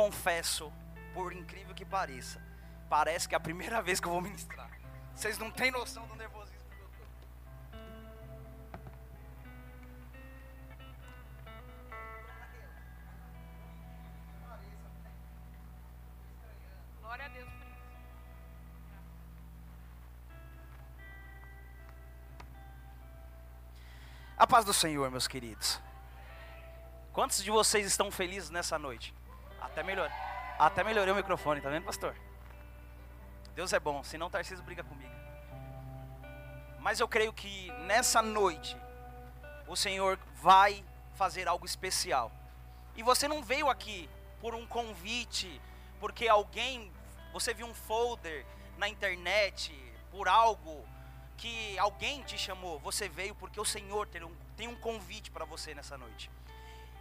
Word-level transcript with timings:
Confesso, 0.00 0.72
por 1.12 1.30
incrível 1.30 1.74
que 1.74 1.84
pareça, 1.84 2.42
parece 2.88 3.28
que 3.28 3.34
é 3.34 3.36
a 3.36 3.40
primeira 3.40 3.82
vez 3.84 4.00
que 4.00 4.08
eu 4.08 4.12
vou 4.12 4.22
ministrar. 4.22 4.70
Vocês 5.14 5.36
não 5.36 5.50
têm 5.50 5.70
noção 5.70 6.06
do 6.06 6.16
nervosismo 6.16 6.70
que 6.70 6.80
eu 6.80 6.88
tô. 6.88 7.04
Glória 17.02 17.26
a 17.26 17.28
Deus 17.28 17.50
por 17.50 17.66
isso. 17.66 17.84
A 24.38 24.46
paz 24.46 24.64
do 24.64 24.72
Senhor, 24.72 25.10
meus 25.10 25.28
queridos. 25.28 25.78
Quantos 27.12 27.44
de 27.44 27.50
vocês 27.50 27.86
estão 27.86 28.10
felizes 28.10 28.48
nessa 28.48 28.78
noite? 28.78 29.19
Até 29.60 29.82
melhor. 29.82 30.10
Até 30.58 30.84
melhorei 30.84 31.12
o 31.12 31.16
microfone, 31.16 31.60
tá 31.60 31.70
vendo, 31.70 31.84
pastor? 31.84 32.14
Deus 33.54 33.72
é 33.72 33.80
bom, 33.80 34.02
senão 34.02 34.26
o 34.26 34.30
Tarcísio 34.30 34.64
briga 34.64 34.84
comigo. 34.84 35.10
Mas 36.78 37.00
eu 37.00 37.08
creio 37.08 37.32
que 37.32 37.70
nessa 37.86 38.22
noite 38.22 38.76
o 39.66 39.76
Senhor 39.76 40.18
vai 40.34 40.84
fazer 41.14 41.46
algo 41.46 41.66
especial. 41.66 42.32
E 42.96 43.02
você 43.02 43.28
não 43.28 43.42
veio 43.42 43.68
aqui 43.68 44.08
por 44.40 44.54
um 44.54 44.66
convite, 44.66 45.60
porque 45.98 46.26
alguém, 46.26 46.90
você 47.32 47.52
viu 47.52 47.66
um 47.66 47.74
folder 47.74 48.44
na 48.78 48.88
internet, 48.88 49.74
por 50.10 50.28
algo 50.28 50.86
que 51.36 51.78
alguém 51.78 52.22
te 52.22 52.36
chamou. 52.36 52.78
Você 52.80 53.08
veio 53.08 53.34
porque 53.34 53.60
o 53.60 53.64
Senhor 53.64 54.06
tem 54.08 54.24
um, 54.24 54.34
tem 54.56 54.68
um 54.68 54.76
convite 54.76 55.30
para 55.30 55.44
você 55.44 55.74
nessa 55.74 55.96
noite. 55.96 56.30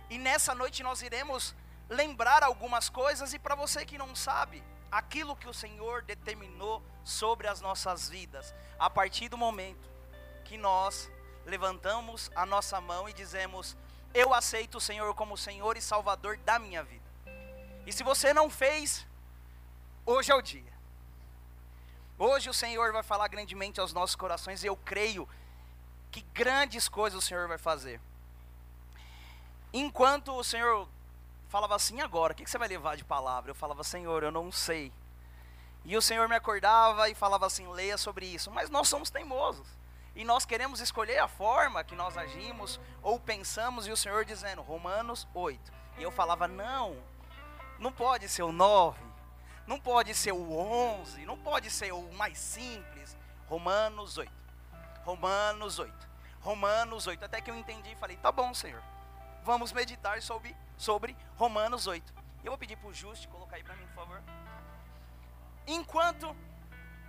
E 0.09 0.17
nessa 0.17 0.53
noite 0.55 0.83
nós 0.83 1.01
iremos 1.01 1.55
lembrar 1.89 2.43
algumas 2.43 2.89
coisas, 2.89 3.33
e 3.33 3.39
para 3.39 3.55
você 3.55 3.85
que 3.85 3.97
não 3.97 4.15
sabe, 4.15 4.63
aquilo 4.91 5.35
que 5.35 5.49
o 5.49 5.53
Senhor 5.53 6.03
determinou 6.03 6.83
sobre 7.03 7.47
as 7.47 7.59
nossas 7.59 8.07
vidas, 8.07 8.53
a 8.77 8.89
partir 8.89 9.27
do 9.27 9.37
momento 9.37 9.89
que 10.45 10.57
nós 10.57 11.11
levantamos 11.45 12.31
a 12.35 12.45
nossa 12.45 12.79
mão 12.79 13.09
e 13.09 13.13
dizemos: 13.13 13.75
Eu 14.13 14.33
aceito 14.33 14.77
o 14.77 14.81
Senhor 14.81 15.13
como 15.15 15.37
Senhor 15.37 15.75
e 15.77 15.81
Salvador 15.81 16.37
da 16.37 16.59
minha 16.59 16.83
vida. 16.83 17.09
E 17.85 17.91
se 17.91 18.03
você 18.03 18.33
não 18.33 18.49
fez, 18.49 19.05
hoje 20.05 20.31
é 20.31 20.35
o 20.35 20.41
dia. 20.41 20.69
Hoje 22.17 22.49
o 22.49 22.53
Senhor 22.53 22.91
vai 22.91 23.01
falar 23.01 23.27
grandemente 23.29 23.79
aos 23.79 23.93
nossos 23.93 24.15
corações 24.15 24.63
e 24.63 24.67
eu 24.67 24.75
creio 24.75 25.27
que 26.11 26.21
grandes 26.33 26.89
coisas 26.89 27.23
o 27.23 27.25
Senhor 27.25 27.47
vai 27.47 27.57
fazer. 27.57 27.99
Enquanto 29.71 30.33
o 30.33 30.43
Senhor 30.43 30.87
falava 31.49 31.75
assim, 31.75 31.99
agora, 31.99 32.31
o 32.31 32.35
que 32.35 32.49
você 32.49 32.57
vai 32.57 32.67
levar 32.67 32.95
de 32.95 33.03
palavra? 33.03 33.51
Eu 33.51 33.55
falava, 33.55 33.83
Senhor, 33.83 34.23
eu 34.23 34.31
não 34.31 34.51
sei. 34.51 34.93
E 35.83 35.97
o 35.97 36.01
Senhor 36.01 36.29
me 36.29 36.35
acordava 36.35 37.09
e 37.09 37.15
falava 37.15 37.45
assim, 37.45 37.67
leia 37.67 37.97
sobre 37.97 38.25
isso. 38.25 38.51
Mas 38.51 38.69
nós 38.69 38.87
somos 38.87 39.09
teimosos. 39.09 39.67
E 40.15 40.23
nós 40.23 40.45
queremos 40.45 40.79
escolher 40.79 41.17
a 41.19 41.27
forma 41.27 41.83
que 41.83 41.95
nós 41.95 42.17
agimos 42.17 42.79
ou 43.01 43.19
pensamos, 43.19 43.87
e 43.87 43.91
o 43.91 43.97
Senhor 43.97 44.25
dizendo, 44.25 44.61
Romanos 44.61 45.27
8. 45.33 45.73
E 45.97 46.03
eu 46.03 46.11
falava, 46.11 46.47
não, 46.47 46.97
não 47.79 47.91
pode 47.91 48.29
ser 48.29 48.43
o 48.43 48.51
9, 48.51 48.99
não 49.65 49.79
pode 49.79 50.13
ser 50.13 50.33
o 50.33 50.51
11, 50.51 51.25
não 51.25 51.37
pode 51.37 51.69
ser 51.69 51.91
o 51.93 52.11
mais 52.13 52.37
simples. 52.37 53.17
Romanos 53.47 54.17
8. 54.17 54.31
Romanos 55.03 55.79
8. 55.79 56.09
Romanos 56.41 57.07
8. 57.07 57.25
Até 57.25 57.41
que 57.41 57.49
eu 57.49 57.55
entendi 57.55 57.91
e 57.91 57.95
falei, 57.95 58.17
tá 58.17 58.31
bom, 58.31 58.53
Senhor. 58.53 58.83
Vamos 59.43 59.71
meditar 59.71 60.21
sobre, 60.21 60.55
sobre 60.79 61.15
Romanos 61.35 61.87
8. 61.87 62.13
Eu 62.41 62.51
vou 62.51 62.57
pedir 62.57 62.77
para 62.77 62.87
o 62.87 62.93
Juste 62.93 63.27
colocar 63.27 63.57
aí 63.57 63.63
para 63.63 63.75
mim, 63.75 63.85
por 63.87 63.95
favor. 63.95 64.23
Enquanto 65.67 66.33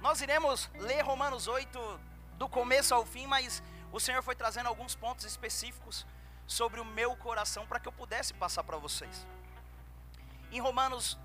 nós 0.01 0.21
iremos 0.21 0.69
ler 0.75 1.03
Romanos 1.03 1.47
8 1.47 2.01
do 2.35 2.49
começo 2.49 2.93
ao 2.93 3.07
fim, 3.07 3.27
mas 3.29 3.63
o 3.93 4.01
Senhor 4.01 4.23
foi 4.25 4.35
trazendo 4.35 4.67
alguns 4.67 4.97
pontos 4.97 5.25
específicos 5.25 6.05
sobre 6.49 6.81
o 6.81 6.85
meu 6.85 7.17
coração 7.17 7.65
para 7.65 7.79
que 7.79 7.87
eu 7.87 7.93
pudesse 7.93 8.35
passar 8.35 8.65
para 8.65 8.77
vocês. 8.77 9.25
Em 10.51 10.61
Romanos 10.61 11.17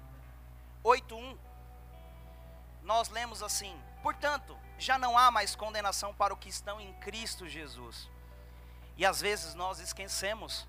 8:1 0.84 1.36
nós 2.84 3.10
lemos 3.10 3.42
assim: 3.42 3.76
"Portanto, 4.04 4.56
já 4.78 5.00
não 5.00 5.18
há 5.18 5.32
mais 5.32 5.56
condenação 5.56 6.14
para 6.14 6.32
os 6.32 6.40
que 6.40 6.50
estão 6.50 6.80
em 6.80 6.94
Cristo 7.00 7.50
Jesus". 7.50 8.08
E 8.96 9.04
às 9.04 9.20
vezes 9.20 9.56
nós 9.56 9.80
esquecemos 9.80 10.68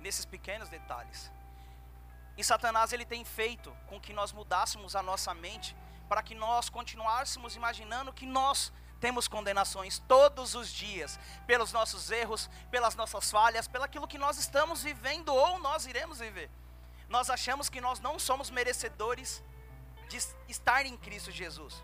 nesses 0.00 0.24
pequenos 0.24 0.68
detalhes. 0.68 1.30
E 2.36 2.44
Satanás 2.44 2.92
ele 2.92 3.04
tem 3.04 3.24
feito 3.24 3.76
com 3.86 4.00
que 4.00 4.12
nós 4.12 4.32
mudássemos 4.32 4.96
a 4.96 5.02
nossa 5.02 5.34
mente 5.34 5.76
para 6.08 6.22
que 6.22 6.34
nós 6.34 6.68
continuássemos 6.68 7.54
imaginando 7.54 8.12
que 8.12 8.26
nós 8.26 8.72
temos 9.00 9.26
condenações 9.26 9.98
todos 10.06 10.54
os 10.54 10.70
dias 10.70 11.18
pelos 11.46 11.72
nossos 11.72 12.10
erros, 12.10 12.50
pelas 12.70 12.94
nossas 12.94 13.30
falhas, 13.30 13.66
pelaquilo 13.66 14.08
que 14.08 14.18
nós 14.18 14.38
estamos 14.38 14.82
vivendo 14.82 15.34
ou 15.34 15.58
nós 15.58 15.86
iremos 15.86 16.18
viver. 16.18 16.50
Nós 17.08 17.30
achamos 17.30 17.68
que 17.68 17.80
nós 17.80 17.98
não 17.98 18.18
somos 18.18 18.50
merecedores 18.50 19.42
de 20.08 20.18
estar 20.48 20.84
em 20.84 20.96
Cristo 20.96 21.30
Jesus. 21.30 21.82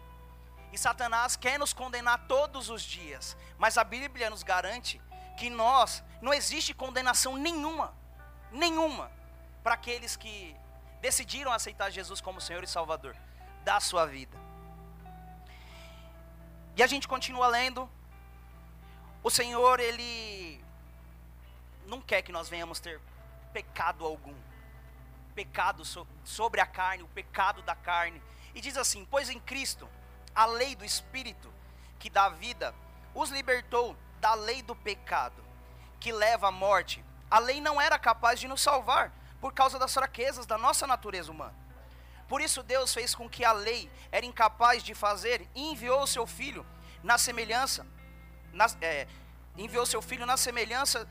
E 0.72 0.78
Satanás 0.78 1.36
quer 1.36 1.58
nos 1.58 1.72
condenar 1.72 2.26
todos 2.26 2.68
os 2.68 2.82
dias, 2.82 3.36
mas 3.58 3.78
a 3.78 3.84
Bíblia 3.84 4.28
nos 4.28 4.42
garante 4.42 5.00
que 5.36 5.48
nós 5.48 6.02
não 6.20 6.34
existe 6.34 6.74
condenação 6.74 7.36
nenhuma, 7.36 7.94
nenhuma 8.50 9.10
para 9.62 9.74
aqueles 9.74 10.16
que 10.16 10.56
decidiram 11.00 11.52
aceitar 11.52 11.90
Jesus 11.90 12.20
como 12.20 12.40
Senhor 12.40 12.62
e 12.64 12.66
Salvador 12.66 13.16
da 13.64 13.80
sua 13.80 14.06
vida. 14.06 14.36
E 16.76 16.82
a 16.82 16.86
gente 16.86 17.08
continua 17.08 17.48
lendo. 17.48 17.88
O 19.22 19.30
Senhor, 19.30 19.80
Ele 19.80 20.62
não 21.86 22.00
quer 22.00 22.22
que 22.22 22.30
nós 22.30 22.48
venhamos 22.48 22.80
ter 22.80 23.00
pecado 23.52 24.04
algum. 24.04 24.34
Pecado 25.34 25.84
so, 25.84 26.06
sobre 26.24 26.60
a 26.60 26.66
carne, 26.66 27.02
o 27.02 27.08
pecado 27.08 27.62
da 27.62 27.74
carne. 27.74 28.20
E 28.54 28.60
diz 28.60 28.76
assim: 28.76 29.06
Pois 29.10 29.30
em 29.30 29.40
Cristo, 29.40 29.88
a 30.34 30.44
lei 30.44 30.74
do 30.74 30.84
Espírito, 30.84 31.52
que 31.98 32.10
dá 32.10 32.28
vida, 32.28 32.74
os 33.14 33.30
libertou 33.30 33.96
da 34.20 34.34
lei 34.34 34.62
do 34.62 34.76
pecado, 34.76 35.42
que 35.98 36.12
leva 36.12 36.48
à 36.48 36.52
morte. 36.52 37.02
A 37.36 37.38
lei 37.38 37.60
não 37.60 37.78
era 37.78 37.98
capaz 37.98 38.40
de 38.40 38.48
nos 38.48 38.62
salvar, 38.62 39.12
por 39.42 39.52
causa 39.52 39.78
das 39.78 39.92
fraquezas 39.92 40.46
da 40.46 40.56
nossa 40.56 40.86
natureza 40.86 41.30
humana. 41.30 41.54
Por 42.26 42.40
isso 42.40 42.62
Deus 42.62 42.94
fez 42.94 43.14
com 43.14 43.28
que 43.28 43.44
a 43.44 43.52
lei 43.52 43.90
era 44.10 44.24
incapaz 44.24 44.82
de 44.82 44.94
fazer 44.94 45.46
e 45.54 45.70
enviou 45.70 46.02
o 46.02 46.06
seu 46.06 46.26
filho 46.26 46.64
na 47.02 47.18
semelhança, 47.18 47.86
na, 48.54 48.64
é, 48.80 49.06
enviou 49.54 49.84
seu 49.84 50.00
filho 50.00 50.24
na 50.24 50.38
semelhança 50.38 51.06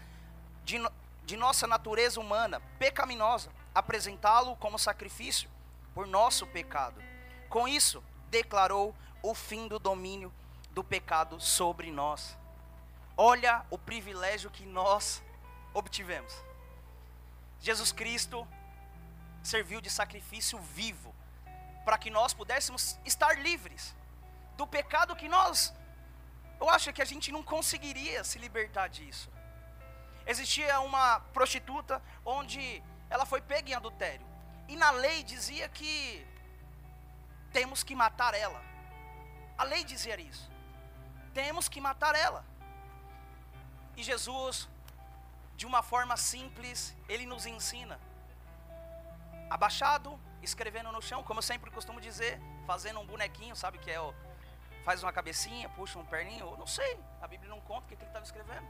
de, 0.63 0.79
de 1.25 1.37
nossa 1.37 1.67
natureza 1.67 2.19
humana, 2.19 2.59
pecaminosa, 2.79 3.51
apresentá-lo 3.75 4.55
como 4.55 4.79
sacrifício 4.79 5.47
por 5.93 6.07
nosso 6.07 6.47
pecado. 6.47 6.99
Com 7.49 7.67
isso, 7.67 8.03
declarou 8.31 8.95
o 9.21 9.35
fim 9.35 9.67
do 9.67 9.77
domínio 9.77 10.33
do 10.71 10.83
pecado 10.83 11.39
sobre 11.39 11.91
nós. 11.91 12.35
Olha 13.15 13.63
o 13.69 13.77
privilégio 13.77 14.49
que 14.49 14.65
nós 14.65 15.23
obtivemos. 15.75 16.33
Jesus 17.59 17.91
Cristo 17.91 18.47
serviu 19.43 19.79
de 19.79 19.91
sacrifício 19.91 20.57
vivo 20.59 21.13
para 21.85 21.99
que 21.99 22.09
nós 22.09 22.33
pudéssemos 22.33 22.99
estar 23.05 23.37
livres 23.39 23.95
do 24.57 24.65
pecado 24.65 25.15
que 25.15 25.29
nós 25.29 25.71
eu 26.59 26.69
acho 26.69 26.93
que 26.93 27.01
a 27.01 27.05
gente 27.05 27.31
não 27.31 27.43
conseguiria 27.43 28.23
se 28.23 28.39
libertar 28.39 28.87
disso. 28.87 29.29
Existia 30.25 30.79
uma 30.79 31.19
prostituta 31.37 32.01
onde 32.23 32.81
ela 33.09 33.25
foi 33.25 33.41
pega 33.41 33.69
em 33.69 33.73
adultério. 33.73 34.25
E 34.67 34.75
na 34.75 34.91
lei 34.91 35.23
dizia 35.23 35.69
que 35.69 36.25
temos 37.51 37.83
que 37.83 37.95
matar 37.95 38.33
ela. 38.33 38.61
A 39.57 39.63
lei 39.63 39.83
dizia 39.83 40.19
isso. 40.19 40.49
Temos 41.33 41.67
que 41.67 41.79
matar 41.79 42.15
ela. 42.15 42.43
E 43.95 44.03
Jesus, 44.03 44.67
de 45.55 45.65
uma 45.65 45.81
forma 45.81 46.17
simples, 46.17 46.95
ele 47.07 47.25
nos 47.25 47.45
ensina. 47.45 47.99
Abaixado, 49.49 50.19
escrevendo 50.41 50.91
no 50.91 51.01
chão, 51.01 51.23
como 51.23 51.39
eu 51.39 51.43
sempre 51.43 51.71
costumo 51.71 52.01
dizer, 52.01 52.39
fazendo 52.65 52.99
um 52.99 53.05
bonequinho, 53.05 53.55
sabe 53.55 53.77
que 53.77 53.91
é 53.91 53.99
o 53.99 54.13
faz 54.83 55.01
uma 55.01 55.11
cabecinha, 55.11 55.67
puxa 55.69 55.97
um 55.97 56.05
perninho, 56.05 56.55
não 56.57 56.67
sei, 56.67 56.99
a 57.19 57.27
Bíblia 57.27 57.49
não 57.49 57.59
conta 57.61 57.85
o 57.85 57.87
que, 57.87 57.95
ele 57.95 58.05
estava 58.05 58.23
escrevendo. 58.23 58.67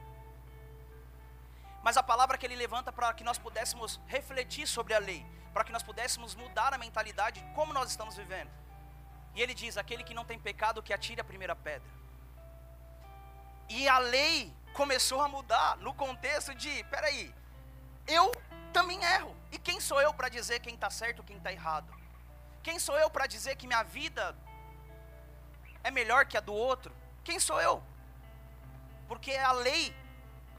Mas 1.84 1.98
a 1.98 2.04
palavra 2.04 2.38
que 2.38 2.46
ele 2.46 2.56
levanta 2.56 2.92
para 2.92 3.14
que 3.14 3.24
nós 3.24 3.38
pudéssemos 3.38 4.00
refletir 4.08 4.66
sobre 4.66 4.94
a 4.94 5.00
lei, 5.00 5.26
para 5.54 5.66
que 5.66 5.74
nós 5.74 5.84
pudéssemos 5.84 6.34
mudar 6.34 6.74
a 6.74 6.78
mentalidade 6.78 7.42
de 7.42 7.54
como 7.54 7.74
nós 7.74 7.90
estamos 7.90 8.16
vivendo. 8.16 8.50
E 9.36 9.42
ele 9.42 9.54
diz: 9.54 9.78
aquele 9.78 10.04
que 10.04 10.14
não 10.14 10.26
tem 10.26 10.40
pecado, 10.40 10.82
que 10.82 10.94
atire 10.94 11.20
a 11.20 11.24
primeira 11.24 11.56
pedra. 11.56 11.92
E 13.70 13.88
a 13.88 14.00
lei 14.00 14.54
começou 14.76 15.22
a 15.22 15.28
mudar 15.28 15.78
no 15.78 15.94
contexto 15.94 16.54
de: 16.54 16.84
peraí, 16.86 17.34
eu 18.06 18.32
também 18.72 19.02
erro, 19.04 19.34
E 19.52 19.58
quem 19.58 19.80
sou 19.80 20.02
eu 20.02 20.14
para 20.14 20.28
dizer 20.28 20.60
quem 20.60 20.76
está 20.76 20.90
certo 20.90 21.24
quem 21.24 21.38
está 21.38 21.52
errado? 21.52 21.92
Quem 22.62 22.78
sou 22.78 22.98
eu 23.00 23.10
para 23.10 23.26
dizer 23.26 23.56
que 23.56 23.68
minha 23.68 23.84
vida 23.84 24.36
é 25.82 25.90
melhor 25.90 26.26
que 26.26 26.38
a 26.38 26.42
do 26.42 26.54
outro? 26.54 26.94
Quem 27.24 27.40
sou 27.40 27.62
eu? 27.62 27.82
Porque 29.08 29.32
a 29.32 29.54
lei, 29.54 29.96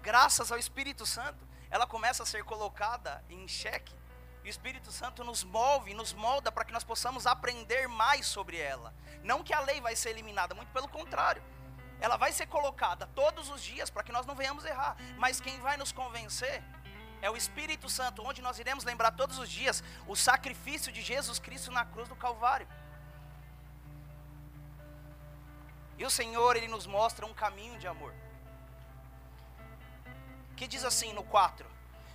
graças 0.03 0.51
ao 0.51 0.59
Espírito 0.59 1.05
Santo, 1.05 1.47
ela 1.71 1.87
começa 1.87 2.23
a 2.23 2.27
ser 2.27 2.43
colocada 2.45 3.23
em 3.29 3.47
xeque. 3.47 3.95
E 4.43 4.49
o 4.49 4.51
Espírito 4.51 4.91
Santo 4.93 5.25
nos 5.25 5.45
move, 5.45 5.93
nos 5.93 6.13
molda 6.15 6.51
para 6.51 6.65
que 6.65 6.73
nós 6.73 6.85
possamos 6.85 7.27
aprender 7.27 7.89
mais 7.89 8.27
sobre 8.27 8.57
ela. 8.57 8.95
Não 9.23 9.43
que 9.43 9.53
a 9.53 9.61
lei 9.61 9.81
vai 9.81 9.95
ser 9.95 10.11
eliminada, 10.11 10.55
muito 10.55 10.73
pelo 10.73 10.89
contrário. 10.89 11.43
Ela 12.01 12.17
vai 12.17 12.33
ser 12.33 12.47
colocada 12.47 13.07
todos 13.15 13.49
os 13.49 13.63
dias 13.63 13.91
para 13.91 14.03
que 14.03 14.13
nós 14.13 14.27
não 14.27 14.35
venhamos 14.35 14.65
errar. 14.65 14.97
Mas 15.17 15.41
quem 15.41 15.59
vai 15.61 15.77
nos 15.77 15.93
convencer 15.93 16.63
é 17.23 17.31
o 17.31 17.37
Espírito 17.37 17.89
Santo, 17.89 18.23
onde 18.23 18.43
nós 18.43 18.59
iremos 18.59 18.85
lembrar 18.85 19.13
todos 19.13 19.39
os 19.39 19.49
dias 19.49 19.83
o 20.07 20.15
sacrifício 20.15 20.93
de 20.93 21.03
Jesus 21.03 21.39
Cristo 21.39 21.71
na 21.71 21.85
cruz 21.85 22.09
do 22.09 22.17
Calvário. 22.17 22.69
E 25.99 26.05
o 26.05 26.11
Senhor, 26.11 26.57
Ele 26.57 26.69
nos 26.69 26.87
mostra 26.87 27.25
um 27.25 27.33
caminho 27.33 27.79
de 27.79 27.87
amor. 27.87 28.13
Que 30.55 30.67
diz 30.67 30.85
assim 30.85 31.13
no 31.13 31.25
4: 31.25 31.67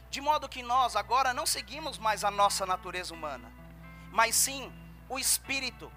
De 0.10 0.22
modo 0.22 0.48
que 0.48 0.62
nós 0.62 0.95
agora 0.95 1.33
não 1.33 1.45
seguimos 1.45 1.98
mais 1.98 2.24
a 2.24 2.30
nossa 2.30 2.66
natureza 2.66 3.13
humana, 3.13 3.51
mas 4.12 4.36
sim 4.36 4.72
o 5.10 5.18
Espírito, 5.18 5.92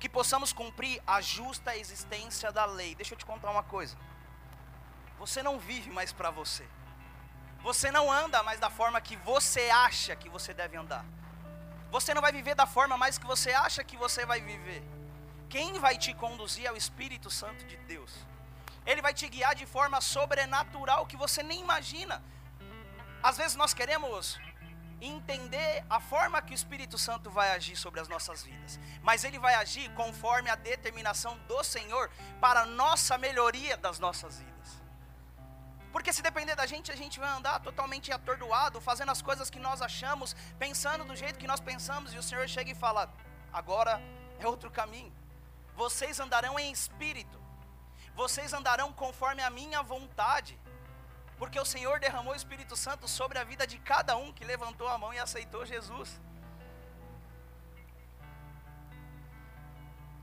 que 0.00 0.08
possamos 0.08 0.52
cumprir 0.52 1.02
a 1.06 1.20
justa 1.20 1.76
existência 1.76 2.52
da 2.52 2.64
lei. 2.64 2.94
Deixa 2.94 3.14
eu 3.14 3.18
te 3.18 3.26
contar 3.26 3.50
uma 3.50 3.62
coisa. 3.62 3.96
Você 5.18 5.42
não 5.42 5.58
vive 5.58 5.90
mais 5.90 6.12
para 6.12 6.30
você. 6.30 6.66
Você 7.62 7.90
não 7.90 8.12
anda 8.12 8.42
mais 8.42 8.60
da 8.60 8.68
forma 8.68 9.00
que 9.00 9.16
você 9.16 9.70
acha 9.70 10.14
que 10.14 10.28
você 10.28 10.52
deve 10.52 10.76
andar. 10.76 11.04
Você 11.90 12.12
não 12.12 12.20
vai 12.20 12.32
viver 12.32 12.54
da 12.54 12.66
forma 12.66 12.96
mais 12.98 13.16
que 13.16 13.26
você 13.26 13.52
acha 13.52 13.82
que 13.82 13.96
você 13.96 14.26
vai 14.26 14.40
viver. 14.40 14.82
Quem 15.48 15.78
vai 15.78 15.96
te 15.96 16.12
conduzir 16.12 16.66
é 16.66 16.72
o 16.72 16.76
Espírito 16.76 17.30
Santo 17.30 17.64
de 17.64 17.76
Deus. 17.92 18.12
Ele 18.84 19.00
vai 19.00 19.14
te 19.14 19.28
guiar 19.28 19.54
de 19.54 19.64
forma 19.64 20.00
sobrenatural 20.00 21.06
que 21.06 21.16
você 21.16 21.42
nem 21.42 21.60
imagina. 21.60 22.22
Às 23.22 23.38
vezes 23.38 23.56
nós 23.56 23.72
queremos 23.72 24.38
entender 25.00 25.84
a 25.88 26.00
forma 26.00 26.40
que 26.42 26.52
o 26.52 26.54
Espírito 26.54 26.96
Santo 26.98 27.30
vai 27.30 27.50
agir 27.54 27.76
sobre 27.76 28.00
as 28.00 28.08
nossas 28.08 28.42
vidas, 28.42 28.78
mas 29.02 29.24
ele 29.24 29.38
vai 29.38 29.54
agir 29.54 29.90
conforme 29.94 30.50
a 30.50 30.54
determinação 30.54 31.36
do 31.48 31.62
Senhor 31.62 32.10
para 32.40 32.62
a 32.62 32.66
nossa 32.66 33.18
melhoria 33.18 33.76
das 33.76 33.98
nossas 33.98 34.38
vidas. 34.38 34.84
Porque 35.92 36.12
se 36.12 36.22
depender 36.22 36.56
da 36.56 36.66
gente, 36.66 36.90
a 36.90 36.96
gente 36.96 37.20
vai 37.20 37.28
andar 37.28 37.60
totalmente 37.60 38.10
atordoado, 38.10 38.80
fazendo 38.80 39.12
as 39.12 39.22
coisas 39.22 39.48
que 39.48 39.60
nós 39.60 39.80
achamos, 39.80 40.34
pensando 40.58 41.04
do 41.04 41.14
jeito 41.14 41.38
que 41.38 41.46
nós 41.46 41.60
pensamos, 41.60 42.12
e 42.12 42.18
o 42.18 42.22
Senhor 42.22 42.48
chega 42.48 42.72
e 42.72 42.74
fala: 42.74 43.08
agora 43.52 44.02
é 44.40 44.46
outro 44.46 44.70
caminho. 44.72 45.12
Vocês 45.76 46.18
andarão 46.18 46.58
em 46.58 46.72
espírito, 46.72 47.40
vocês 48.16 48.52
andarão 48.52 48.92
conforme 48.92 49.42
a 49.42 49.50
minha 49.50 49.82
vontade, 49.82 50.58
porque 51.38 51.58
o 51.58 51.64
Senhor 51.64 51.98
derramou 51.98 52.32
o 52.32 52.36
Espírito 52.36 52.76
Santo 52.76 53.08
sobre 53.08 53.38
a 53.38 53.44
vida 53.44 53.66
de 53.66 53.78
cada 53.78 54.16
um 54.16 54.32
que 54.32 54.44
levantou 54.44 54.88
a 54.88 54.96
mão 54.96 55.12
e 55.12 55.18
aceitou 55.18 55.66
Jesus. 55.66 56.20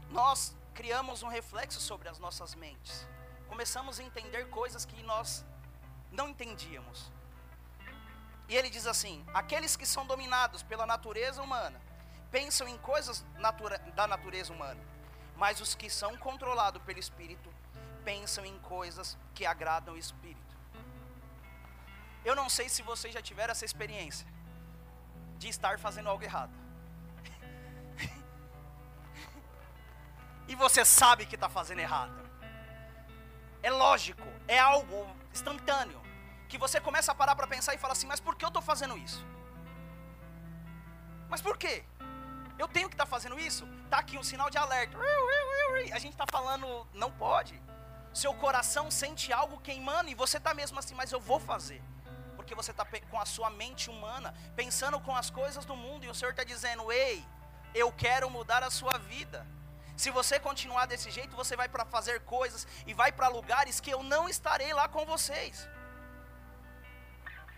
Nós 0.10 0.56
criamos 0.74 1.24
um 1.24 1.28
reflexo 1.28 1.80
sobre 1.80 2.10
as 2.10 2.20
nossas 2.20 2.56
mentes, 2.56 3.08
começamos 3.48 4.00
a 4.00 4.04
entender 4.04 4.50
coisas 4.50 4.86
que 4.86 5.02
nós 5.04 5.46
não 6.12 6.30
entendíamos. 6.30 7.12
E 8.48 8.56
ele 8.56 8.70
diz 8.70 8.86
assim: 8.86 9.26
aqueles 9.34 9.76
que 9.78 9.86
são 9.86 10.06
dominados 10.06 10.64
pela 10.64 10.86
natureza 10.86 11.42
humana 11.42 11.82
pensam 12.30 12.68
em 12.68 12.78
coisas 12.78 13.26
natura, 13.38 13.78
da 13.96 14.08
natureza 14.08 14.52
humana, 14.54 14.80
mas 15.36 15.62
os 15.62 15.76
que 15.76 15.90
são 15.90 16.18
controlados 16.18 16.82
pelo 16.84 17.00
Espírito 17.00 17.54
pensam 18.04 18.46
em 18.46 18.58
coisas 18.60 19.18
que 19.34 19.46
agradam 19.46 19.94
o 19.94 19.98
Espírito. 19.98 20.51
Eu 22.24 22.36
não 22.36 22.50
sei 22.50 22.70
se 22.70 22.82
vocês 22.82 23.14
já 23.14 23.22
tiveram 23.22 23.52
essa 23.52 23.66
experiência 23.66 24.28
de 25.38 25.50
estar 25.50 25.78
fazendo 25.80 26.10
algo 26.10 26.24
errado. 26.24 26.54
e 30.48 30.56
você 30.56 30.86
sabe 30.86 31.26
que 31.26 31.36
está 31.36 31.50
fazendo 31.50 31.80
errado. 31.80 32.22
É 33.64 33.72
lógico, 33.72 34.28
é 34.48 34.60
algo 34.60 35.08
instantâneo 35.32 36.02
que 36.48 36.58
você 36.58 36.82
começa 36.82 37.12
a 37.12 37.16
parar 37.16 37.36
para 37.36 37.48
pensar 37.48 37.74
e 37.74 37.78
fala 37.78 37.94
assim: 37.94 38.08
mas 38.08 38.20
por 38.20 38.36
que 38.36 38.44
eu 38.44 38.50
estou 38.50 38.62
fazendo 38.62 38.98
isso? 38.98 39.26
Mas 41.30 41.42
por 41.42 41.58
quê? 41.58 41.84
Eu 42.60 42.68
tenho 42.68 42.90
que 42.90 42.96
estar 42.96 43.06
tá 43.06 43.10
fazendo 43.10 43.40
isso? 43.40 43.66
Está 43.86 44.00
aqui 44.00 44.18
um 44.18 44.24
sinal 44.24 44.50
de 44.50 44.58
alerta. 44.58 44.98
A 45.94 46.00
gente 46.00 46.12
está 46.12 46.26
falando, 46.30 46.86
não 46.94 47.12
pode. 47.12 47.60
Seu 48.14 48.34
coração 48.34 48.92
sente 48.92 49.32
algo 49.32 49.60
queimando 49.60 50.10
e 50.10 50.14
você 50.14 50.38
está 50.38 50.54
mesmo 50.54 50.78
assim, 50.78 50.94
mas 50.94 51.12
eu 51.12 51.20
vou 51.20 51.40
fazer. 51.40 51.82
Porque 52.52 52.64
você 52.64 52.72
está 52.72 52.86
com 53.10 53.18
a 53.18 53.26
sua 53.26 53.50
mente 53.50 53.90
humana, 53.90 54.34
pensando 54.58 55.00
com 55.00 55.16
as 55.16 55.30
coisas 55.30 55.64
do 55.64 55.74
mundo, 55.74 56.04
e 56.06 56.10
o 56.10 56.14
Senhor 56.14 56.32
está 56.32 56.44
dizendo: 56.44 56.92
Ei, 56.92 57.26
eu 57.74 57.90
quero 57.94 58.30
mudar 58.30 58.62
a 58.62 58.70
sua 58.70 58.98
vida. 58.98 59.48
Se 59.96 60.12
você 60.12 60.38
continuar 60.38 60.86
desse 60.86 61.10
jeito, 61.10 61.34
você 61.34 61.56
vai 61.56 61.70
para 61.70 61.86
fazer 61.86 62.20
coisas 62.36 62.68
e 62.86 62.94
vai 62.94 63.10
para 63.10 63.30
lugares 63.30 63.80
que 63.80 63.90
eu 63.90 64.04
não 64.04 64.28
estarei 64.28 64.74
lá 64.74 64.90
com 64.90 65.06
vocês. 65.06 65.66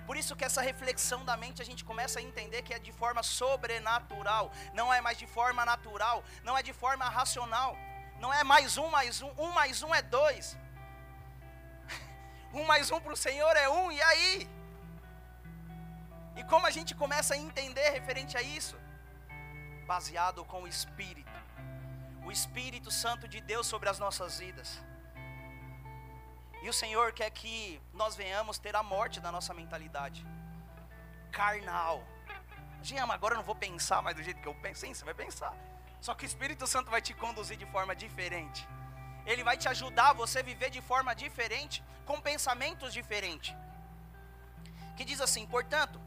Por 0.06 0.16
isso 0.16 0.36
que 0.36 0.46
essa 0.46 0.62
reflexão 0.62 1.26
da 1.26 1.36
mente 1.36 1.60
a 1.60 1.66
gente 1.66 1.84
começa 1.84 2.20
a 2.20 2.22
entender 2.22 2.62
que 2.62 2.76
é 2.76 2.78
de 2.78 2.92
forma 2.92 3.24
sobrenatural, 3.24 4.52
não 4.76 4.94
é 4.94 5.02
mais 5.02 5.18
de 5.18 5.26
forma 5.26 5.66
natural, 5.66 6.24
não 6.44 6.56
é 6.56 6.62
de 6.62 6.74
forma 6.74 7.06
racional, 7.06 7.76
não 8.20 8.32
é 8.32 8.44
mais 8.44 8.78
um 8.78 8.90
mais 8.90 9.24
um, 9.24 9.32
um 9.40 9.52
mais 9.52 9.82
um 9.82 9.96
é 9.96 10.04
dois. 10.04 10.56
Um 12.54 12.66
mais 12.66 12.92
um 12.92 13.00
para 13.02 13.14
o 13.14 13.18
Senhor 13.18 13.56
é 13.58 13.68
um, 13.68 13.92
e 13.92 14.00
aí? 14.00 14.53
E 16.36 16.44
como 16.44 16.66
a 16.66 16.72
gente 16.72 16.96
começa 16.96 17.34
a 17.34 17.38
entender 17.38 17.90
referente 17.90 18.38
a 18.38 18.42
isso? 18.42 18.76
Baseado 19.86 20.44
com 20.46 20.64
o 20.64 20.68
Espírito, 20.68 21.32
o 22.26 22.32
Espírito 22.32 22.90
Santo 22.90 23.28
de 23.28 23.40
Deus 23.42 23.68
sobre 23.68 23.90
as 23.90 24.00
nossas 24.00 24.40
vidas. 24.40 24.82
E 26.64 26.70
o 26.70 26.74
Senhor 26.74 27.12
quer 27.12 27.30
que 27.30 27.82
nós 27.94 28.16
venhamos 28.16 28.58
ter 28.58 28.76
a 28.76 28.82
morte 28.82 29.20
da 29.20 29.32
nossa 29.32 29.54
mentalidade 29.54 30.26
carnal. 31.32 32.02
Giama, 32.82 33.14
agora 33.14 33.34
eu 33.34 33.38
não 33.38 33.44
vou 33.44 33.56
pensar 33.56 34.02
mais 34.02 34.16
do 34.16 34.24
jeito 34.24 34.42
que 34.42 34.48
eu 34.48 34.56
penso. 34.56 34.82
Sim, 34.82 34.94
você 34.94 35.04
vai 35.04 35.14
pensar. 35.14 35.54
Só 36.00 36.14
que 36.14 36.26
o 36.26 36.30
Espírito 36.32 36.66
Santo 36.66 36.90
vai 36.90 37.02
te 37.02 37.14
conduzir 37.14 37.58
de 37.58 37.66
forma 37.66 37.96
diferente. 37.96 38.68
Ele 39.26 39.44
vai 39.44 39.58
te 39.58 39.68
ajudar 39.68 40.10
a 40.10 40.14
você 40.14 40.42
viver 40.42 40.70
de 40.70 40.82
forma 40.82 41.14
diferente, 41.14 41.84
com 42.06 42.20
pensamentos 42.20 42.94
diferentes. 42.94 43.56
Que 44.98 45.06
diz 45.06 45.22
assim: 45.22 45.46
portanto, 45.46 46.00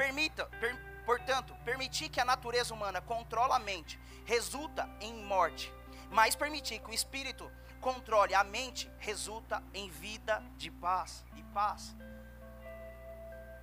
permita, 0.00 0.46
per, 0.58 0.74
portanto, 1.04 1.54
permitir 1.62 2.08
que 2.08 2.18
a 2.18 2.24
natureza 2.24 2.72
humana 2.72 3.02
controla 3.02 3.56
a 3.56 3.58
mente 3.58 4.00
resulta 4.24 4.88
em 4.98 5.12
morte, 5.24 5.70
mas 6.10 6.34
permitir 6.34 6.78
que 6.78 6.90
o 6.90 6.94
espírito 6.94 7.52
controle 7.82 8.34
a 8.34 8.42
mente 8.42 8.90
resulta 8.98 9.62
em 9.74 9.90
vida 9.90 10.42
de 10.56 10.70
paz 10.70 11.22
e 11.36 11.42
paz. 11.42 11.94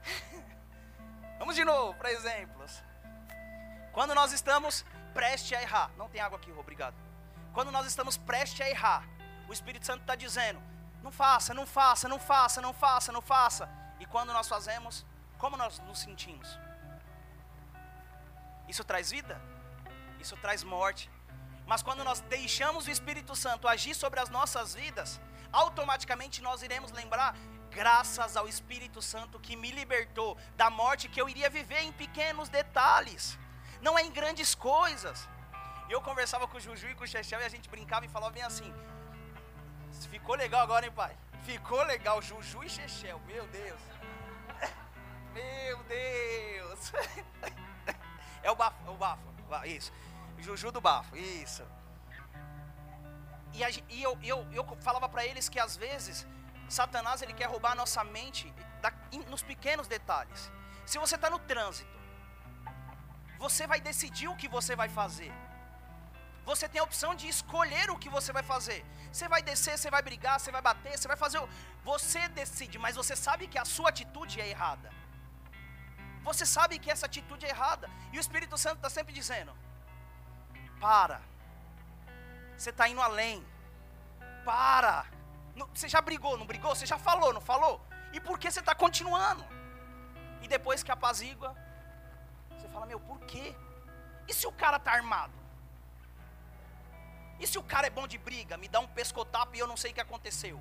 Vamos 1.40 1.56
de 1.56 1.66
novo 1.66 1.96
para 1.96 2.12
exemplos. 2.12 2.84
Quando 3.92 4.14
nós 4.14 4.32
estamos 4.32 4.86
prestes 5.16 5.58
a 5.58 5.62
errar, 5.64 5.92
não 5.98 6.08
tem 6.08 6.22
água 6.22 6.38
aqui, 6.38 6.52
obrigado. 6.52 6.96
Quando 7.52 7.72
nós 7.72 7.88
estamos 7.88 8.16
prestes 8.16 8.62
a 8.62 8.70
errar, 8.70 9.10
o 9.50 9.54
Espírito 9.54 9.88
Santo 9.88 10.02
está 10.02 10.14
dizendo: 10.14 10.62
não 11.02 11.12
faça, 11.12 11.52
não 11.52 11.66
faça, 11.66 12.08
não 12.08 12.20
faça, 12.20 12.62
não 12.62 12.74
faça, 12.74 13.12
não 13.12 13.24
faça. 13.24 13.68
E 14.00 14.06
quando 14.06 14.32
nós 14.32 14.48
fazemos, 14.48 15.04
como 15.38 15.58
nós 15.58 15.80
nos 15.80 16.00
sentimos? 16.00 16.60
Isso 18.68 18.84
traz 18.84 19.12
vida? 19.12 19.40
Isso 20.20 20.36
traz 20.38 20.64
morte. 20.64 21.10
Mas 21.66 21.82
quando 21.82 22.04
nós 22.04 22.20
deixamos 22.22 22.88
o 22.88 22.92
Espírito 22.92 23.36
Santo 23.36 23.68
agir 23.68 23.94
sobre 23.94 24.20
as 24.20 24.30
nossas 24.30 24.74
vidas, 24.74 25.20
automaticamente 25.52 26.42
nós 26.42 26.62
iremos 26.64 26.92
lembrar, 26.92 27.36
graças 27.70 28.36
ao 28.38 28.48
Espírito 28.48 29.02
Santo 29.02 29.40
que 29.40 29.56
me 29.56 29.72
libertou 29.72 30.38
da 30.56 30.70
morte 30.70 31.10
que 31.10 31.22
eu 31.22 31.30
iria 31.30 31.50
viver 31.50 31.82
em 31.82 31.92
pequenos 31.92 32.50
detalhes, 32.50 33.38
não 33.82 33.98
é 33.98 34.04
em 34.04 34.12
grandes 34.12 34.56
coisas. 34.56 35.28
Eu 35.90 36.02
conversava 36.02 36.48
com 36.48 36.58
o 36.58 36.60
Juju 36.60 36.88
e 36.90 36.96
com 36.96 37.04
o 37.04 37.08
Chechel 37.08 37.40
e 37.42 37.46
a 37.46 37.50
gente 37.50 37.70
brincava 37.70 38.06
e 38.06 38.10
falava 38.10 38.34
bem 38.34 38.44
assim: 38.44 38.74
ficou 40.10 40.36
legal 40.36 40.62
agora, 40.62 40.86
hein, 40.86 40.92
pai? 40.92 41.16
Ficou 41.44 41.82
legal, 41.84 42.22
Juju 42.22 42.64
e 42.64 42.70
Chechel, 42.70 43.20
meu 43.26 43.46
Deus. 43.48 43.80
Meu 45.38 45.84
Deus. 45.84 46.92
É 48.44 48.52
o 48.52 48.56
bafo, 48.56 48.78
é 48.88 48.90
o 48.90 48.96
bafo, 48.96 49.24
isso. 49.66 49.92
Juju 50.38 50.72
do 50.72 50.80
bafo, 50.80 51.18
isso. 51.18 51.64
E, 53.54 53.62
a, 53.62 53.70
e 53.70 54.02
eu, 54.02 54.18
eu, 54.24 54.48
eu 54.54 54.64
falava 54.80 55.10
para 55.10 55.26
eles 55.26 55.50
que 55.50 55.60
às 55.60 55.76
vezes 55.76 56.26
Satanás 56.70 57.22
ele 57.22 57.34
quer 57.34 57.48
roubar 57.54 57.72
a 57.74 57.76
nossa 57.76 58.04
mente 58.06 58.54
da, 58.82 58.94
in, 59.12 59.24
nos 59.34 59.44
pequenos 59.44 59.88
detalhes. 59.88 60.50
Se 60.86 60.98
você 60.98 61.16
está 61.16 61.30
no 61.30 61.40
trânsito, 61.40 61.98
você 63.38 63.68
vai 63.68 63.82
decidir 63.82 64.30
o 64.30 64.38
que 64.38 64.48
você 64.48 64.76
vai 64.78 64.88
fazer. 64.88 65.34
Você 66.46 66.70
tem 66.70 66.80
a 66.80 66.84
opção 66.90 67.14
de 67.14 67.28
escolher 67.28 67.90
o 67.90 67.98
que 67.98 68.10
você 68.18 68.32
vai 68.32 68.44
fazer. 68.44 68.86
Você 69.12 69.28
vai 69.28 69.42
descer, 69.42 69.78
você 69.78 69.90
vai 69.92 70.02
brigar, 70.02 70.40
você 70.40 70.52
vai 70.52 70.62
bater, 70.62 70.98
você 70.98 71.08
vai 71.08 71.18
fazer. 71.18 71.40
O... 71.40 71.50
Você 71.84 72.30
decide, 72.30 72.78
mas 72.80 72.96
você 72.96 73.16
sabe 73.16 73.48
que 73.48 73.60
a 73.60 73.66
sua 73.66 73.90
atitude 73.90 74.40
é 74.40 74.48
errada. 74.48 74.90
Você 76.28 76.46
sabe 76.46 76.78
que 76.78 76.92
essa 76.92 77.06
atitude 77.06 77.46
é 77.46 77.50
errada. 77.50 77.90
E 78.12 78.18
o 78.18 78.24
Espírito 78.26 78.58
Santo 78.58 78.78
está 78.78 78.90
sempre 78.90 79.14
dizendo: 79.14 79.54
para. 80.86 81.22
Você 82.58 82.70
está 82.70 82.88
indo 82.90 83.02
além. 83.02 83.46
Para. 84.44 85.06
Você 85.74 85.88
já 85.88 86.02
brigou, 86.02 86.38
não 86.38 86.46
brigou? 86.46 86.76
Você 86.76 86.86
já 86.86 86.98
falou, 86.98 87.32
não 87.34 87.40
falou? 87.40 87.82
E 88.12 88.20
por 88.20 88.38
que 88.38 88.52
você 88.52 88.60
está 88.60 88.76
continuando? 88.76 89.46
E 90.42 90.48
depois 90.48 90.84
que 90.84 90.92
apazigua, 90.92 91.56
você 92.58 92.68
fala: 92.68 92.86
Meu, 92.86 93.00
por 93.00 93.20
quê? 93.22 93.56
E 94.28 94.34
se 94.34 94.46
o 94.46 94.52
cara 94.52 94.78
está 94.78 94.92
armado? 94.92 95.34
E 97.40 97.48
se 97.48 97.58
o 97.58 97.64
cara 97.64 97.88
é 97.88 97.90
bom 97.90 98.06
de 98.06 98.18
briga, 98.18 98.58
me 98.58 98.68
dá 98.68 98.82
um 98.82 98.88
pescotapo 98.88 99.56
e 99.56 99.60
eu 99.60 99.68
não 99.68 99.78
sei 99.78 99.92
o 99.92 99.94
que 99.94 100.02
aconteceu? 100.02 100.60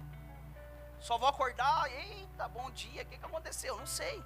Só 1.01 1.19
vou 1.19 1.29
acordar, 1.29 1.91
eita, 1.91 2.47
bom 2.49 2.71
dia, 2.71 3.03
o 3.03 3.07
que, 3.07 3.19
que 3.19 3.25
aconteceu? 3.25 3.77
Não 3.77 3.87
sei. 3.87 4.23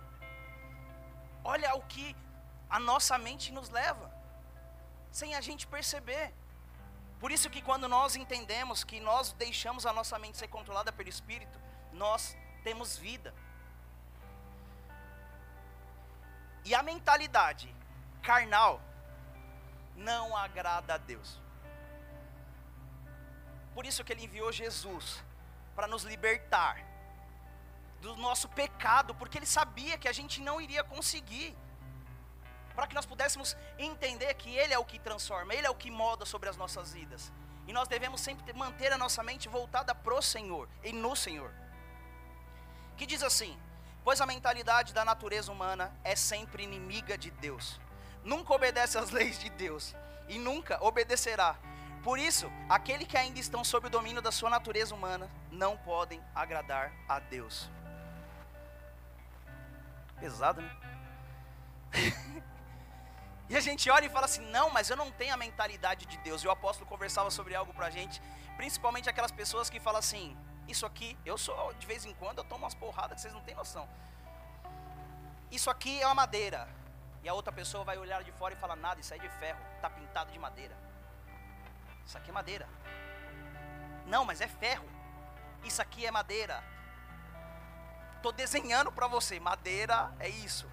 Olha 1.45 1.75
o 1.75 1.83
que 1.83 2.17
a 2.69 2.79
nossa 2.79 3.19
mente 3.19 3.53
nos 3.53 3.69
leva, 3.69 4.13
sem 5.11 5.35
a 5.35 5.41
gente 5.41 5.67
perceber. 5.67 6.33
Por 7.19 7.31
isso 7.31 7.51
que 7.51 7.61
quando 7.61 7.89
nós 7.89 8.17
entendemos 8.17 8.85
que 8.85 9.01
nós 9.01 9.33
deixamos 9.33 9.85
a 9.85 9.93
nossa 9.93 10.19
mente 10.19 10.39
ser 10.39 10.49
controlada 10.49 10.93
pelo 10.93 11.09
Espírito, 11.09 11.59
nós 11.93 12.37
temos 12.63 12.97
vida. 12.97 13.35
E 16.65 16.75
a 16.75 16.83
mentalidade 16.83 17.75
carnal 18.23 18.81
não 19.97 20.37
agrada 20.37 20.95
a 20.95 20.99
Deus. 20.99 21.41
Por 23.75 23.87
isso 23.87 24.05
que 24.05 24.13
ele 24.13 24.25
enviou 24.25 24.53
Jesus 24.53 25.23
para 25.75 25.87
nos 25.87 26.03
libertar 26.05 26.90
do 28.01 28.17
nosso 28.17 28.49
pecado, 28.49 29.15
porque 29.15 29.39
ele 29.39 29.47
sabia 29.47 29.99
que 29.99 30.09
a 30.09 30.13
gente 30.13 30.41
não 30.41 30.61
iria 30.61 30.83
conseguir. 30.83 31.57
Para 32.75 32.87
que 32.87 32.95
nós 32.95 33.05
pudéssemos 33.05 33.57
entender 33.79 34.33
que 34.35 34.57
ele 34.57 34.73
é 34.73 34.79
o 34.79 34.85
que 34.85 34.99
transforma, 34.99 35.55
ele 35.55 35.67
é 35.67 35.71
o 35.71 35.75
que 35.75 35.91
molda 35.91 36.25
sobre 36.25 36.49
as 36.49 36.57
nossas 36.57 36.93
vidas. 36.93 37.33
E 37.67 37.73
nós 37.73 37.89
devemos 37.89 38.21
sempre 38.21 38.53
manter 38.53 38.93
a 38.93 38.99
nossa 38.99 39.23
mente 39.23 39.49
voltada 39.49 39.95
pro 39.95 40.23
Senhor 40.23 40.69
e 40.83 40.93
no 40.93 41.15
Senhor. 41.15 41.53
Que 42.97 43.07
diz 43.07 43.23
assim: 43.23 43.59
Pois 44.03 44.21
a 44.21 44.27
mentalidade 44.27 44.95
da 44.95 45.05
natureza 45.05 45.53
humana 45.53 45.95
é 46.03 46.17
sempre 46.17 46.63
inimiga 46.63 47.19
de 47.19 47.31
Deus. 47.31 47.79
Nunca 48.25 48.55
obedece 48.55 48.99
às 48.99 49.11
leis 49.13 49.39
de 49.39 49.51
Deus 49.51 49.95
e 50.29 50.39
nunca 50.39 50.83
obedecerá. 50.83 51.57
Por 52.03 52.19
isso, 52.19 52.51
aqueles 52.69 53.07
que 53.07 53.17
ainda 53.17 53.39
estão 53.39 53.63
sob 53.63 53.89
o 53.89 53.91
domínio 53.91 54.23
da 54.23 54.33
sua 54.33 54.49
natureza 54.49 54.95
humana 54.95 55.31
não 55.51 55.77
podem 55.77 56.23
agradar 56.35 56.93
a 57.07 57.19
Deus. 57.19 57.69
Pesado, 60.21 60.61
né? 60.61 60.71
e 63.49 63.57
a 63.57 63.61
gente 63.61 63.91
olha 63.91 64.07
e 64.07 64.11
fala 64.11 64.27
assim: 64.27 64.45
não, 64.51 64.71
mas 64.71 64.91
eu 64.91 64.97
não 64.97 65.11
tenho 65.11 65.35
a 65.35 65.37
mentalidade 65.37 66.07
de 66.07 66.17
Deus. 66.19 66.43
E 66.43 66.47
o 66.47 66.51
apóstolo 66.51 66.89
conversava 66.89 67.31
sobre 67.31 67.55
algo 67.55 67.73
pra 67.73 67.91
gente, 67.91 68.21
principalmente 68.57 69.09
aquelas 69.09 69.33
pessoas 69.33 69.71
que 69.71 69.81
falam 69.81 69.99
assim: 69.99 70.37
isso 70.69 70.85
aqui, 70.87 71.19
eu 71.25 71.37
sou, 71.37 71.73
de 71.75 71.87
vez 71.87 72.05
em 72.05 72.15
quando, 72.15 72.39
eu 72.39 72.45
tomo 72.45 72.65
umas 72.65 72.75
porradas 72.75 73.17
que 73.17 73.23
vocês 73.23 73.35
não 73.35 73.43
têm 73.43 73.55
noção. 73.55 73.89
Isso 75.51 75.69
aqui 75.69 76.01
é 76.01 76.07
uma 76.07 76.15
madeira. 76.15 76.69
E 77.23 77.29
a 77.29 77.35
outra 77.35 77.53
pessoa 77.53 77.83
vai 77.85 77.99
olhar 77.99 78.23
de 78.23 78.33
fora 78.33 78.55
e 78.55 78.57
falar: 78.57 78.77
nada, 78.77 79.01
isso 79.01 79.13
aí 79.13 79.21
é 79.21 79.23
de 79.23 79.29
ferro, 79.29 79.61
está 79.77 79.91
pintado 79.91 80.31
de 80.31 80.39
madeira. 80.39 80.77
Isso 82.07 82.17
aqui 82.17 82.31
é 82.31 82.33
madeira. 82.33 82.69
Não, 84.07 84.25
mas 84.25 84.41
é 84.41 84.49
ferro. 84.49 84.89
Isso 85.65 85.81
aqui 85.81 86.07
é 86.07 86.11
madeira. 86.11 86.63
Estou 88.21 88.33
desenhando 88.33 88.93
para 88.93 89.07
você, 89.07 89.41
madeira 89.41 90.13
é 90.19 90.29
isso. 90.29 90.67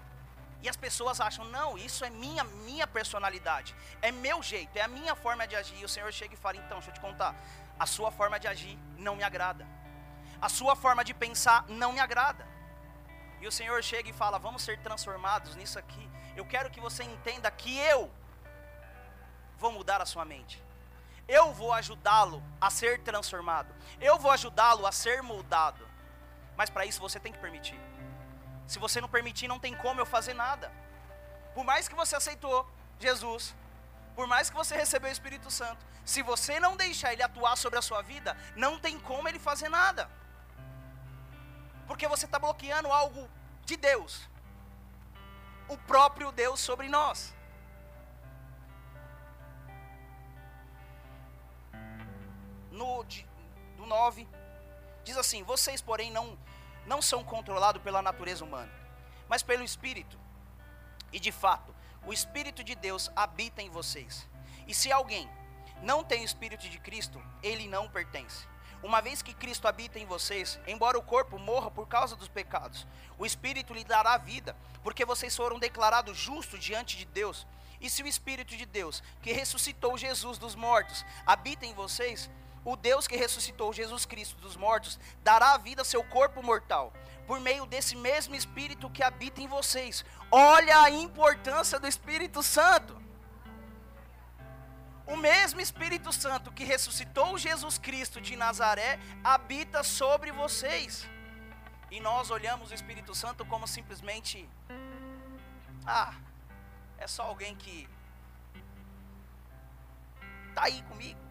E 0.62 0.68
as 0.68 0.76
pessoas 0.76 1.20
acham, 1.20 1.44
não, 1.46 1.78
isso 1.78 2.04
é 2.04 2.10
minha, 2.10 2.44
minha 2.44 2.86
personalidade, 2.86 3.74
é 4.02 4.10
meu 4.10 4.42
jeito, 4.42 4.76
é 4.76 4.82
a 4.82 4.88
minha 4.88 5.14
forma 5.14 5.46
de 5.46 5.54
agir. 5.56 5.78
E 5.80 5.84
o 5.84 5.88
Senhor 5.88 6.12
chega 6.12 6.34
e 6.34 6.36
fala, 6.36 6.56
então, 6.56 6.78
deixa 6.78 6.90
eu 6.90 6.94
te 6.94 7.00
contar, 7.00 7.34
a 7.78 7.86
sua 7.86 8.10
forma 8.10 8.38
de 8.40 8.48
agir 8.48 8.78
não 8.96 9.14
me 9.16 9.22
agrada 9.22 9.66
a 10.40 10.48
sua 10.48 10.76
forma 10.76 11.04
de 11.04 11.12
pensar 11.12 11.64
não 11.68 11.92
me 11.92 12.00
agrada. 12.00 12.46
E 13.40 13.46
o 13.46 13.52
Senhor 13.52 13.82
chega 13.82 14.08
e 14.08 14.12
fala: 14.12 14.38
Vamos 14.38 14.62
ser 14.62 14.78
transformados 14.80 15.54
nisso 15.56 15.78
aqui. 15.78 16.08
Eu 16.36 16.44
quero 16.44 16.70
que 16.70 16.80
você 16.80 17.02
entenda 17.02 17.50
que 17.50 17.76
eu 17.78 18.10
vou 19.56 19.72
mudar 19.72 20.00
a 20.00 20.06
sua 20.06 20.24
mente. 20.24 20.62
Eu 21.26 21.52
vou 21.52 21.72
ajudá-lo 21.72 22.42
a 22.60 22.70
ser 22.70 23.02
transformado. 23.02 23.74
Eu 24.00 24.18
vou 24.18 24.30
ajudá-lo 24.30 24.86
a 24.86 24.92
ser 24.92 25.22
moldado. 25.22 25.86
Mas 26.58 26.68
para 26.68 26.84
isso 26.84 27.00
você 27.00 27.18
tem 27.18 27.32
que 27.32 27.38
permitir. 27.38 27.80
Se 28.66 28.78
você 28.78 29.00
não 29.00 29.08
permitir, 29.16 29.48
não 29.48 29.58
tem 29.58 29.74
como 29.74 30.00
eu 30.00 30.06
fazer 30.06 30.34
nada. 30.34 30.70
Por 31.54 31.64
mais 31.64 31.88
que 31.88 31.94
você 31.94 32.14
aceitou 32.16 32.70
Jesus, 32.98 33.54
por 34.14 34.26
mais 34.26 34.50
que 34.50 34.56
você 34.56 34.76
recebeu 34.76 35.08
o 35.08 35.16
Espírito 35.18 35.50
Santo, 35.50 35.86
se 36.04 36.20
você 36.22 36.60
não 36.60 36.76
deixar 36.76 37.12
ele 37.14 37.22
atuar 37.22 37.56
sobre 37.56 37.78
a 37.78 37.82
sua 37.82 38.02
vida, 38.02 38.36
não 38.54 38.78
tem 38.78 38.98
como 38.98 39.28
ele 39.28 39.38
fazer 39.38 39.70
nada 39.70 40.10
porque 41.88 42.06
você 42.06 42.26
está 42.26 42.38
bloqueando 42.38 42.92
algo 42.92 43.28
de 43.64 43.76
Deus, 43.76 44.28
o 45.66 45.76
próprio 45.78 46.30
Deus 46.30 46.60
sobre 46.60 46.86
nós. 46.88 47.34
No, 52.70 53.02
do 53.76 53.86
9, 53.86 54.28
diz 55.02 55.16
assim: 55.16 55.42
Vocês, 55.42 55.80
porém, 55.80 56.10
não, 56.12 56.38
não 56.88 57.02
são 57.02 57.22
controlados 57.22 57.82
pela 57.82 58.02
natureza 58.02 58.44
humana, 58.44 58.72
mas 59.28 59.42
pelo 59.42 59.62
Espírito. 59.62 60.18
E 61.12 61.20
de 61.20 61.30
fato, 61.30 61.74
o 62.06 62.12
Espírito 62.12 62.64
de 62.64 62.74
Deus 62.74 63.10
habita 63.14 63.62
em 63.62 63.68
vocês. 63.68 64.26
E 64.66 64.74
se 64.74 64.90
alguém 64.90 65.30
não 65.82 66.02
tem 66.02 66.22
o 66.22 66.24
Espírito 66.24 66.68
de 66.68 66.78
Cristo, 66.78 67.22
ele 67.42 67.68
não 67.68 67.88
pertence. 67.88 68.48
Uma 68.82 69.02
vez 69.02 69.22
que 69.22 69.34
Cristo 69.34 69.68
habita 69.68 69.98
em 69.98 70.06
vocês, 70.06 70.58
embora 70.66 70.98
o 70.98 71.02
corpo 71.02 71.38
morra 71.38 71.70
por 71.70 71.86
causa 71.86 72.16
dos 72.16 72.28
pecados, 72.28 72.86
o 73.18 73.26
Espírito 73.26 73.74
lhe 73.74 73.84
dará 73.84 74.16
vida, 74.16 74.56
porque 74.82 75.04
vocês 75.04 75.36
foram 75.36 75.58
declarados 75.58 76.16
justos 76.16 76.60
diante 76.60 76.96
de 76.96 77.04
Deus. 77.04 77.46
E 77.80 77.90
se 77.90 78.02
o 78.02 78.06
Espírito 78.06 78.56
de 78.56 78.64
Deus, 78.64 79.02
que 79.20 79.32
ressuscitou 79.32 79.98
Jesus 79.98 80.38
dos 80.38 80.54
mortos, 80.54 81.04
habita 81.26 81.66
em 81.66 81.74
vocês, 81.74 82.30
o 82.70 82.76
Deus 82.76 83.06
que 83.06 83.16
ressuscitou 83.16 83.72
Jesus 83.72 84.04
Cristo 84.04 84.36
dos 84.42 84.54
mortos 84.54 85.00
dará 85.22 85.56
vida 85.56 85.80
ao 85.80 85.86
seu 85.86 86.04
corpo 86.04 86.42
mortal, 86.42 86.92
por 87.26 87.40
meio 87.40 87.64
desse 87.64 87.96
mesmo 87.96 88.34
Espírito 88.34 88.90
que 88.90 89.02
habita 89.02 89.40
em 89.40 89.48
vocês. 89.48 90.04
Olha 90.30 90.82
a 90.82 90.90
importância 90.90 91.80
do 91.80 91.88
Espírito 91.88 92.42
Santo. 92.42 93.00
O 95.06 95.16
mesmo 95.16 95.62
Espírito 95.62 96.12
Santo 96.12 96.52
que 96.52 96.62
ressuscitou 96.62 97.38
Jesus 97.38 97.78
Cristo 97.78 98.20
de 98.20 98.36
Nazaré 98.36 99.00
habita 99.24 99.82
sobre 99.82 100.30
vocês. 100.30 101.08
E 101.90 102.00
nós 102.00 102.30
olhamos 102.30 102.70
o 102.70 102.74
Espírito 102.74 103.14
Santo 103.14 103.46
como 103.46 103.66
simplesmente 103.66 104.46
ah, 105.86 106.14
é 106.98 107.06
só 107.06 107.22
alguém 107.22 107.56
que 107.56 107.88
está 110.50 110.64
aí 110.64 110.82
comigo. 110.82 111.27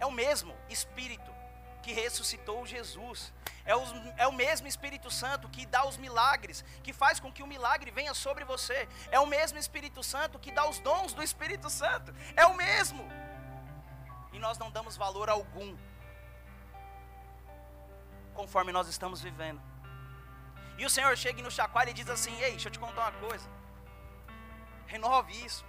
É 0.00 0.06
o 0.06 0.10
mesmo 0.10 0.54
Espírito 0.68 1.30
que 1.82 1.92
ressuscitou 1.92 2.66
Jesus. 2.66 3.32
É 3.64 3.74
o, 3.76 3.82
é 4.16 4.26
o 4.26 4.32
mesmo 4.32 4.66
Espírito 4.66 5.10
Santo 5.10 5.48
que 5.48 5.66
dá 5.66 5.86
os 5.86 5.96
milagres, 5.96 6.64
que 6.82 6.92
faz 6.92 7.20
com 7.20 7.30
que 7.32 7.42
o 7.42 7.46
milagre 7.46 7.90
venha 7.90 8.14
sobre 8.14 8.44
você. 8.44 8.88
É 9.10 9.20
o 9.20 9.26
mesmo 9.26 9.58
Espírito 9.58 10.02
Santo 10.02 10.38
que 10.38 10.50
dá 10.50 10.68
os 10.68 10.78
dons 10.80 11.12
do 11.12 11.22
Espírito 11.22 11.68
Santo. 11.68 12.14
É 12.36 12.46
o 12.46 12.54
mesmo. 12.54 13.06
E 14.32 14.38
nós 14.38 14.58
não 14.58 14.70
damos 14.70 14.96
valor 14.96 15.28
algum, 15.28 15.76
conforme 18.34 18.72
nós 18.72 18.88
estamos 18.88 19.20
vivendo. 19.20 19.60
E 20.78 20.84
o 20.86 20.90
Senhor 20.90 21.16
chega 21.16 21.42
nos 21.42 21.54
chacoalha 21.54 21.90
e 21.90 21.94
diz 21.94 22.08
assim: 22.08 22.34
Ei, 22.40 22.52
deixa 22.52 22.68
eu 22.68 22.72
te 22.72 22.78
contar 22.78 23.02
uma 23.02 23.28
coisa. 23.28 23.48
Renove 24.86 25.32
isso, 25.44 25.64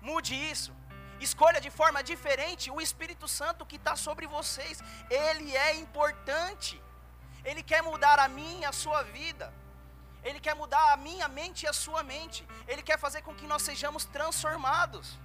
mude 0.00 0.34
isso. 0.34 0.74
Escolha 1.20 1.60
de 1.60 1.70
forma 1.70 2.02
diferente 2.02 2.70
o 2.70 2.80
Espírito 2.80 3.26
Santo 3.26 3.66
que 3.66 3.76
está 3.76 3.94
sobre 3.96 4.26
vocês. 4.26 4.82
Ele 5.10 5.56
é 5.56 5.74
importante. 5.76 6.80
Ele 7.44 7.62
quer 7.62 7.82
mudar 7.82 8.18
a 8.18 8.28
minha 8.28 8.62
e 8.62 8.64
a 8.64 8.72
sua 8.72 9.02
vida. 9.02 9.52
Ele 10.22 10.40
quer 10.40 10.54
mudar 10.54 10.92
a 10.92 10.96
minha 10.96 11.28
mente 11.28 11.62
e 11.64 11.68
a 11.68 11.72
sua 11.72 12.02
mente. 12.02 12.46
Ele 12.66 12.82
quer 12.82 12.98
fazer 12.98 13.22
com 13.22 13.34
que 13.34 13.46
nós 13.46 13.62
sejamos 13.62 14.04
transformados. 14.04 15.18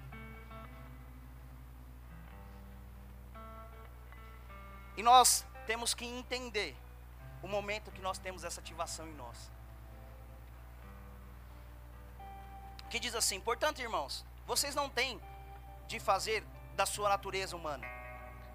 E 4.95 5.03
nós 5.03 5.45
temos 5.65 5.93
que 5.93 6.05
entender 6.05 6.75
o 7.41 7.47
momento 7.47 7.91
que 7.91 8.01
nós 8.01 8.17
temos 8.17 8.43
essa 8.43 8.61
ativação 8.61 9.07
em 9.07 9.13
nós. 9.13 9.53
que 12.93 12.99
diz 12.99 13.15
assim: 13.15 13.39
Portanto, 13.39 13.81
irmãos, 13.81 14.23
vocês 14.45 14.75
não 14.75 14.87
têm 14.87 15.19
de 15.93 15.99
fazer 15.99 16.43
da 16.75 16.85
sua 16.85 17.07
natureza 17.07 17.55
humana, 17.55 17.87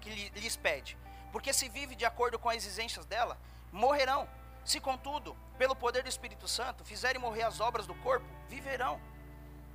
que 0.01 0.09
lhes 0.29 0.57
pede, 0.57 0.97
porque 1.31 1.53
se 1.53 1.69
vive 1.69 1.95
de 1.95 2.05
acordo 2.05 2.37
com 2.37 2.49
as 2.49 2.57
exigências 2.57 3.05
dela, 3.05 3.37
morrerão. 3.71 4.27
Se, 4.65 4.79
contudo, 4.79 5.37
pelo 5.57 5.75
poder 5.75 6.03
do 6.03 6.09
Espírito 6.09 6.47
Santo, 6.47 6.83
fizerem 6.83 7.19
morrer 7.19 7.43
as 7.43 7.59
obras 7.61 7.87
do 7.87 7.95
corpo, 7.95 8.27
viverão. 8.49 9.01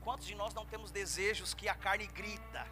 Quantos 0.03 0.27
de 0.27 0.35
nós 0.35 0.53
não 0.53 0.67
temos 0.67 0.91
desejos 0.91 1.55
que 1.55 1.67
a 1.69 1.75
carne 1.75 2.07
grita? 2.07 2.67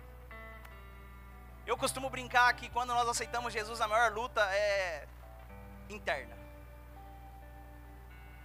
Eu 1.66 1.76
costumo 1.76 2.10
brincar 2.10 2.52
que 2.54 2.68
quando 2.68 2.90
nós 2.92 3.08
aceitamos 3.08 3.52
Jesus, 3.52 3.80
a 3.80 3.88
maior 3.88 4.12
luta 4.12 4.42
é 4.52 5.08
interna. 5.88 6.36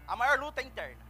A 0.07 0.15
maior 0.15 0.39
luta 0.39 0.61
é 0.61 0.63
interna. 0.63 1.03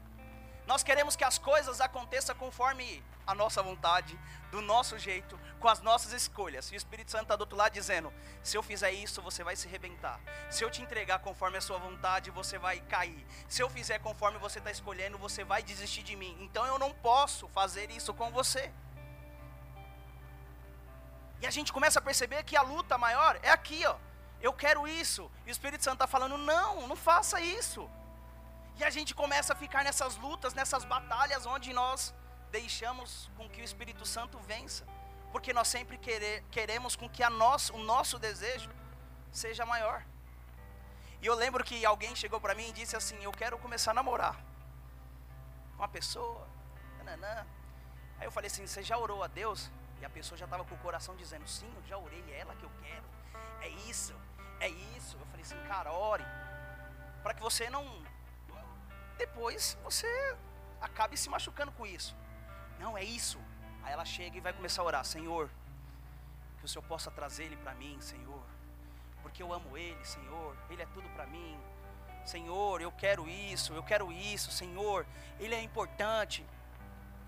Nós 0.65 0.81
queremos 0.81 1.15
que 1.15 1.23
as 1.23 1.37
coisas 1.37 1.79
aconteçam 1.79 2.35
conforme 2.35 3.03
a 3.27 3.35
nossa 3.35 3.61
vontade, 3.61 4.17
do 4.49 4.61
nosso 4.61 4.97
jeito, 4.97 5.37
com 5.59 5.67
as 5.67 5.81
nossas 5.81 6.13
escolhas. 6.13 6.71
E 6.71 6.75
o 6.75 6.77
Espírito 6.77 7.11
Santo 7.11 7.23
está 7.23 7.35
do 7.35 7.41
outro 7.41 7.57
lado 7.57 7.73
dizendo: 7.73 8.11
se 8.41 8.57
eu 8.57 8.63
fizer 8.63 8.91
isso, 8.91 9.21
você 9.21 9.43
vai 9.43 9.55
se 9.55 9.67
rebentar. 9.67 10.19
Se 10.49 10.63
eu 10.63 10.71
te 10.71 10.81
entregar 10.81 11.19
conforme 11.19 11.57
a 11.57 11.61
sua 11.61 11.77
vontade, 11.77 12.31
você 12.31 12.57
vai 12.57 12.79
cair. 12.79 13.27
Se 13.49 13.61
eu 13.61 13.69
fizer 13.69 13.99
conforme 13.99 14.39
você 14.39 14.59
está 14.59 14.71
escolhendo, 14.71 15.17
você 15.17 15.43
vai 15.43 15.61
desistir 15.61 16.03
de 16.03 16.15
mim. 16.15 16.35
Então 16.39 16.65
eu 16.65 16.79
não 16.79 16.93
posso 16.93 17.47
fazer 17.49 17.91
isso 17.91 18.13
com 18.13 18.31
você. 18.31 18.71
E 21.41 21.45
a 21.45 21.51
gente 21.51 21.71
começa 21.73 21.99
a 21.99 22.01
perceber 22.01 22.43
que 22.43 22.55
a 22.55 22.61
luta 22.61 22.97
maior 22.97 23.37
é 23.43 23.51
aqui, 23.51 23.85
ó. 23.85 23.97
Eu 24.41 24.53
quero 24.53 24.87
isso. 24.87 25.29
E 25.45 25.49
o 25.49 25.51
Espírito 25.51 25.83
Santo 25.83 25.95
está 25.95 26.07
falando: 26.07 26.37
não, 26.37 26.87
não 26.87 26.95
faça 26.95 27.41
isso. 27.41 27.89
E 28.79 28.83
a 28.83 28.89
gente 28.89 29.13
começa 29.15 29.53
a 29.53 29.55
ficar 29.55 29.83
nessas 29.83 30.15
lutas, 30.17 30.53
nessas 30.53 30.85
batalhas 30.85 31.45
onde 31.45 31.73
nós 31.73 32.13
deixamos 32.51 33.29
com 33.37 33.49
que 33.49 33.61
o 33.61 33.63
Espírito 33.63 34.05
Santo 34.05 34.37
vença. 34.39 34.85
Porque 35.31 35.53
nós 35.53 35.67
sempre 35.67 35.97
querer, 35.97 36.43
queremos 36.51 36.95
com 36.95 37.09
que 37.09 37.21
a 37.21 37.29
nosso, 37.29 37.73
o 37.73 37.83
nosso 37.83 38.17
desejo 38.17 38.69
seja 39.31 39.65
maior. 39.65 40.03
E 41.21 41.25
eu 41.25 41.35
lembro 41.35 41.63
que 41.63 41.85
alguém 41.85 42.15
chegou 42.15 42.39
para 42.39 42.55
mim 42.55 42.69
e 42.69 42.71
disse 42.71 42.95
assim: 42.95 43.17
Eu 43.23 43.31
quero 43.31 43.57
começar 43.57 43.91
a 43.91 43.93
namorar. 43.93 44.35
Uma 45.75 45.87
pessoa. 45.87 46.47
Nananã. 46.97 47.45
Aí 48.19 48.25
eu 48.25 48.31
falei 48.31 48.47
assim: 48.47 48.65
Você 48.65 48.83
já 48.83 48.97
orou 48.97 49.23
a 49.23 49.27
Deus? 49.27 49.69
E 49.99 50.05
a 50.05 50.09
pessoa 50.09 50.37
já 50.37 50.45
estava 50.45 50.63
com 50.63 50.75
o 50.75 50.77
coração 50.79 51.15
dizendo: 51.15 51.47
Sim, 51.47 51.71
eu 51.75 51.85
já 51.85 51.97
orei, 51.97 52.23
é 52.31 52.39
ela 52.39 52.55
que 52.55 52.63
eu 52.63 52.71
quero. 52.81 53.03
É 53.61 53.69
isso, 53.89 54.15
é 54.59 54.69
isso. 54.69 55.17
Eu 55.17 55.25
falei 55.27 55.41
assim: 55.41 55.59
Cara, 55.67 55.91
ore. 55.91 56.25
Para 57.23 57.33
que 57.33 57.41
você 57.41 57.69
não. 57.69 57.83
Depois 59.17 59.77
você 59.83 60.07
acabe 60.79 61.17
se 61.17 61.29
machucando 61.29 61.71
com 61.71 61.85
isso. 61.85 62.15
Não, 62.79 62.97
é 62.97 63.03
isso. 63.03 63.39
Aí 63.83 63.93
ela 63.93 64.05
chega 64.05 64.37
e 64.37 64.41
vai 64.41 64.53
começar 64.53 64.81
a 64.81 64.85
orar: 64.85 65.05
Senhor, 65.05 65.49
que 66.59 66.65
o 66.65 66.67
Senhor 66.67 66.83
possa 66.83 67.09
trazer 67.11 67.45
ele 67.45 67.57
para 67.57 67.73
mim, 67.75 67.97
Senhor. 67.99 68.43
Porque 69.21 69.41
eu 69.41 69.51
amo 69.53 69.77
ele, 69.77 70.03
Senhor. 70.05 70.55
Ele 70.69 70.81
é 70.81 70.85
tudo 70.87 71.07
para 71.09 71.25
mim. 71.25 71.59
Senhor, 72.25 72.81
eu 72.81 72.91
quero 72.91 73.27
isso, 73.27 73.73
eu 73.73 73.83
quero 73.83 74.11
isso, 74.11 74.51
Senhor. 74.51 75.05
Ele 75.39 75.55
é 75.55 75.61
importante. 75.61 76.45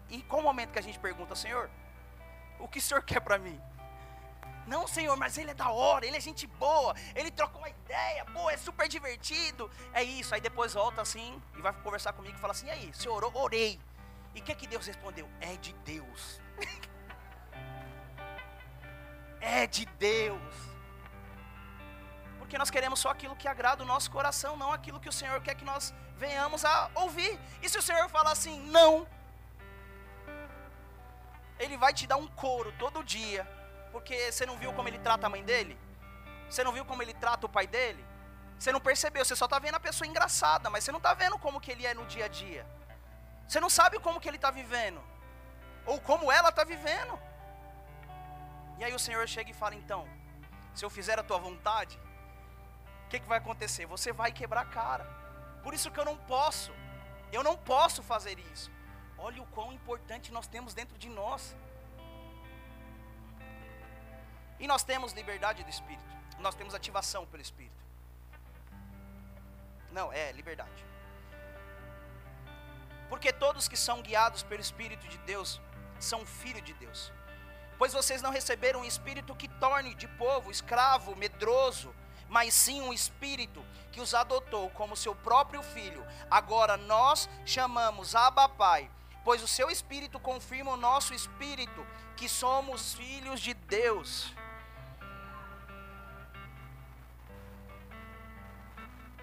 E 0.10 0.22
qual 0.24 0.42
o 0.42 0.44
momento 0.44 0.72
que 0.72 0.80
a 0.80 0.82
gente 0.82 1.00
pergunta, 1.00 1.36
Senhor, 1.36 1.70
o 2.60 2.68
que 2.68 2.80
o 2.80 2.82
Senhor 2.82 3.02
quer 3.04 3.22
para 3.22 3.38
mim? 3.38 3.60
Não, 4.68 4.88
Senhor, 4.88 5.16
mas 5.18 5.38
ele 5.38 5.52
é 5.52 5.54
da 5.54 5.72
hora, 5.72 6.06
ele 6.06 6.18
é 6.18 6.20
gente 6.20 6.46
boa, 6.46 6.94
ele 7.16 7.32
troca 7.32 7.58
uma 7.58 7.70
ideia, 7.70 8.24
pô, 8.26 8.50
é 8.52 8.58
super 8.58 8.88
divertido. 8.88 9.72
É 9.94 10.04
isso. 10.04 10.36
Aí 10.36 10.42
depois 10.42 10.74
volta 10.74 11.02
assim 11.02 11.42
e 11.58 11.62
vai 11.62 11.74
conversar 11.74 12.14
comigo 12.14 12.38
e 12.38 12.40
fala 12.40 12.52
assim: 12.52 12.68
e 12.68 12.72
aí, 12.72 12.94
Senhor? 12.94 13.24
Orei. 13.36 13.80
E 14.34 14.40
o 14.40 14.44
que, 14.44 14.56
que 14.56 14.68
Deus 14.68 14.86
respondeu? 14.86 15.30
É 15.42 15.56
de 15.58 15.74
Deus. 15.92 16.42
é 19.42 19.68
de 19.68 19.86
Deus. 19.86 20.54
Porque 22.38 22.58
nós 22.58 22.70
queremos 22.70 23.00
só 23.00 23.10
aquilo 23.10 23.36
que 23.36 23.48
agrada 23.48 23.84
o 23.84 23.86
nosso 23.86 24.10
coração, 24.10 24.56
não 24.58 24.72
aquilo 24.72 25.00
que 25.00 25.10
o 25.10 25.14
Senhor 25.14 25.40
quer 25.42 25.56
que 25.56 25.66
nós 25.66 25.94
venhamos 26.18 26.66
a 26.66 26.90
ouvir. 26.96 27.40
E 27.62 27.70
se 27.70 27.78
o 27.78 27.82
Senhor 27.82 28.10
falar 28.10 28.32
assim, 28.32 28.60
não, 28.70 29.08
Ele 31.60 31.78
vai 31.78 31.94
te 31.94 32.08
dar 32.08 32.18
um 32.18 32.28
couro 32.28 32.74
todo 32.80 33.04
dia, 33.04 33.48
porque 33.92 34.32
você 34.32 34.46
não 34.46 34.58
viu 34.58 34.74
como 34.74 34.88
ele 34.88 35.00
trata 35.00 35.28
a 35.28 35.30
mãe 35.30 35.44
dele? 35.44 35.78
Você 36.50 36.64
não 36.64 36.72
viu 36.72 36.86
como 36.86 37.02
ele 37.04 37.14
trata 37.14 37.46
o 37.46 37.50
pai 37.50 37.68
dele? 37.68 38.04
Você 38.58 38.72
não 38.72 38.82
percebeu, 38.82 39.24
você 39.24 39.36
só 39.36 39.46
está 39.46 39.60
vendo 39.60 39.76
a 39.76 39.80
pessoa 39.80 40.08
engraçada, 40.08 40.70
mas 40.70 40.84
você 40.84 40.92
não 40.92 40.98
está 40.98 41.14
vendo 41.14 41.38
como 41.38 41.62
que 41.62 41.72
ele 41.72 41.86
é 41.86 41.94
no 41.94 42.06
dia 42.06 42.26
a 42.26 42.28
dia. 42.28 42.66
Você 43.50 43.60
não 43.60 43.70
sabe 43.70 43.98
como 44.00 44.20
que 44.22 44.30
ele 44.30 44.38
está 44.38 44.52
vivendo. 44.52 45.02
Ou 45.84 46.00
como 46.00 46.32
ela 46.32 46.50
está 46.50 46.64
vivendo. 46.64 47.20
E 48.78 48.84
aí 48.84 48.94
o 48.94 49.00
Senhor 49.00 49.28
chega 49.28 49.50
e 49.50 49.56
fala, 49.56 49.74
então, 49.74 50.08
se 50.76 50.86
eu 50.86 50.90
fizer 50.98 51.18
a 51.18 51.24
tua 51.24 51.40
vontade, 51.40 52.00
o 53.06 53.10
que, 53.10 53.20
que 53.20 53.28
vai 53.28 53.40
acontecer? 53.40 53.88
Você 53.88 54.14
vai 54.14 54.32
quebrar 54.32 54.62
a 54.62 54.66
cara. 54.66 55.04
Por 55.64 55.74
isso 55.74 55.90
que 55.90 56.00
eu 56.00 56.06
não 56.06 56.16
posso. 56.16 56.72
Eu 57.32 57.42
não 57.42 57.58
posso 57.58 58.04
fazer 58.04 58.38
isso. 58.54 58.72
Olha 59.18 59.42
o 59.42 59.48
quão 59.48 59.74
importante 59.74 60.32
nós 60.32 60.48
temos 60.48 60.76
dentro 60.76 60.96
de 61.00 61.10
nós. 61.10 61.56
E 64.60 64.68
nós 64.68 64.84
temos 64.84 65.12
liberdade 65.14 65.64
do 65.64 65.72
Espírito. 65.72 66.16
Nós 66.38 66.54
temos 66.54 66.76
ativação 66.76 67.26
pelo 67.26 67.42
Espírito. 67.42 67.84
Não, 69.92 70.14
é 70.14 70.32
liberdade. 70.34 70.89
Porque 73.10 73.34
todos 73.34 73.68
que 73.68 73.76
são 73.76 74.02
guiados 74.02 74.44
pelo 74.44 74.62
Espírito 74.62 75.08
de 75.08 75.18
Deus 75.20 75.60
são 76.00 76.26
filhos 76.26 76.64
de 76.64 76.74
Deus. 76.74 77.12
Pois 77.78 77.94
vocês 77.94 78.22
não 78.22 78.32
receberam 78.32 78.82
um 78.82 78.86
espírito 78.86 79.36
que 79.36 79.48
torne 79.48 79.96
de 79.96 80.08
povo 80.08 80.52
escravo, 80.52 81.16
medroso, 81.16 81.96
mas 82.28 82.54
sim 82.54 82.82
um 82.82 82.94
espírito 82.94 83.66
que 83.92 84.02
os 84.02 84.14
adotou 84.14 84.70
como 84.72 84.96
seu 84.96 85.16
próprio 85.16 85.64
filho. 85.64 86.06
Agora 86.30 86.78
nós 86.78 87.30
chamamos 87.46 88.16
Abba 88.16 88.48
Pai, 88.50 88.92
pois 89.24 89.42
o 89.42 89.48
seu 89.48 89.70
espírito 89.70 90.20
confirma 90.20 90.72
o 90.72 90.78
nosso 90.78 91.14
espírito 91.14 91.86
que 92.16 92.28
somos 92.28 92.94
filhos 92.94 93.40
de 93.40 93.54
Deus. 93.54 94.36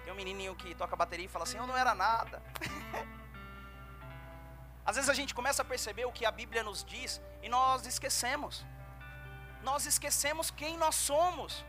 Tem 0.03 0.11
um 0.11 0.15
menininho 0.15 0.55
que 0.55 0.73
toca 0.73 0.95
bateria 0.95 1.25
e 1.25 1.29
fala 1.29 1.43
assim: 1.43 1.57
Eu 1.57 1.67
não 1.67 1.77
era 1.77 1.93
nada. 1.93 2.41
Às 4.87 4.95
vezes 4.95 5.09
a 5.13 5.17
gente 5.19 5.33
começa 5.39 5.61
a 5.61 5.65
perceber 5.73 6.05
o 6.05 6.13
que 6.17 6.25
a 6.25 6.31
Bíblia 6.31 6.63
nos 6.63 6.81
diz 6.91 7.21
e 7.43 7.49
nós 7.55 7.85
esquecemos. 7.85 8.65
Nós 9.69 9.85
esquecemos 9.91 10.49
quem 10.49 10.73
nós 10.83 10.95
somos. 10.95 11.65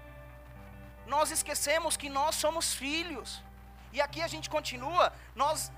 Nós 1.15 1.33
esquecemos 1.37 1.97
que 1.97 2.09
nós 2.09 2.37
somos 2.37 2.67
filhos. 2.83 3.43
E 3.93 4.01
aqui 4.01 4.21
a 4.23 4.29
gente 4.35 4.49
continua, 4.57 5.13
nós 5.35 5.73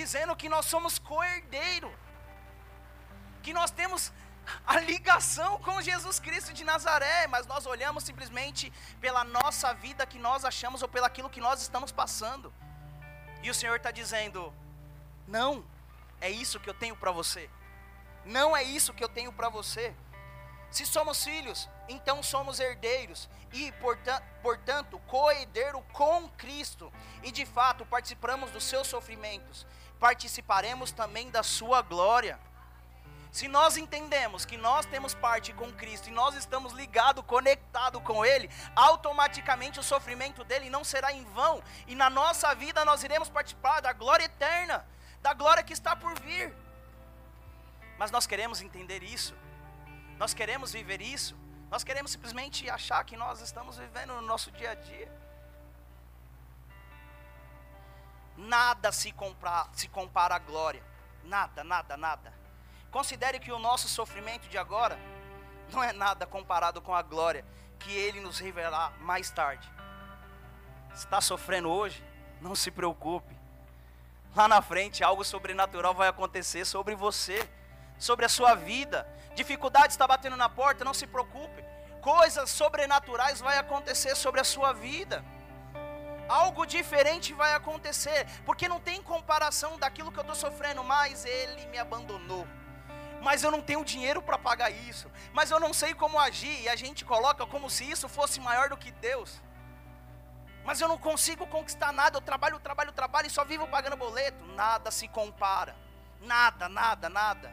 dizendo 0.00 0.36
que 0.36 0.48
nós 0.54 0.66
somos 0.66 0.98
co-herdeiro. 0.98 1.90
Que 3.42 3.54
nós 3.58 3.70
temos 3.70 4.12
a 4.66 4.78
ligação 4.80 5.58
com 5.60 5.80
Jesus 5.80 6.18
Cristo 6.20 6.52
de 6.52 6.64
Nazaré, 6.64 7.26
mas 7.26 7.46
nós 7.46 7.64
olhamos 7.64 8.04
simplesmente 8.04 8.72
pela 9.00 9.24
nossa 9.24 9.72
vida 9.72 10.06
que 10.12 10.18
nós 10.18 10.44
achamos 10.44 10.82
ou 10.82 10.88
pelo 10.88 11.06
aquilo 11.06 11.30
que 11.30 11.40
nós 11.40 11.62
estamos 11.62 11.90
passando. 11.90 12.52
E 13.42 13.48
o 13.48 13.54
Senhor 13.54 13.76
está 13.76 13.90
dizendo: 13.90 14.52
não, 15.26 15.64
é 16.22 16.30
isso 16.30 16.60
que 16.60 16.70
eu 16.70 16.74
tenho 16.74 16.96
para 16.96 17.10
você. 17.10 17.50
Não 18.24 18.56
é 18.56 18.62
isso 18.62 18.94
que 18.94 19.02
eu 19.02 19.08
tenho 19.08 19.32
para 19.32 19.48
você. 19.48 19.92
Se 20.70 20.86
somos 20.86 21.22
filhos, 21.22 21.68
então 21.88 22.22
somos 22.22 22.60
herdeiros 22.60 23.28
e, 23.52 23.72
portanto, 24.40 24.98
co-herdeiro 25.06 25.82
com 25.92 26.28
Cristo. 26.30 26.90
E 27.24 27.32
de 27.32 27.44
fato 27.44 27.84
participamos 27.84 28.52
dos 28.52 28.62
seus 28.64 28.86
sofrimentos, 28.86 29.66
participaremos 29.98 30.92
também 30.92 31.28
da 31.28 31.42
sua 31.42 31.82
glória. 31.82 32.38
Se 33.32 33.48
nós 33.48 33.76
entendemos 33.76 34.44
que 34.44 34.56
nós 34.56 34.86
temos 34.86 35.14
parte 35.14 35.52
com 35.54 35.72
Cristo 35.72 36.08
e 36.08 36.12
nós 36.12 36.36
estamos 36.36 36.72
ligados, 36.72 37.24
conectados 37.26 38.00
com 38.02 38.24
Ele, 38.24 38.48
automaticamente 38.76 39.80
o 39.80 39.82
sofrimento 39.82 40.44
dele 40.44 40.70
não 40.70 40.84
será 40.84 41.12
em 41.12 41.24
vão, 41.24 41.62
e 41.86 41.94
na 41.94 42.08
nossa 42.08 42.54
vida 42.54 42.84
nós 42.84 43.02
iremos 43.02 43.28
participar 43.28 43.80
da 43.80 43.92
glória 43.92 44.24
eterna 44.24 44.86
da 45.22 45.32
glória 45.32 45.62
que 45.62 45.72
está 45.72 45.94
por 45.94 46.18
vir. 46.20 46.52
Mas 47.96 48.10
nós 48.10 48.26
queremos 48.26 48.60
entender 48.60 49.02
isso, 49.02 49.34
nós 50.18 50.34
queremos 50.34 50.72
viver 50.72 51.00
isso, 51.00 51.38
nós 51.70 51.84
queremos 51.84 52.10
simplesmente 52.10 52.68
achar 52.68 53.04
que 53.04 53.16
nós 53.16 53.40
estamos 53.40 53.78
vivendo 53.78 54.14
no 54.14 54.22
nosso 54.22 54.50
dia 54.50 54.72
a 54.72 54.74
dia. 54.74 55.10
Nada 58.36 58.90
se 58.90 59.12
compara, 59.12 59.68
se 59.72 59.88
compara 59.88 60.34
à 60.34 60.38
glória, 60.38 60.82
nada, 61.22 61.62
nada, 61.62 61.96
nada. 61.96 62.34
Considere 62.90 63.38
que 63.38 63.52
o 63.52 63.58
nosso 63.58 63.88
sofrimento 63.88 64.48
de 64.48 64.58
agora 64.58 64.98
não 65.70 65.82
é 65.82 65.92
nada 65.92 66.26
comparado 66.26 66.82
com 66.82 66.94
a 66.94 67.02
glória 67.02 67.44
que 67.78 67.92
Ele 67.92 68.20
nos 68.20 68.38
revelar 68.38 68.98
mais 69.00 69.30
tarde. 69.30 69.70
Está 70.92 71.20
sofrendo 71.20 71.70
hoje, 71.70 72.04
não 72.40 72.54
se 72.54 72.70
preocupe 72.70 73.41
lá 74.34 74.48
na 74.48 74.62
frente 74.62 75.04
algo 75.04 75.24
sobrenatural 75.24 75.94
vai 75.94 76.08
acontecer 76.08 76.64
sobre 76.64 76.94
você. 76.94 77.48
sobre 77.98 78.24
a 78.24 78.28
sua 78.28 78.54
vida. 78.56 79.06
Dificuldade 79.34 79.92
está 79.92 80.08
batendo 80.08 80.36
na 80.36 80.48
porta, 80.48 80.84
não 80.84 80.92
se 80.92 81.06
preocupe. 81.06 81.64
Coisas 82.00 82.50
sobrenaturais 82.50 83.40
vai 83.40 83.58
acontecer 83.58 84.16
sobre 84.16 84.40
a 84.40 84.44
sua 84.44 84.72
vida. 84.72 85.24
Algo 86.28 86.66
diferente 86.66 87.32
vai 87.32 87.54
acontecer, 87.54 88.26
porque 88.44 88.66
não 88.66 88.80
tem 88.80 89.00
comparação 89.00 89.78
daquilo 89.78 90.10
que 90.10 90.18
eu 90.18 90.22
estou 90.22 90.34
sofrendo, 90.34 90.82
mas 90.82 91.24
ele 91.24 91.66
me 91.66 91.78
abandonou 91.78 92.46
mas 93.22 93.44
eu 93.44 93.50
não 93.52 93.62
tenho 93.62 93.84
dinheiro 93.84 94.20
para 94.20 94.36
pagar 94.36 94.70
isso, 94.70 95.10
mas 95.32 95.50
eu 95.50 95.60
não 95.60 95.72
sei 95.72 95.94
como 95.94 96.18
agir, 96.18 96.62
e 96.62 96.68
a 96.68 96.74
gente 96.74 97.04
coloca 97.04 97.46
como 97.46 97.70
se 97.70 97.88
isso 97.88 98.08
fosse 98.08 98.40
maior 98.40 98.68
do 98.68 98.76
que 98.76 98.90
Deus. 98.90 99.40
Mas 100.64 100.80
eu 100.80 100.88
não 100.88 100.98
consigo 100.98 101.46
conquistar 101.46 101.92
nada, 101.92 102.16
eu 102.16 102.20
trabalho, 102.20 102.58
trabalho, 102.60 102.92
trabalho 102.92 103.26
e 103.26 103.30
só 103.30 103.44
vivo 103.44 103.66
pagando 103.66 103.96
boleto. 103.96 104.44
Nada 104.54 104.90
se 104.90 105.08
compara. 105.08 105.76
Nada, 106.20 106.68
nada, 106.68 107.08
nada. 107.08 107.52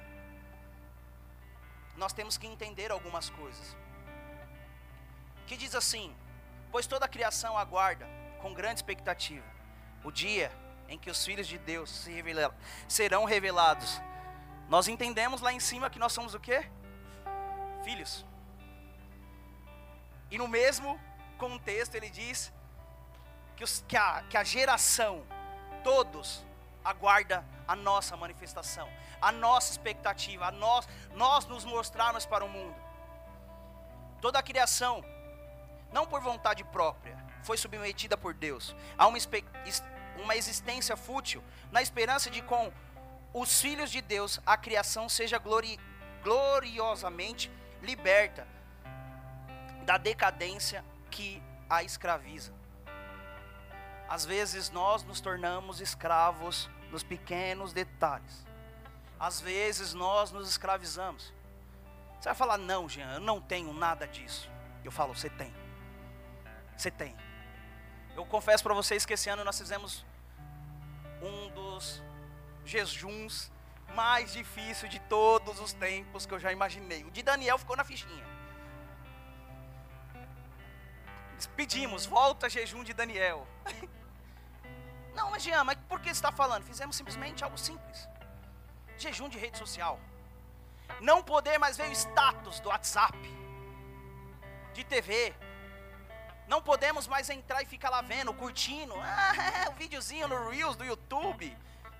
Nós 1.95 2.13
temos 2.13 2.37
que 2.37 2.47
entender 2.47 2.91
algumas 2.91 3.29
coisas. 3.29 3.75
Que 5.47 5.57
diz 5.57 5.73
assim: 5.73 6.15
Pois 6.71 6.85
toda 6.85 7.05
a 7.05 7.09
criação 7.09 7.57
aguarda 7.57 8.07
com 8.41 8.53
grande 8.53 8.75
expectativa 8.75 9.45
o 10.03 10.11
dia 10.11 10.51
em 10.87 10.97
que 10.97 11.09
os 11.09 11.25
filhos 11.25 11.47
de 11.47 11.57
Deus 11.57 11.89
se 11.89 12.11
revelar, 12.11 12.51
serão 12.87 13.25
revelados 13.25 14.01
nós 14.69 14.87
entendemos 14.87 15.41
lá 15.41 15.51
em 15.51 15.59
cima 15.59 15.89
que 15.89 15.97
nós 15.97 16.13
somos 16.13 16.35
o 16.35 16.39
quê? 16.39 16.63
Filhos. 17.83 18.23
E 20.29 20.37
no 20.37 20.47
mesmo 20.47 20.99
contexto 21.39 21.95
ele 21.95 22.09
diz 22.11 22.53
que, 23.59 23.63
os, 23.65 23.83
que, 23.89 23.97
a, 23.97 24.23
que 24.29 24.37
a 24.37 24.43
geração, 24.45 25.21
todos, 25.83 26.45
aguarda 26.81 27.43
a 27.67 27.75
nossa 27.75 28.15
manifestação, 28.15 28.89
a 29.21 29.33
nossa 29.33 29.73
expectativa, 29.73 30.45
a 30.45 30.51
nós, 30.51 30.87
nós 31.13 31.45
nos 31.45 31.65
mostrarmos 31.65 32.25
para 32.25 32.45
o 32.45 32.47
mundo. 32.47 32.73
Toda 34.21 34.39
a 34.39 34.41
criação, 34.41 35.03
não 35.91 36.07
por 36.07 36.21
vontade 36.21 36.63
própria, 36.63 37.17
foi 37.43 37.57
submetida 37.57 38.15
por 38.15 38.33
Deus 38.33 38.73
a 38.97 39.05
uma, 39.07 39.17
uma 40.23 40.37
existência 40.37 40.95
fútil, 40.95 41.43
na 41.69 41.81
esperança 41.81 42.29
de 42.29 42.41
com 42.41 42.71
os 43.33 43.59
filhos 43.59 43.91
de 43.91 44.01
Deus, 44.01 44.39
a 44.45 44.55
criação 44.55 45.09
seja 45.09 45.37
glori 45.37 45.77
gloriosamente 46.23 47.51
liberta 47.81 48.47
da 49.83 49.97
decadência 49.97 50.81
que 51.11 51.43
a 51.69 51.83
escraviza. 51.83 52.57
Às 54.09 54.25
vezes 54.25 54.71
nós 54.71 55.03
nos 55.03 55.21
tornamos 55.21 55.79
escravos 55.79 56.67
nos 56.89 57.03
pequenos 57.03 57.71
detalhes. 57.71 58.43
Às 59.19 59.39
vezes 59.39 59.93
nós 59.93 60.31
nos 60.31 60.49
escravizamos. 60.49 61.31
Você 62.19 62.29
vai 62.29 62.35
falar, 62.35 62.57
não, 62.57 62.89
Jean, 62.89 63.13
eu 63.13 63.19
não 63.19 63.39
tenho 63.39 63.71
nada 63.71 64.07
disso. 64.07 64.49
Eu 64.83 64.91
falo, 64.91 65.15
você 65.15 65.29
tem. 65.29 65.53
Você 66.75 66.89
tem. 66.89 67.15
Eu 68.15 68.25
confesso 68.25 68.63
para 68.63 68.73
vocês 68.73 69.05
que 69.05 69.13
esse 69.13 69.29
ano 69.29 69.43
nós 69.43 69.59
fizemos 69.59 70.03
um 71.21 71.51
dos 71.51 72.01
jejuns 72.65 73.51
mais 73.93 74.33
difícil 74.33 74.89
de 74.89 74.99
todos 75.01 75.59
os 75.59 75.71
tempos 75.71 76.25
que 76.25 76.33
eu 76.33 76.39
já 76.39 76.51
imaginei. 76.51 77.03
O 77.03 77.11
de 77.11 77.21
Daniel 77.21 77.59
ficou 77.59 77.75
na 77.75 77.83
fichinha. 77.83 78.25
Pedimos, 81.55 82.07
volta 82.07 82.49
jejum 82.49 82.83
de 82.83 82.93
Daniel. 82.93 83.47
Não, 85.19 85.31
mas 85.31 85.43
Jean, 85.43 85.65
mas 85.65 85.77
por 85.89 85.99
que 85.99 86.07
você 86.07 86.19
está 86.21 86.31
falando? 86.31 86.63
Fizemos 86.63 86.95
simplesmente 86.95 87.43
algo 87.43 87.57
simples. 87.57 88.07
Jejum 88.97 89.27
de 89.27 89.37
rede 89.37 89.57
social. 89.57 89.99
Não 91.01 91.21
poder 91.21 91.57
mais 91.57 91.75
ver 91.75 91.89
o 91.89 91.91
status 91.91 92.61
do 92.61 92.69
WhatsApp, 92.69 93.17
de 94.73 94.83
TV. 94.85 95.35
Não 96.47 96.61
podemos 96.61 97.05
mais 97.05 97.29
entrar 97.29 97.61
e 97.61 97.65
ficar 97.65 97.89
lá 97.89 98.01
vendo, 98.01 98.33
curtindo. 98.33 98.95
Ah, 99.03 99.69
o 99.69 99.73
videozinho 99.73 100.27
no 100.27 100.49
Reels 100.49 100.75
do 100.75 100.85
YouTube 100.85 101.45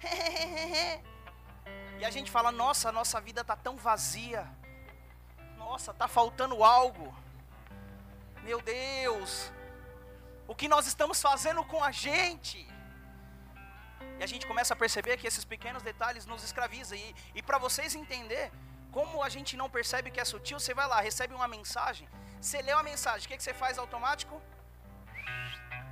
e 1.99 2.05
a 2.05 2.09
gente 2.09 2.31
fala: 2.31 2.51
nossa, 2.51 2.91
nossa 2.91 3.19
vida 3.19 3.41
está 3.41 3.55
tão 3.55 3.75
vazia. 3.75 4.47
Nossa, 5.57 5.91
está 5.91 6.07
faltando 6.07 6.63
algo. 6.63 7.13
Meu 8.43 8.61
Deus, 8.61 9.51
o 10.47 10.55
que 10.55 10.69
nós 10.69 10.87
estamos 10.87 11.21
fazendo 11.21 11.63
com 11.65 11.83
a 11.83 11.91
gente? 11.91 12.78
E 14.19 14.23
a 14.23 14.27
gente 14.27 14.45
começa 14.45 14.73
a 14.73 14.77
perceber 14.83 15.15
que 15.17 15.27
esses 15.27 15.45
pequenos 15.45 15.81
detalhes 15.81 16.25
nos 16.25 16.43
escravizam. 16.43 16.97
E, 16.97 17.15
e 17.35 17.41
para 17.41 17.57
vocês 17.57 17.95
entender 17.95 18.51
como 18.91 19.23
a 19.23 19.29
gente 19.29 19.55
não 19.55 19.69
percebe 19.69 20.11
que 20.11 20.19
é 20.19 20.25
sutil, 20.25 20.59
você 20.59 20.73
vai 20.73 20.87
lá, 20.87 20.99
recebe 20.99 21.33
uma 21.33 21.47
mensagem, 21.47 22.07
você 22.41 22.61
lê 22.61 22.73
uma 22.73 22.83
mensagem, 22.83 23.25
o 23.25 23.29
que, 23.29 23.37
que 23.37 23.43
você 23.43 23.53
faz 23.53 23.77
automático? 23.77 24.41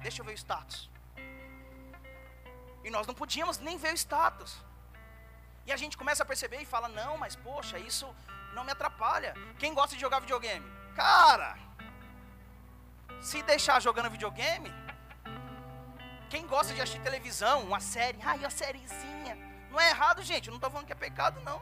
Deixa 0.01 0.21
eu 0.21 0.25
ver 0.25 0.33
o 0.33 0.37
status. 0.45 0.89
E 2.83 2.89
nós 2.89 3.05
não 3.07 3.13
podíamos 3.13 3.59
nem 3.59 3.77
ver 3.77 3.93
o 3.93 3.97
status. 3.97 4.51
E 5.65 5.71
a 5.71 5.77
gente 5.77 5.97
começa 5.97 6.23
a 6.23 6.25
perceber 6.25 6.59
e 6.61 6.65
fala: 6.65 6.87
não, 6.87 7.17
mas 7.17 7.35
poxa, 7.35 7.77
isso 7.77 8.07
não 8.53 8.63
me 8.63 8.71
atrapalha. 8.71 9.33
Quem 9.59 9.73
gosta 9.73 9.95
de 9.95 10.01
jogar 10.01 10.19
videogame? 10.19 10.65
Cara, 10.95 11.57
se 13.21 13.41
deixar 13.43 13.81
jogando 13.81 14.09
videogame, 14.09 14.71
quem 16.29 16.45
gosta 16.47 16.73
de 16.73 16.81
assistir 16.81 17.01
televisão, 17.01 17.61
uma 17.63 17.79
série, 17.79 18.17
ai, 18.23 18.43
a 18.43 18.49
sériezinha. 18.49 19.37
Não 19.71 19.79
é 19.79 19.89
errado, 19.89 20.21
gente, 20.23 20.49
não 20.49 20.57
estou 20.57 20.69
falando 20.69 20.87
que 20.87 20.93
é 20.93 20.95
pecado, 20.95 21.39
não. 21.41 21.61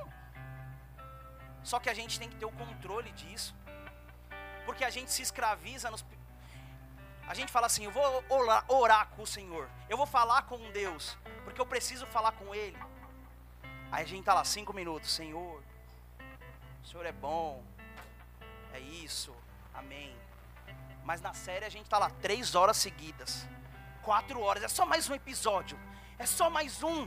Só 1.63 1.79
que 1.79 1.89
a 1.89 1.93
gente 1.93 2.19
tem 2.19 2.29
que 2.29 2.35
ter 2.35 2.45
o 2.45 2.51
controle 2.51 3.11
disso. 3.11 3.55
Porque 4.65 4.83
a 4.83 4.89
gente 4.89 5.11
se 5.11 5.21
escraviza 5.21 5.91
nos, 5.91 6.03
a 7.27 7.33
gente 7.33 7.51
fala 7.51 7.67
assim: 7.67 7.85
eu 7.85 7.91
vou 7.91 8.23
orar, 8.29 8.65
orar, 8.67 9.07
com 9.09 9.23
o 9.23 9.27
Senhor, 9.27 9.69
eu 9.89 9.97
vou 9.97 10.05
falar 10.05 10.43
com 10.43 10.71
Deus, 10.71 11.17
porque 11.43 11.59
eu 11.59 11.65
preciso 11.65 12.05
falar 12.05 12.31
com 12.33 12.53
Ele. 12.53 12.77
Aí 13.91 14.03
a 14.03 14.07
gente 14.07 14.19
está 14.19 14.33
lá 14.33 14.43
cinco 14.43 14.73
minutos, 14.73 15.11
Senhor, 15.11 15.63
o 16.83 16.87
Senhor 16.87 17.05
é 17.05 17.11
bom, 17.11 17.63
é 18.73 18.79
isso, 18.79 19.35
amém. 19.73 20.15
Mas 21.03 21.21
na 21.21 21.33
série 21.33 21.65
a 21.65 21.69
gente 21.69 21.85
está 21.85 21.97
lá 21.97 22.09
três 22.09 22.55
horas 22.55 22.77
seguidas, 22.77 23.47
quatro 24.07 24.39
horas, 24.45 24.63
é 24.63 24.67
só 24.77 24.85
mais 24.85 25.09
um 25.09 25.15
episódio, 25.21 25.77
é 26.23 26.25
só 26.37 26.47
mais 26.57 26.73
um. 26.83 27.01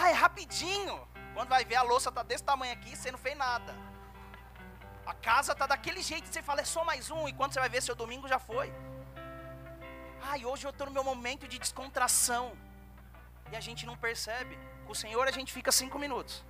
Ah, 0.00 0.08
é 0.10 0.14
rapidinho. 0.24 0.96
Quando 1.34 1.48
vai 1.54 1.64
ver 1.64 1.76
a 1.76 1.82
louça 1.90 2.08
está 2.08 2.22
desse 2.30 2.44
tamanho 2.50 2.72
aqui, 2.72 2.92
você 2.96 3.10
não 3.14 3.20
fez 3.26 3.36
nada. 3.36 3.72
A 5.12 5.14
casa 5.28 5.52
está 5.52 5.66
daquele 5.72 6.02
jeito, 6.10 6.26
você 6.28 6.42
fala, 6.42 6.60
é 6.60 6.64
só 6.64 6.82
mais 6.90 7.10
um, 7.10 7.22
e 7.28 7.32
quando 7.32 7.52
você 7.52 7.60
vai 7.60 7.68
ver, 7.68 7.82
seu 7.82 7.94
domingo 7.94 8.26
já 8.34 8.38
foi. 8.38 8.68
Ai, 10.30 10.44
hoje 10.44 10.66
eu 10.66 10.70
estou 10.70 10.86
no 10.88 10.92
meu 10.98 11.04
momento 11.04 11.46
de 11.52 11.58
descontração. 11.58 12.46
E 13.52 13.56
a 13.56 13.60
gente 13.60 13.84
não 13.86 13.96
percebe. 13.96 14.58
Com 14.86 14.92
o 14.92 15.00
Senhor 15.04 15.24
a 15.26 15.34
gente 15.38 15.52
fica 15.52 15.70
cinco 15.70 15.98
minutos. 16.04 16.44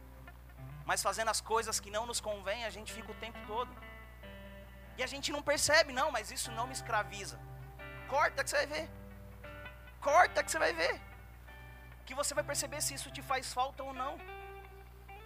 Mas 0.84 1.02
fazendo 1.02 1.30
as 1.34 1.40
coisas 1.40 1.78
que 1.78 1.90
não 1.90 2.04
nos 2.10 2.20
convém, 2.20 2.64
a 2.64 2.70
gente 2.70 2.92
fica 2.92 3.10
o 3.12 3.14
tempo 3.26 3.38
todo. 3.46 3.70
E 4.98 5.02
a 5.02 5.06
gente 5.06 5.30
não 5.36 5.42
percebe, 5.42 5.92
não, 6.00 6.10
mas 6.16 6.30
isso 6.30 6.50
não 6.52 6.66
me 6.66 6.74
escraviza. 6.80 7.38
Corta 8.08 8.44
que 8.44 8.50
você 8.50 8.56
vai 8.56 8.66
ver. 8.66 9.01
Corta 10.02 10.42
que 10.42 10.50
você 10.50 10.58
vai 10.58 10.72
ver. 10.72 11.00
Que 12.04 12.14
você 12.14 12.34
vai 12.34 12.42
perceber 12.42 12.80
se 12.82 12.94
isso 12.94 13.10
te 13.10 13.22
faz 13.22 13.52
falta 13.52 13.82
ou 13.82 13.92
não. 13.94 14.18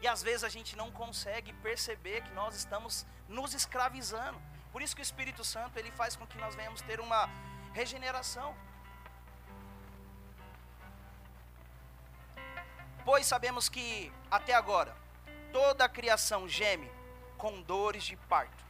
E 0.03 0.07
às 0.07 0.23
vezes 0.23 0.45
a 0.45 0.49
gente 0.49 0.77
não 0.77 0.91
consegue 0.91 1.53
perceber 1.55 2.23
que 2.23 2.33
nós 2.35 2.55
estamos 2.55 3.07
nos 3.27 3.55
escravizando. 3.55 4.41
Por 4.71 4.83
isso 4.83 4.95
que 4.95 5.01
o 5.01 5.09
Espírito 5.11 5.43
Santo 5.43 5.79
ele 5.79 5.91
faz 5.91 6.15
com 6.15 6.27
que 6.27 6.37
nós 6.37 6.55
venhamos 6.55 6.83
ter 6.83 7.01
uma 7.01 7.31
regeneração. 7.73 8.55
Pois 13.05 13.25
sabemos 13.27 13.69
que 13.71 14.13
até 14.31 14.53
agora 14.53 14.95
toda 15.53 15.87
a 15.87 15.89
criação 15.89 16.47
geme 16.47 16.91
com 17.39 17.63
dores 17.63 18.05
de 18.05 18.17
parto. 18.17 18.65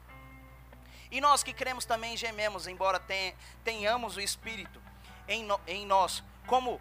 E 1.11 1.21
nós 1.21 1.43
que 1.43 1.53
cremos 1.53 1.85
também 1.85 2.17
gememos, 2.17 2.67
embora 2.69 3.01
tenhamos 3.65 4.17
o 4.17 4.21
Espírito 4.21 4.81
em, 5.29 5.47
em 5.67 5.87
nós, 5.87 6.23
como 6.47 6.81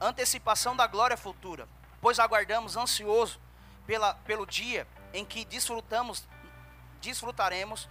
antecipação 0.00 0.76
da 0.76 0.86
glória 0.86 1.16
futura, 1.16 1.68
pois 2.00 2.18
aguardamos 2.18 2.76
ansioso 2.76 3.40
pela, 3.86 4.14
pelo 4.14 4.46
dia 4.46 4.86
em 5.12 5.24
que 5.24 5.44
desfrutamos, 5.44 6.26
desfrutaremos 7.00 7.88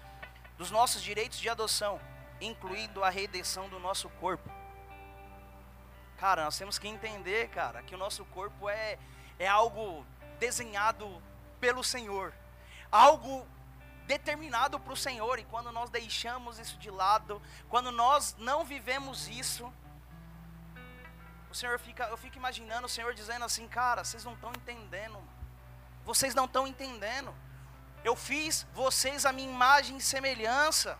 dos 0.57 0.69
nossos 0.71 1.01
direitos 1.01 1.39
de 1.39 1.49
adoção 1.49 1.99
incluindo 2.45 3.03
a 3.03 3.09
redenção 3.09 3.69
do 3.69 3.79
nosso 3.79 4.09
corpo. 4.09 4.49
Cara, 6.17 6.45
nós 6.45 6.57
temos 6.57 6.77
que 6.77 6.87
entender, 6.87 7.49
cara, 7.49 7.81
que 7.83 7.95
o 7.95 7.97
nosso 7.97 8.23
corpo 8.25 8.69
é, 8.69 8.97
é 9.39 9.47
algo 9.47 10.05
desenhado 10.39 11.21
pelo 11.59 11.83
Senhor, 11.83 12.33
algo 12.91 13.47
determinado 14.05 14.79
para 14.79 14.93
o 14.93 14.97
Senhor, 14.97 15.39
e 15.39 15.45
quando 15.45 15.71
nós 15.71 15.89
deixamos 15.89 16.59
isso 16.59 16.77
de 16.77 16.89
lado, 16.89 17.41
quando 17.69 17.91
nós 17.91 18.35
não 18.37 18.65
vivemos 18.65 19.27
isso, 19.27 19.71
o 21.53 21.55
Senhor 21.55 21.77
fica, 21.79 22.05
eu 22.05 22.17
fico 22.17 22.35
imaginando 22.35 22.87
o 22.87 22.89
Senhor 22.89 23.13
dizendo 23.13 23.45
assim, 23.45 23.67
cara, 23.67 24.03
vocês 24.03 24.23
não 24.25 24.33
estão 24.33 24.51
entendendo. 24.59 25.19
Vocês 26.03 26.33
não 26.33 26.45
estão 26.45 26.65
entendendo. 26.65 27.31
Eu 28.03 28.15
fiz 28.15 28.65
vocês 28.73 29.23
a 29.23 29.31
minha 29.31 29.51
imagem 29.51 29.97
e 29.97 30.01
semelhança. 30.01 30.97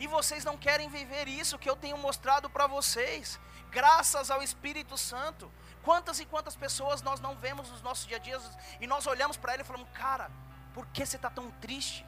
E 0.00 0.08
vocês 0.08 0.44
não 0.44 0.56
querem 0.56 0.88
viver 0.88 1.28
isso 1.28 1.60
que 1.62 1.70
eu 1.70 1.76
tenho 1.76 1.96
mostrado 1.96 2.50
para 2.50 2.66
vocês. 2.66 3.38
Graças 3.70 4.32
ao 4.32 4.42
Espírito 4.42 4.98
Santo. 4.98 5.48
Quantas 5.84 6.18
e 6.18 6.26
quantas 6.26 6.56
pessoas 6.56 7.00
nós 7.00 7.20
não 7.20 7.36
vemos 7.36 7.70
nos 7.70 7.80
nossos 7.80 8.04
dia 8.04 8.16
a 8.16 8.20
dia 8.20 8.40
e 8.80 8.86
nós 8.86 9.06
olhamos 9.06 9.36
para 9.36 9.54
ele 9.54 9.62
e 9.62 9.66
falamos: 9.66 9.88
Cara, 9.94 10.28
por 10.74 10.86
que 10.88 11.06
você 11.06 11.14
está 11.14 11.30
tão 11.30 11.52
triste? 11.52 12.04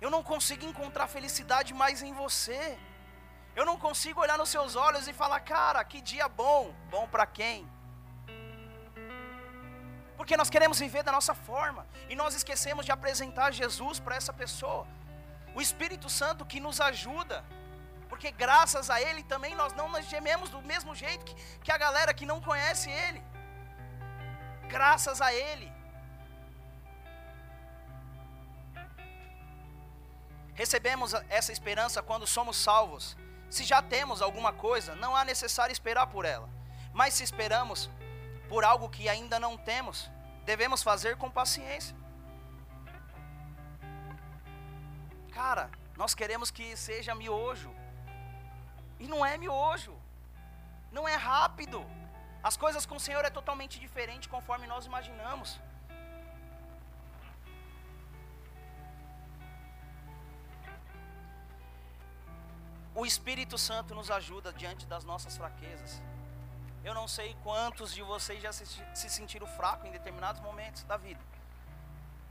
Eu 0.00 0.08
não 0.08 0.22
consigo 0.22 0.64
encontrar 0.64 1.08
felicidade 1.08 1.74
mais 1.74 2.00
em 2.00 2.14
você. 2.14 2.78
Eu 3.54 3.64
não 3.64 3.76
consigo 3.78 4.20
olhar 4.20 4.38
nos 4.38 4.48
seus 4.48 4.76
olhos 4.76 5.08
e 5.08 5.12
falar: 5.12 5.40
Cara, 5.40 5.82
que 5.84 6.00
dia 6.00 6.28
bom. 6.28 6.74
Bom 6.90 7.06
para 7.08 7.26
quem? 7.26 7.68
Porque 10.16 10.36
nós 10.36 10.50
queremos 10.50 10.78
viver 10.78 11.02
da 11.02 11.12
nossa 11.12 11.34
forma 11.34 11.86
e 12.08 12.14
nós 12.14 12.34
esquecemos 12.34 12.84
de 12.84 12.92
apresentar 12.92 13.52
Jesus 13.52 13.98
para 13.98 14.16
essa 14.16 14.32
pessoa. 14.32 14.86
O 15.54 15.60
Espírito 15.60 16.08
Santo 16.08 16.44
que 16.44 16.60
nos 16.60 16.80
ajuda, 16.80 17.44
porque 18.08 18.30
graças 18.30 18.90
a 18.90 19.00
Ele 19.00 19.22
também 19.22 19.54
nós 19.54 19.72
não 19.72 19.88
nos 19.88 20.04
gememos 20.06 20.50
do 20.50 20.60
mesmo 20.62 20.94
jeito 20.94 21.24
que, 21.24 21.34
que 21.64 21.72
a 21.72 21.78
galera 21.78 22.12
que 22.14 22.26
não 22.26 22.40
conhece 22.40 22.90
Ele. 22.90 23.22
Graças 24.68 25.20
a 25.20 25.32
Ele. 25.32 25.72
Recebemos 30.54 31.14
essa 31.30 31.50
esperança 31.50 32.02
quando 32.02 32.26
somos 32.26 32.56
salvos. 32.56 33.16
Se 33.50 33.64
já 33.64 33.82
temos 33.82 34.22
alguma 34.22 34.52
coisa, 34.52 34.94
não 34.94 35.16
há 35.16 35.24
necessário 35.24 35.72
esperar 35.72 36.06
por 36.06 36.24
ela. 36.24 36.48
Mas 36.92 37.14
se 37.14 37.24
esperamos 37.24 37.90
por 38.48 38.64
algo 38.64 38.88
que 38.88 39.08
ainda 39.08 39.40
não 39.40 39.56
temos, 39.56 40.08
devemos 40.44 40.82
fazer 40.82 41.16
com 41.16 41.30
paciência. 41.30 41.96
Cara, 45.32 45.70
nós 45.96 46.14
queremos 46.14 46.50
que 46.50 46.76
seja 46.76 47.14
miojo. 47.14 47.74
E 48.98 49.06
não 49.08 49.24
é 49.26 49.36
miojo. 49.36 49.94
Não 50.92 51.08
é 51.08 51.16
rápido. 51.16 51.84
As 52.42 52.56
coisas 52.56 52.86
com 52.86 52.96
o 52.96 53.00
Senhor 53.00 53.24
é 53.24 53.30
totalmente 53.30 53.80
diferente 53.80 54.28
conforme 54.28 54.66
nós 54.66 54.86
imaginamos. 54.86 55.60
O 62.94 63.06
Espírito 63.06 63.56
Santo 63.56 63.94
nos 63.94 64.10
ajuda 64.10 64.52
diante 64.52 64.86
das 64.86 65.04
nossas 65.04 65.36
fraquezas. 65.36 66.02
Eu 66.82 66.94
não 66.94 67.06
sei 67.06 67.36
quantos 67.42 67.94
de 67.94 68.02
vocês 68.02 68.42
já 68.42 68.52
se, 68.52 68.64
se 68.66 69.10
sentiram 69.10 69.46
fracos 69.46 69.86
em 69.86 69.92
determinados 69.92 70.40
momentos 70.40 70.82
da 70.84 70.96
vida. 70.96 71.20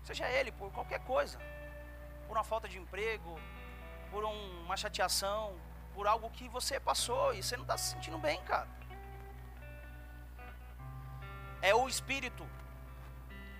Seja 0.03 0.27
ele 0.27 0.51
por 0.51 0.71
qualquer 0.71 0.99
coisa, 1.01 1.37
por 2.27 2.35
uma 2.35 2.43
falta 2.43 2.67
de 2.67 2.77
emprego, 2.77 3.39
por 4.11 4.25
um, 4.25 4.63
uma 4.63 4.75
chateação, 4.75 5.55
por 5.93 6.07
algo 6.07 6.29
que 6.31 6.49
você 6.49 6.79
passou 6.79 7.33
e 7.33 7.43
você 7.43 7.55
não 7.55 7.63
está 7.63 7.77
se 7.77 7.91
sentindo 7.91 8.17
bem, 8.17 8.41
cara. 8.43 8.67
É 11.61 11.73
o 11.75 11.87
Espírito 11.87 12.45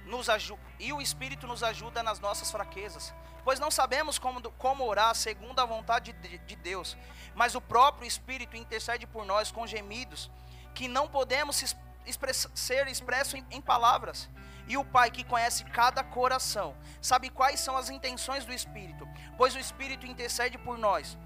nos 0.05 0.27
ajuda 0.29 0.61
e 0.79 0.91
o 0.91 1.01
Espírito 1.01 1.45
nos 1.45 1.61
ajuda 1.61 2.01
nas 2.01 2.19
nossas 2.19 2.51
fraquezas, 2.51 3.13
pois 3.43 3.59
não 3.59 3.71
sabemos 3.71 4.19
como, 4.19 4.41
como 4.51 4.85
orar 4.85 5.15
segundo 5.15 5.59
a 5.59 5.65
vontade 5.65 6.13
de, 6.13 6.37
de 6.39 6.55
Deus, 6.55 6.97
mas 7.35 7.55
o 7.55 7.61
próprio 7.61 8.07
Espírito 8.07 8.55
intercede 8.55 9.07
por 9.07 9.25
nós 9.25 9.51
com 9.51 9.65
gemidos 9.65 10.29
que 10.73 10.87
não 10.87 11.07
podemos 11.07 11.75
express, 12.05 12.47
ser 12.53 12.87
expresso 12.87 13.37
em, 13.37 13.45
em 13.51 13.61
palavras. 13.61 14.29
E 14.67 14.77
o 14.77 14.85
Pai 14.85 15.09
que 15.09 15.23
conhece 15.23 15.63
cada 15.65 16.03
coração, 16.03 16.75
sabe 17.01 17.29
quais 17.29 17.59
são 17.59 17.75
as 17.75 17.89
intenções 17.89 18.45
do 18.45 18.53
Espírito, 18.53 19.07
pois 19.35 19.55
o 19.55 19.59
Espírito 19.59 20.05
intercede 20.05 20.59
por 20.59 20.77
nós, 20.77 21.17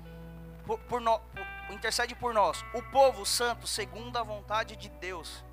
por, 0.65 0.79
por 0.79 1.01
no, 1.01 1.21
intercede 1.69 2.15
por 2.15 2.33
nós, 2.33 2.63
o 2.73 2.81
povo 2.83 3.25
santo, 3.25 3.67
segundo 3.67 4.17
a 4.17 4.23
vontade 4.23 4.77
de 4.77 4.87
Deus. 4.89 5.43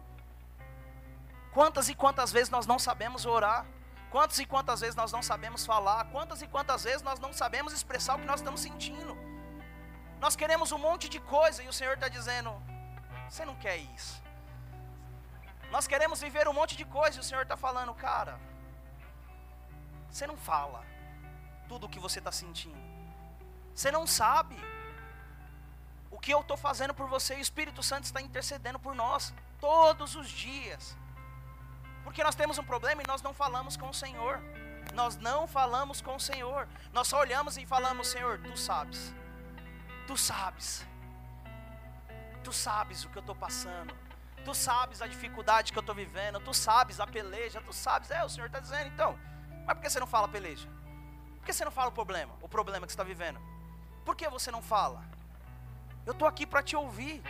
Quantas 1.52 1.88
e 1.88 1.94
quantas 1.94 2.30
vezes 2.30 2.48
nós 2.48 2.64
não 2.64 2.78
sabemos 2.78 3.26
orar? 3.26 3.66
Quantas 4.10 4.38
e 4.40 4.44
quantas 4.44 4.80
vezes 4.80 4.96
nós 4.96 5.12
não 5.12 5.22
sabemos 5.22 5.64
falar? 5.64 6.04
Quantas 6.06 6.42
e 6.42 6.46
quantas 6.46 6.82
vezes 6.84 7.02
nós 7.02 7.20
não 7.20 7.32
sabemos 7.32 7.72
expressar 7.72 8.16
o 8.16 8.18
que 8.18 8.26
nós 8.26 8.40
estamos 8.40 8.60
sentindo? 8.60 9.16
Nós 10.18 10.34
queremos 10.34 10.72
um 10.72 10.78
monte 10.78 11.08
de 11.08 11.20
coisa 11.20 11.62
e 11.62 11.68
o 11.68 11.72
Senhor 11.72 11.94
está 11.94 12.08
dizendo: 12.08 12.50
você 13.28 13.44
não 13.44 13.54
quer 13.56 13.76
isso. 13.76 14.20
Nós 15.70 15.86
queremos 15.86 16.20
viver 16.20 16.48
um 16.48 16.52
monte 16.52 16.76
de 16.76 16.84
coisa 16.84 17.18
e 17.18 17.20
o 17.20 17.22
Senhor 17.22 17.42
está 17.42 17.56
falando, 17.56 17.94
cara. 17.94 18.38
Você 20.10 20.26
não 20.26 20.36
fala 20.36 20.84
tudo 21.68 21.86
o 21.86 21.88
que 21.88 22.00
você 22.00 22.18
está 22.18 22.32
sentindo. 22.32 22.82
Você 23.72 23.92
não 23.92 24.04
sabe 24.06 24.56
o 26.10 26.18
que 26.18 26.34
eu 26.34 26.40
estou 26.40 26.56
fazendo 26.56 26.92
por 26.92 27.06
você. 27.06 27.34
E 27.34 27.38
o 27.38 27.40
Espírito 27.40 27.82
Santo 27.82 28.04
está 28.04 28.20
intercedendo 28.20 28.80
por 28.80 28.94
nós 28.94 29.32
todos 29.60 30.16
os 30.16 30.28
dias. 30.28 30.96
Porque 32.04 32.24
nós 32.24 32.34
temos 32.34 32.58
um 32.58 32.64
problema 32.64 33.02
e 33.02 33.06
nós 33.06 33.22
não 33.22 33.34
falamos 33.34 33.76
com 33.76 33.88
o 33.88 33.94
Senhor. 33.94 34.40
Nós 34.94 35.16
não 35.16 35.46
falamos 35.46 36.00
com 36.00 36.16
o 36.16 36.20
Senhor. 36.20 36.68
Nós 36.92 37.08
só 37.08 37.20
olhamos 37.20 37.56
e 37.56 37.66
falamos, 37.66 38.08
Senhor, 38.08 38.38
tu 38.38 38.56
sabes. 38.56 39.14
Tu 40.06 40.16
sabes. 40.16 40.86
Tu 42.42 42.52
sabes 42.52 43.04
o 43.04 43.08
que 43.08 43.18
eu 43.18 43.20
estou 43.20 43.34
passando. 43.34 43.94
Tu 44.44 44.54
sabes 44.54 45.02
a 45.02 45.06
dificuldade 45.06 45.72
que 45.72 45.78
eu 45.78 45.82
estou 45.82 45.94
vivendo. 45.94 46.40
Tu 46.40 46.54
sabes 46.54 46.98
a 46.98 47.06
peleja. 47.06 47.60
Tu 47.60 47.72
sabes. 47.72 48.10
É, 48.10 48.24
o 48.24 48.28
Senhor 48.28 48.46
está 48.46 48.58
dizendo 48.58 48.88
então. 48.88 49.18
Mas 49.66 49.74
por 49.76 49.82
que 49.82 49.90
você 49.90 50.00
não 50.00 50.06
fala 50.06 50.26
peleja? 50.26 50.68
Por 51.38 51.46
que 51.46 51.52
você 51.52 51.64
não 51.64 51.72
fala 51.72 51.88
o 51.88 51.92
problema? 51.92 52.34
O 52.40 52.48
problema 52.48 52.86
que 52.86 52.92
você 52.92 52.94
está 52.94 53.04
vivendo? 53.04 53.40
Por 54.04 54.16
que 54.16 54.28
você 54.28 54.50
não 54.50 54.62
fala? 54.62 55.04
Eu 56.04 56.12
estou 56.12 56.26
aqui 56.26 56.46
para 56.46 56.62
te 56.62 56.74
ouvir. 56.74 57.22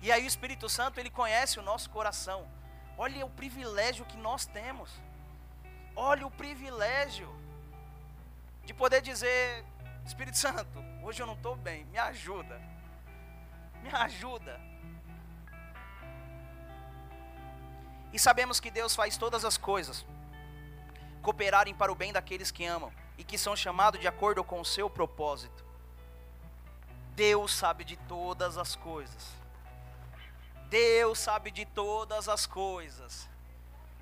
E 0.00 0.12
aí 0.12 0.24
o 0.24 0.26
Espírito 0.26 0.68
Santo, 0.68 0.98
ele 0.98 1.10
conhece 1.10 1.58
o 1.58 1.62
nosso 1.62 1.90
coração. 1.90 2.48
Olha 2.98 3.26
o 3.26 3.30
privilégio 3.30 4.04
que 4.04 4.16
nós 4.16 4.46
temos. 4.46 4.90
Olha 5.94 6.26
o 6.26 6.30
privilégio 6.30 7.28
de 8.64 8.72
poder 8.74 9.00
dizer: 9.00 9.64
Espírito 10.04 10.38
Santo, 10.38 10.78
hoje 11.02 11.22
eu 11.22 11.26
não 11.26 11.34
estou 11.34 11.56
bem, 11.56 11.84
me 11.86 11.98
ajuda 11.98 12.60
me 13.86 13.94
ajuda. 13.94 14.60
E 18.12 18.18
sabemos 18.18 18.60
que 18.60 18.70
Deus 18.70 18.94
faz 18.94 19.16
todas 19.16 19.44
as 19.44 19.56
coisas 19.56 20.04
cooperarem 21.22 21.74
para 21.74 21.90
o 21.90 21.94
bem 21.94 22.12
daqueles 22.12 22.50
que 22.50 22.64
amam 22.64 22.92
e 23.18 23.24
que 23.24 23.36
são 23.36 23.56
chamados 23.56 24.00
de 24.00 24.06
acordo 24.06 24.44
com 24.44 24.60
o 24.60 24.64
seu 24.64 24.88
propósito. 24.88 25.64
Deus 27.14 27.52
sabe 27.54 27.84
de 27.84 27.96
todas 27.96 28.56
as 28.56 28.76
coisas. 28.76 29.32
Deus 30.68 31.18
sabe 31.18 31.50
de 31.50 31.64
todas 31.64 32.28
as 32.28 32.46
coisas. 32.46 33.28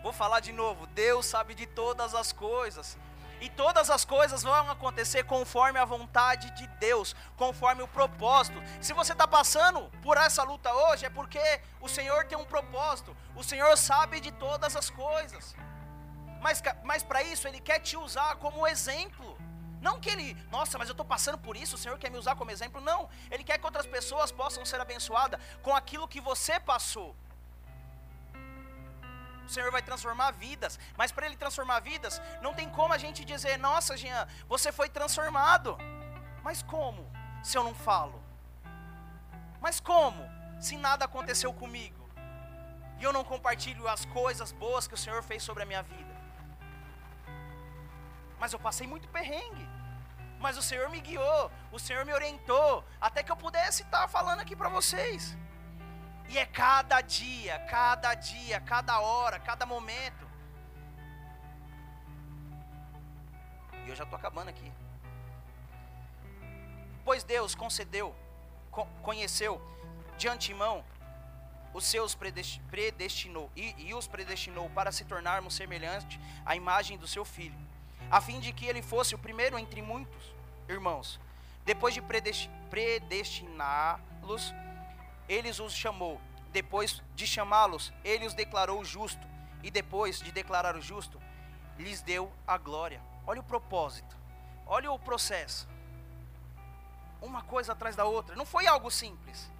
Vou 0.02 0.12
falar 0.12 0.40
de 0.40 0.52
novo. 0.52 0.86
Deus 0.88 1.26
sabe 1.26 1.54
de 1.54 1.66
todas 1.66 2.14
as 2.14 2.32
coisas. 2.32 2.96
E 3.40 3.48
todas 3.48 3.90
as 3.90 4.04
coisas 4.04 4.42
vão 4.42 4.70
acontecer 4.70 5.24
conforme 5.24 5.78
a 5.78 5.84
vontade 5.84 6.50
de 6.52 6.66
Deus, 6.78 7.14
conforme 7.36 7.82
o 7.82 7.88
propósito. 7.88 8.62
Se 8.80 8.92
você 8.92 9.12
está 9.12 9.26
passando 9.26 9.90
por 10.02 10.16
essa 10.16 10.42
luta 10.42 10.72
hoje, 10.72 11.04
é 11.04 11.10
porque 11.10 11.60
o 11.80 11.88
Senhor 11.88 12.24
tem 12.24 12.38
um 12.38 12.44
propósito. 12.44 13.14
O 13.34 13.44
Senhor 13.44 13.76
sabe 13.76 14.20
de 14.20 14.32
todas 14.32 14.76
as 14.76 14.88
coisas. 14.88 15.54
Mas, 16.40 16.62
mas 16.84 17.02
para 17.02 17.22
isso, 17.22 17.48
Ele 17.48 17.60
quer 17.60 17.80
te 17.80 17.96
usar 17.96 18.36
como 18.36 18.66
exemplo. 18.66 19.36
Não 19.86 20.00
que 20.02 20.10
Ele, 20.14 20.28
nossa, 20.56 20.78
mas 20.78 20.88
eu 20.88 20.96
estou 20.96 21.08
passando 21.14 21.38
por 21.46 21.54
isso, 21.62 21.76
o 21.76 21.82
Senhor 21.82 21.98
quer 22.02 22.10
me 22.14 22.18
usar 22.22 22.34
como 22.36 22.50
exemplo. 22.56 22.80
Não. 22.90 23.00
Ele 23.30 23.44
quer 23.48 23.58
que 23.58 23.66
outras 23.70 23.86
pessoas 23.96 24.30
possam 24.40 24.64
ser 24.70 24.80
abençoadas 24.80 25.40
com 25.62 25.74
aquilo 25.80 26.08
que 26.14 26.20
você 26.30 26.58
passou 26.72 27.10
o 29.46 29.48
Senhor 29.54 29.70
vai 29.70 29.82
transformar 29.82 30.30
vidas. 30.32 30.78
Mas 30.96 31.12
para 31.12 31.26
Ele 31.26 31.36
transformar 31.36 31.80
vidas, 31.80 32.20
não 32.40 32.54
tem 32.54 32.68
como 32.68 32.94
a 32.94 32.98
gente 32.98 33.24
dizer, 33.24 33.58
nossa, 33.58 33.96
Jean, 33.96 34.26
você 34.48 34.72
foi 34.72 34.88
transformado. 34.88 35.76
Mas 36.42 36.62
como? 36.62 37.10
Se 37.42 37.56
eu 37.58 37.64
não 37.64 37.74
falo? 37.74 38.22
Mas 39.60 39.80
como? 39.80 40.24
Se 40.60 40.76
nada 40.76 41.04
aconteceu 41.04 41.52
comigo. 41.52 42.02
E 42.98 43.04
eu 43.04 43.12
não 43.12 43.24
compartilho 43.24 43.86
as 43.88 44.04
coisas 44.06 44.52
boas 44.52 44.86
que 44.88 44.94
o 44.94 45.02
Senhor 45.04 45.22
fez 45.22 45.42
sobre 45.42 45.62
a 45.62 45.66
minha 45.66 45.82
vida. 45.82 46.03
Mas 48.44 48.52
eu 48.52 48.58
passei 48.58 48.86
muito 48.86 49.08
perrengue. 49.08 49.66
Mas 50.38 50.58
o 50.58 50.62
Senhor 50.62 50.90
me 50.90 51.00
guiou, 51.00 51.50
o 51.72 51.78
Senhor 51.78 52.04
me 52.04 52.12
orientou, 52.12 52.84
até 53.00 53.22
que 53.22 53.32
eu 53.32 53.36
pudesse 53.44 53.80
estar 53.84 54.06
falando 54.06 54.40
aqui 54.40 54.54
para 54.54 54.68
vocês. 54.68 55.34
E 56.28 56.36
é 56.36 56.44
cada 56.44 57.00
dia, 57.00 57.58
cada 57.60 58.12
dia, 58.14 58.60
cada 58.60 59.00
hora, 59.00 59.40
cada 59.40 59.64
momento. 59.64 60.26
E 63.86 63.88
eu 63.88 63.96
já 63.96 64.04
estou 64.04 64.18
acabando 64.18 64.50
aqui. 64.50 64.70
Pois 67.02 67.24
Deus 67.24 67.54
concedeu, 67.54 68.14
conheceu 69.00 69.58
de 70.18 70.28
antemão 70.28 70.84
os 71.74 71.84
seus 71.84 72.16
predestinou 72.70 73.50
e, 73.56 73.74
e 73.78 73.94
os 73.94 74.06
predestinou 74.06 74.70
para 74.70 74.92
se 74.92 75.04
tornarmos 75.04 75.54
semelhantes 75.54 76.20
à 76.46 76.54
imagem 76.54 76.96
do 76.96 77.06
seu 77.06 77.24
filho, 77.24 77.58
a 78.10 78.20
fim 78.20 78.40
de 78.40 78.52
que 78.52 78.66
ele 78.66 78.82
fosse 78.82 79.14
o 79.14 79.18
primeiro 79.18 79.58
entre 79.58 79.80
muitos 79.82 80.34
irmãos. 80.68 81.20
Depois 81.64 81.94
de 81.94 82.02
predestiná-los, 82.70 84.54
ele 85.28 85.48
os 85.50 85.72
chamou. 85.74 86.20
Depois 86.52 87.02
de 87.14 87.26
chamá-los, 87.26 87.92
ele 88.04 88.26
os 88.26 88.34
declarou 88.34 88.84
justo. 88.84 89.26
E 89.62 89.70
depois 89.70 90.20
de 90.20 90.30
declarar 90.30 90.76
o 90.76 90.82
justo, 90.82 91.20
lhes 91.78 92.02
deu 92.02 92.30
a 92.46 92.58
glória. 92.58 93.00
Olha 93.26 93.40
o 93.40 93.44
propósito. 93.44 94.14
Olha 94.66 94.92
o 94.92 94.98
processo. 94.98 95.66
Uma 97.20 97.42
coisa 97.42 97.72
atrás 97.72 97.96
da 97.96 98.04
outra. 98.04 98.36
Não 98.36 98.44
foi 98.44 98.66
algo 98.66 98.90
simples. 98.90 99.50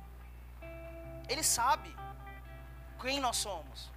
Ele 1.29 1.43
sabe 1.43 1.95
quem 3.01 3.19
nós 3.21 3.37
somos. 3.37 3.91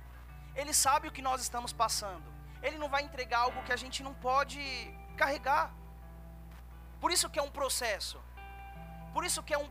Ele 0.56 0.74
sabe 0.74 1.08
o 1.08 1.12
que 1.12 1.22
nós 1.22 1.42
estamos 1.42 1.74
passando. 1.74 2.37
Ele 2.62 2.78
não 2.78 2.90
vai 2.90 3.04
entregar 3.04 3.40
algo 3.40 3.64
que 3.64 3.74
a 3.74 3.76
gente 3.76 4.04
não 4.04 4.14
pode 4.14 4.60
carregar. 5.16 5.74
Por 7.00 7.12
isso 7.12 7.30
que 7.30 7.40
é 7.40 7.44
um 7.44 7.52
processo. 7.52 8.22
Por 9.14 9.24
isso 9.26 9.44
que 9.44 9.54
é 9.54 9.58
um 9.58 9.70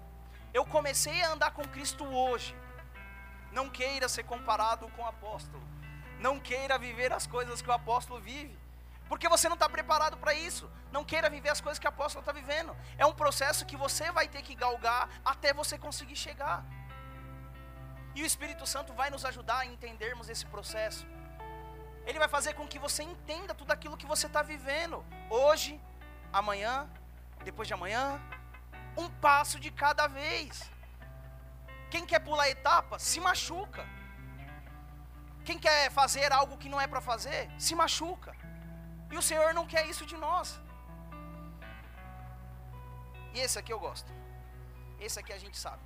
eu 0.58 0.64
comecei 0.64 1.22
a 1.22 1.32
andar 1.32 1.50
com 1.50 1.62
Cristo 1.64 2.04
hoje. 2.04 2.56
Não 3.52 3.68
queira 3.68 4.08
ser 4.08 4.22
comparado 4.22 4.88
com 4.88 5.02
o 5.02 5.06
apóstolo. 5.06 5.62
Não 6.18 6.40
queira 6.40 6.78
viver 6.78 7.12
as 7.12 7.26
coisas 7.26 7.60
que 7.60 7.68
o 7.68 7.72
apóstolo 7.72 8.18
vive. 8.20 8.56
Porque 9.06 9.28
você 9.28 9.48
não 9.48 9.54
está 9.54 9.68
preparado 9.68 10.16
para 10.16 10.32
isso. 10.32 10.70
Não 10.90 11.04
queira 11.04 11.28
viver 11.28 11.50
as 11.50 11.60
coisas 11.60 11.78
que 11.78 11.86
o 11.86 11.90
apóstolo 11.90 12.22
está 12.22 12.32
vivendo. 12.32 12.74
É 12.96 13.04
um 13.04 13.12
processo 13.12 13.66
que 13.66 13.76
você 13.76 14.10
vai 14.10 14.26
ter 14.28 14.40
que 14.40 14.54
galgar 14.54 15.10
até 15.22 15.52
você 15.52 15.76
conseguir 15.76 16.16
chegar. 16.16 16.64
E 18.14 18.22
o 18.22 18.26
Espírito 18.26 18.66
Santo 18.66 18.94
vai 18.94 19.10
nos 19.10 19.26
ajudar 19.26 19.58
a 19.58 19.66
entendermos 19.66 20.30
esse 20.30 20.46
processo. 20.46 21.06
Ele 22.06 22.18
vai 22.18 22.28
fazer 22.28 22.54
com 22.54 22.66
que 22.72 22.78
você 22.78 23.02
entenda 23.02 23.52
tudo 23.54 23.72
aquilo 23.72 23.96
que 23.96 24.06
você 24.06 24.26
está 24.28 24.42
vivendo. 24.42 25.04
Hoje, 25.28 25.80
amanhã, 26.32 26.88
depois 27.44 27.66
de 27.66 27.74
amanhã, 27.74 28.20
um 28.96 29.08
passo 29.26 29.58
de 29.58 29.70
cada 29.70 30.06
vez. 30.06 30.70
Quem 31.90 32.06
quer 32.06 32.20
pular 32.20 32.48
etapa, 32.48 32.98
se 32.98 33.18
machuca. 33.20 33.84
Quem 35.44 35.58
quer 35.58 35.90
fazer 35.90 36.32
algo 36.32 36.56
que 36.56 36.68
não 36.68 36.80
é 36.80 36.86
para 36.86 37.00
fazer, 37.00 37.50
se 37.58 37.74
machuca. 37.74 38.34
E 39.10 39.16
o 39.16 39.22
Senhor 39.22 39.52
não 39.52 39.66
quer 39.66 39.86
isso 39.86 40.06
de 40.06 40.16
nós. 40.16 40.60
E 43.34 43.40
esse 43.40 43.58
aqui 43.58 43.72
eu 43.72 43.78
gosto. 43.78 44.10
Esse 44.98 45.18
aqui 45.20 45.32
a 45.32 45.38
gente 45.38 45.56
sabe. 45.56 45.82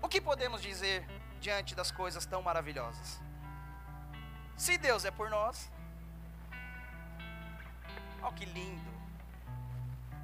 O 0.00 0.08
que 0.08 0.20
podemos 0.20 0.62
dizer 0.62 1.06
diante 1.40 1.74
das 1.74 1.90
coisas 1.90 2.24
tão 2.24 2.40
maravilhosas? 2.42 3.20
Se 4.58 4.76
Deus 4.76 5.04
é 5.04 5.10
por 5.12 5.30
nós, 5.30 5.70
olha 8.20 8.32
que 8.32 8.44
lindo, 8.44 8.90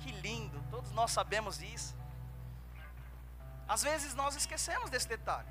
que 0.01 0.11
lindo, 0.11 0.61
todos 0.73 0.91
nós 0.91 1.13
sabemos 1.13 1.59
disso. 1.59 1.97
Às 3.69 3.83
vezes 3.85 4.13
nós 4.15 4.35
esquecemos 4.35 4.91
desse 4.91 5.09
detalhe. 5.09 5.49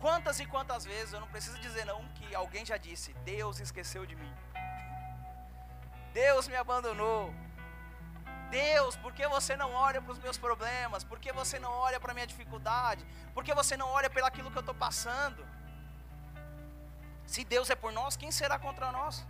Quantas 0.00 0.40
e 0.40 0.46
quantas 0.46 0.84
vezes, 0.84 1.12
eu 1.14 1.20
não 1.20 1.28
preciso 1.28 1.60
dizer 1.60 1.84
não, 1.84 2.00
que 2.16 2.34
alguém 2.34 2.66
já 2.66 2.76
disse: 2.76 3.14
Deus 3.24 3.60
esqueceu 3.60 4.04
de 4.04 4.16
mim. 4.16 4.34
Deus 6.12 6.48
me 6.48 6.56
abandonou. 6.56 7.32
Deus, 8.50 8.96
por 8.96 9.12
que 9.14 9.26
você 9.28 9.56
não 9.56 9.72
olha 9.72 10.02
para 10.02 10.12
os 10.12 10.18
meus 10.18 10.36
problemas? 10.36 11.04
Por 11.04 11.20
que 11.20 11.32
você 11.32 11.58
não 11.60 11.70
olha 11.70 12.00
para 12.00 12.10
a 12.10 12.14
minha 12.14 12.26
dificuldade? 12.26 13.06
Por 13.32 13.44
que 13.44 13.54
você 13.54 13.76
não 13.76 13.88
olha 13.88 14.10
pelo 14.10 14.26
aquilo 14.26 14.50
que 14.50 14.58
eu 14.58 14.66
estou 14.66 14.74
passando? 14.74 15.46
Se 17.26 17.44
Deus 17.44 17.70
é 17.70 17.74
por 17.74 17.92
nós, 17.92 18.16
quem 18.16 18.30
será 18.30 18.58
contra 18.58 18.92
nós? 18.92 19.26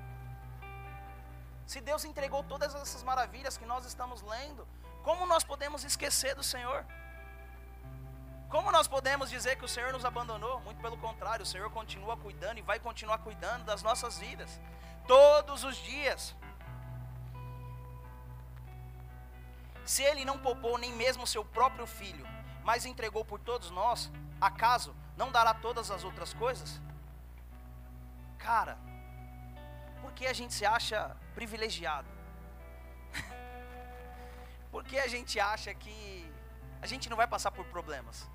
Se 1.67 1.81
Deus 1.81 2.05
entregou 2.05 2.43
todas 2.43 2.75
essas 2.75 3.03
maravilhas 3.03 3.57
que 3.57 3.65
nós 3.65 3.85
estamos 3.87 4.23
lendo, 4.23 4.67
como 5.03 5.27
nós 5.27 5.45
podemos 5.45 5.85
esquecer 5.85 6.35
do 6.35 6.43
Senhor? 6.43 6.85
Como 8.49 8.71
nós 8.71 8.87
podemos 8.87 9.31
dizer 9.31 9.57
que 9.57 9.65
o 9.65 9.69
Senhor 9.69 9.93
nos 9.93 10.05
abandonou? 10.05 10.61
Muito 10.61 10.81
pelo 10.81 10.99
contrário, 10.99 11.43
o 11.43 11.47
Senhor 11.47 11.71
continua 11.71 12.17
cuidando 12.17 12.59
e 12.59 12.63
vai 12.63 12.79
continuar 12.79 13.19
cuidando 13.19 13.65
das 13.65 13.83
nossas 13.83 14.19
vidas, 14.19 14.61
todos 15.07 15.65
os 15.65 15.77
dias. 15.77 16.35
Se 19.85 20.03
ele 20.03 20.25
não 20.25 20.39
poupou 20.39 20.79
nem 20.79 20.93
mesmo 20.93 21.27
seu 21.27 21.45
próprio 21.45 21.87
filho, 21.87 22.27
mas 22.63 22.85
entregou 22.85 23.25
por 23.25 23.41
todos 23.41 23.71
nós, 23.71 24.11
acaso 24.41 24.95
não 25.17 25.33
dará 25.33 25.55
todas 25.55 25.91
as 25.91 26.05
outras 26.05 26.33
coisas? 26.35 26.81
Cara, 28.43 28.77
por 30.01 30.13
que 30.13 30.27
a 30.27 30.33
gente 30.33 30.53
se 30.59 30.65
acha 30.77 31.17
privilegiado? 31.35 32.09
por 34.73 34.83
que 34.85 34.99
a 34.99 35.09
gente 35.15 35.39
acha 35.39 35.73
que 35.75 35.99
a 36.81 36.87
gente 36.87 37.09
não 37.11 37.17
vai 37.17 37.29
passar 37.35 37.51
por 37.51 37.65
problemas? 37.67 38.29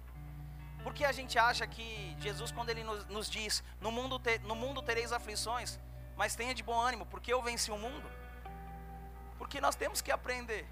Por 0.83 0.93
que 0.93 1.03
a 1.03 1.11
gente 1.11 1.37
acha 1.49 1.65
que 1.67 2.15
Jesus, 2.19 2.51
quando 2.51 2.69
ele 2.69 2.83
nos, 2.83 3.05
nos 3.07 3.29
diz: 3.29 3.63
no 3.81 3.91
mundo, 3.91 4.17
ter, 4.17 4.39
no 4.41 4.55
mundo 4.55 4.81
tereis 4.81 5.11
aflições, 5.11 5.79
mas 6.15 6.35
tenha 6.35 6.55
de 6.55 6.63
bom 6.63 6.79
ânimo, 6.79 7.05
porque 7.05 7.33
eu 7.33 7.41
venci 7.41 7.69
o 7.71 7.77
mundo? 7.77 8.09
Porque 9.37 9.59
nós 9.59 9.75
temos 9.75 10.01
que 10.01 10.11
aprender 10.11 10.65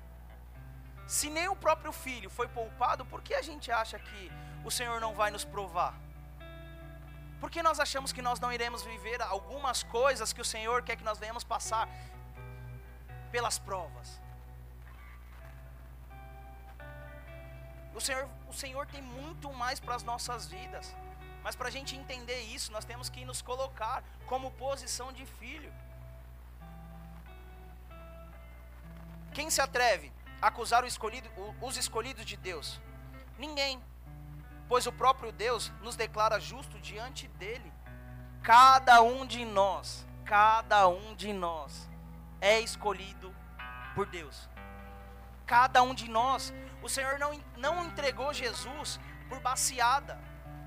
se 1.07 1.29
nem 1.29 1.47
o 1.47 1.55
próprio 1.55 1.91
filho 1.91 2.29
foi 2.29 2.47
poupado, 2.47 3.05
por 3.05 3.21
que 3.21 3.33
a 3.33 3.41
gente 3.41 3.71
acha 3.71 3.99
que 3.99 4.31
o 4.63 4.71
Senhor 4.71 4.99
não 4.99 5.13
vai 5.13 5.29
nos 5.29 5.45
provar? 5.45 5.93
Por 7.39 7.49
que 7.51 7.61
nós 7.61 7.79
achamos 7.79 8.11
que 8.11 8.21
nós 8.21 8.39
não 8.39 8.51
iremos 8.51 8.83
viver 8.83 9.21
algumas 9.21 9.83
coisas 9.83 10.31
que 10.33 10.41
o 10.41 10.45
Senhor 10.45 10.81
quer 10.83 10.95
que 10.95 11.03
nós 11.03 11.19
venhamos 11.19 11.43
passar 11.43 11.87
pelas 13.31 13.59
provas? 13.59 14.21
O 17.93 18.01
Senhor, 18.01 18.27
o 18.47 18.53
Senhor 18.53 18.85
tem 18.87 19.01
muito 19.01 19.51
mais 19.53 19.79
para 19.79 19.95
as 19.95 20.03
nossas 20.03 20.47
vidas. 20.47 20.93
Mas 21.43 21.55
para 21.55 21.67
a 21.67 21.71
gente 21.71 21.95
entender 21.95 22.39
isso, 22.41 22.71
nós 22.71 22.83
temos 22.83 23.07
que 23.07 23.23
nos 23.23 23.41
colocar 23.41 24.03
como 24.25 24.51
posição 24.51 25.13
de 25.13 25.25
filho. 25.25 25.71
Quem 29.33 29.49
se 29.49 29.61
atreve 29.61 30.11
acusar 30.41 30.83
escolhido, 30.85 31.29
os 31.61 31.77
escolhidos 31.77 32.25
de 32.25 32.35
Deus? 32.35 32.81
Ninguém, 33.37 33.81
pois 34.67 34.87
o 34.87 34.91
próprio 34.91 35.31
Deus 35.31 35.71
nos 35.81 35.95
declara 35.95 36.39
justo 36.39 36.79
diante 36.79 37.27
dele. 37.27 37.71
Cada 38.41 39.01
um 39.01 39.25
de 39.25 39.43
nós, 39.45 40.05
cada 40.23 40.87
um 40.87 41.15
de 41.15 41.33
nós 41.33 41.89
é 42.41 42.59
escolhido 42.59 43.35
por 43.93 44.05
Deus. 44.05 44.49
Cada 45.45 45.81
um 45.83 45.93
de 45.93 46.09
nós, 46.09 46.53
o 46.81 46.89
Senhor 46.89 47.19
não, 47.19 47.39
não 47.57 47.85
entregou 47.85 48.33
Jesus 48.33 48.99
por 49.29 49.39
baseada, 49.39 50.19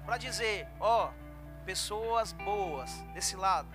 para 0.05 0.17
dizer, 0.17 0.67
ó, 0.81 1.11
pessoas 1.65 2.33
boas 2.33 2.91
desse 3.13 3.37
lado, 3.37 3.69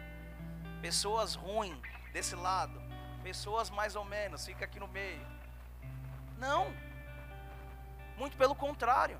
pessoas 0.81 1.35
ruins 1.35 1.79
desse 2.11 2.35
lado, 2.35 2.81
pessoas 3.21 3.69
mais 3.69 3.95
ou 3.95 4.03
menos, 4.03 4.45
fica 4.45 4.65
aqui 4.65 4.79
no 4.79 4.87
meio. 4.87 5.25
Não. 6.37 6.73
Muito 8.17 8.35
pelo 8.37 8.55
contrário. 8.55 9.19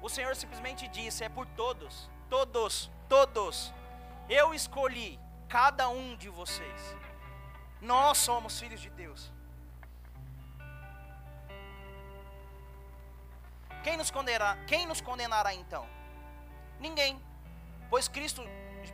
O 0.00 0.08
Senhor 0.08 0.34
simplesmente 0.36 0.86
disse: 0.88 1.24
é 1.24 1.28
por 1.28 1.46
todos, 1.46 2.10
todos, 2.28 2.90
todos. 3.08 3.72
Eu 4.28 4.54
escolhi 4.54 5.18
cada 5.48 5.88
um 5.88 6.16
de 6.16 6.28
vocês. 6.28 6.96
Nós 7.80 8.18
somos 8.18 8.58
filhos 8.58 8.80
de 8.80 8.90
Deus. 8.90 9.32
Quem 13.82 13.96
nos 13.96 14.10
condenará, 14.10 14.56
quem 14.66 14.86
nos 14.86 15.00
condenará 15.00 15.54
então? 15.54 15.88
Ninguém. 16.78 17.20
Pois 17.88 18.06
Cristo, 18.06 18.42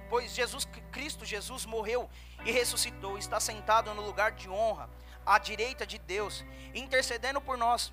pois 0.08 0.34
Jesus 0.34 0.66
Cristo 0.92 1.24
Jesus 1.24 1.66
morreu 1.66 2.08
e 2.44 2.52
ressuscitou, 2.52 3.18
está 3.18 3.40
sentado 3.40 3.92
no 3.94 4.02
lugar 4.02 4.32
de 4.32 4.48
honra 4.48 4.88
à 5.26 5.38
direita 5.38 5.86
de 5.86 5.98
Deus, 5.98 6.44
intercedendo 6.74 7.40
por 7.40 7.56
nós. 7.56 7.92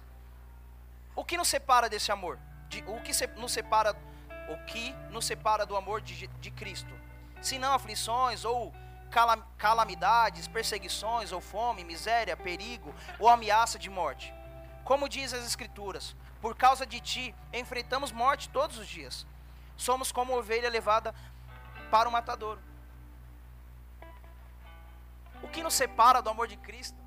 O 1.15 1.25
que 1.25 1.37
nos 1.37 1.47
separa 1.47 1.89
desse 1.89 2.11
amor? 2.11 2.37
De, 2.71 2.79
o 2.87 2.99
que 3.01 3.13
nos 3.37 3.51
separa 3.51 3.91
o 4.47 4.57
que 4.65 4.93
nos 5.09 5.25
separa 5.25 5.65
do 5.65 5.75
amor 5.75 6.01
de, 6.01 6.27
de 6.27 6.51
Cristo? 6.51 6.93
Se 7.41 7.59
não 7.59 7.73
aflições 7.73 8.43
ou 8.43 8.73
calamidades, 9.57 10.47
perseguições 10.47 11.31
ou 11.31 11.41
fome, 11.41 11.83
miséria, 11.83 12.35
perigo 12.35 12.93
ou 13.19 13.27
ameaça 13.27 13.77
de 13.77 13.89
morte. 13.89 14.33
Como 14.83 15.09
diz 15.09 15.33
as 15.33 15.45
escrituras, 15.45 16.15
por 16.41 16.55
causa 16.55 16.85
de 16.85 16.99
ti 16.99 17.35
enfrentamos 17.53 18.11
morte 18.11 18.49
todos 18.49 18.77
os 18.77 18.87
dias. 18.87 19.25
Somos 19.75 20.11
como 20.11 20.37
ovelha 20.37 20.69
levada 20.69 21.13
para 21.89 22.07
o 22.07 22.11
matadouro. 22.11 22.61
O 25.43 25.47
que 25.49 25.63
nos 25.63 25.73
separa 25.73 26.21
do 26.21 26.29
amor 26.29 26.47
de 26.47 26.57
Cristo? 26.57 27.01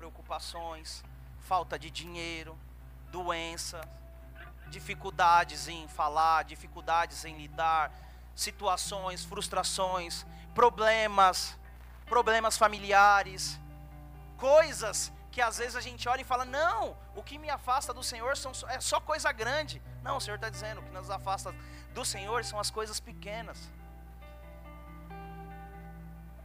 preocupações, 0.00 1.04
falta 1.40 1.78
de 1.78 1.90
dinheiro, 1.90 2.58
doença, 3.12 3.82
dificuldades 4.70 5.68
em 5.68 5.86
falar, 5.88 6.44
dificuldades 6.44 7.24
em 7.24 7.36
lidar, 7.36 7.92
situações, 8.34 9.24
frustrações, 9.24 10.24
problemas, 10.54 11.56
problemas 12.06 12.56
familiares, 12.56 13.58
coisas 14.38 15.12
que 15.30 15.40
às 15.40 15.58
vezes 15.58 15.76
a 15.76 15.80
gente 15.80 16.08
olha 16.08 16.22
e 16.22 16.24
fala: 16.24 16.44
não, 16.44 16.96
o 17.14 17.22
que 17.22 17.38
me 17.38 17.50
afasta 17.50 17.92
do 17.92 18.02
Senhor 18.02 18.36
são, 18.36 18.52
é 18.68 18.80
só 18.80 19.00
coisa 19.00 19.30
grande. 19.32 19.80
Não, 20.02 20.16
o 20.16 20.20
Senhor 20.20 20.36
está 20.36 20.48
dizendo: 20.48 20.80
o 20.80 20.84
que 20.84 20.90
nos 20.90 21.10
afasta 21.10 21.54
do 21.94 22.04
Senhor 22.04 22.44
são 22.44 22.58
as 22.58 22.70
coisas 22.70 22.98
pequenas. 22.98 23.58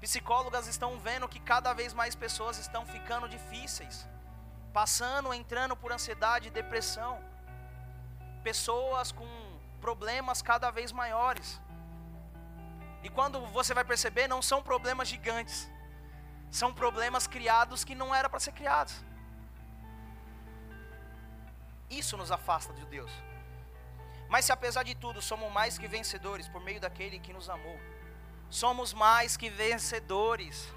Psicólogas 0.02 0.68
estão 0.68 1.00
vendo 1.00 1.28
que 1.28 1.40
cada 1.40 1.74
vez 1.74 1.94
mais 1.94 2.14
pessoas 2.14 2.60
estão 2.60 2.86
ficando 2.86 3.28
difíceis, 3.28 4.08
passando, 4.72 5.34
entrando 5.34 5.76
por 5.76 5.92
ansiedade 5.92 6.48
e 6.48 6.52
depressão. 6.52 7.20
Pessoas 8.48 9.12
com 9.12 9.28
problemas 9.82 10.42
cada 10.50 10.70
vez 10.78 10.92
maiores. 10.92 11.48
E 13.06 13.10
quando 13.18 13.40
você 13.58 13.74
vai 13.74 13.84
perceber, 13.84 14.28
não 14.28 14.42
são 14.50 14.60
problemas 14.70 15.08
gigantes, 15.08 15.70
são 16.60 16.72
problemas 16.82 17.26
criados 17.36 17.84
que 17.84 17.96
não 18.02 18.14
era 18.20 18.30
para 18.30 18.40
ser 18.40 18.54
criados. 18.60 18.96
Isso 21.90 22.18
nos 22.18 22.32
afasta 22.32 22.72
de 22.74 22.86
Deus. 22.86 23.12
Mas 24.28 24.46
se 24.46 24.52
apesar 24.52 24.84
de 24.84 24.96
tudo 24.96 25.22
somos 25.22 25.52
mais 25.52 25.78
que 25.78 25.88
vencedores 25.88 26.48
por 26.48 26.62
meio 26.62 26.80
daquele 26.80 27.20
que 27.20 27.34
nos 27.34 27.50
amou, 27.50 27.80
somos 28.50 28.94
mais 28.94 29.38
que 29.38 29.50
vencedores. 29.50 30.72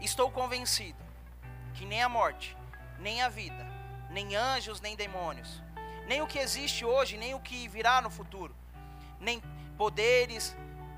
Estou 0.00 0.30
convencido 0.30 1.02
que 1.74 1.84
nem 1.84 2.02
a 2.02 2.08
morte, 2.08 2.56
nem 3.04 3.22
a 3.22 3.28
vida, 3.28 3.66
nem 4.08 4.34
anjos, 4.34 4.80
nem 4.80 4.96
demônios, 4.96 5.62
nem 6.06 6.22
o 6.22 6.26
que 6.26 6.38
existe 6.38 6.84
hoje, 6.86 7.18
nem 7.18 7.34
o 7.34 7.40
que 7.40 7.68
virá 7.68 8.00
no 8.00 8.08
futuro, 8.08 8.56
nem 9.20 9.42
poderes, 9.76 10.56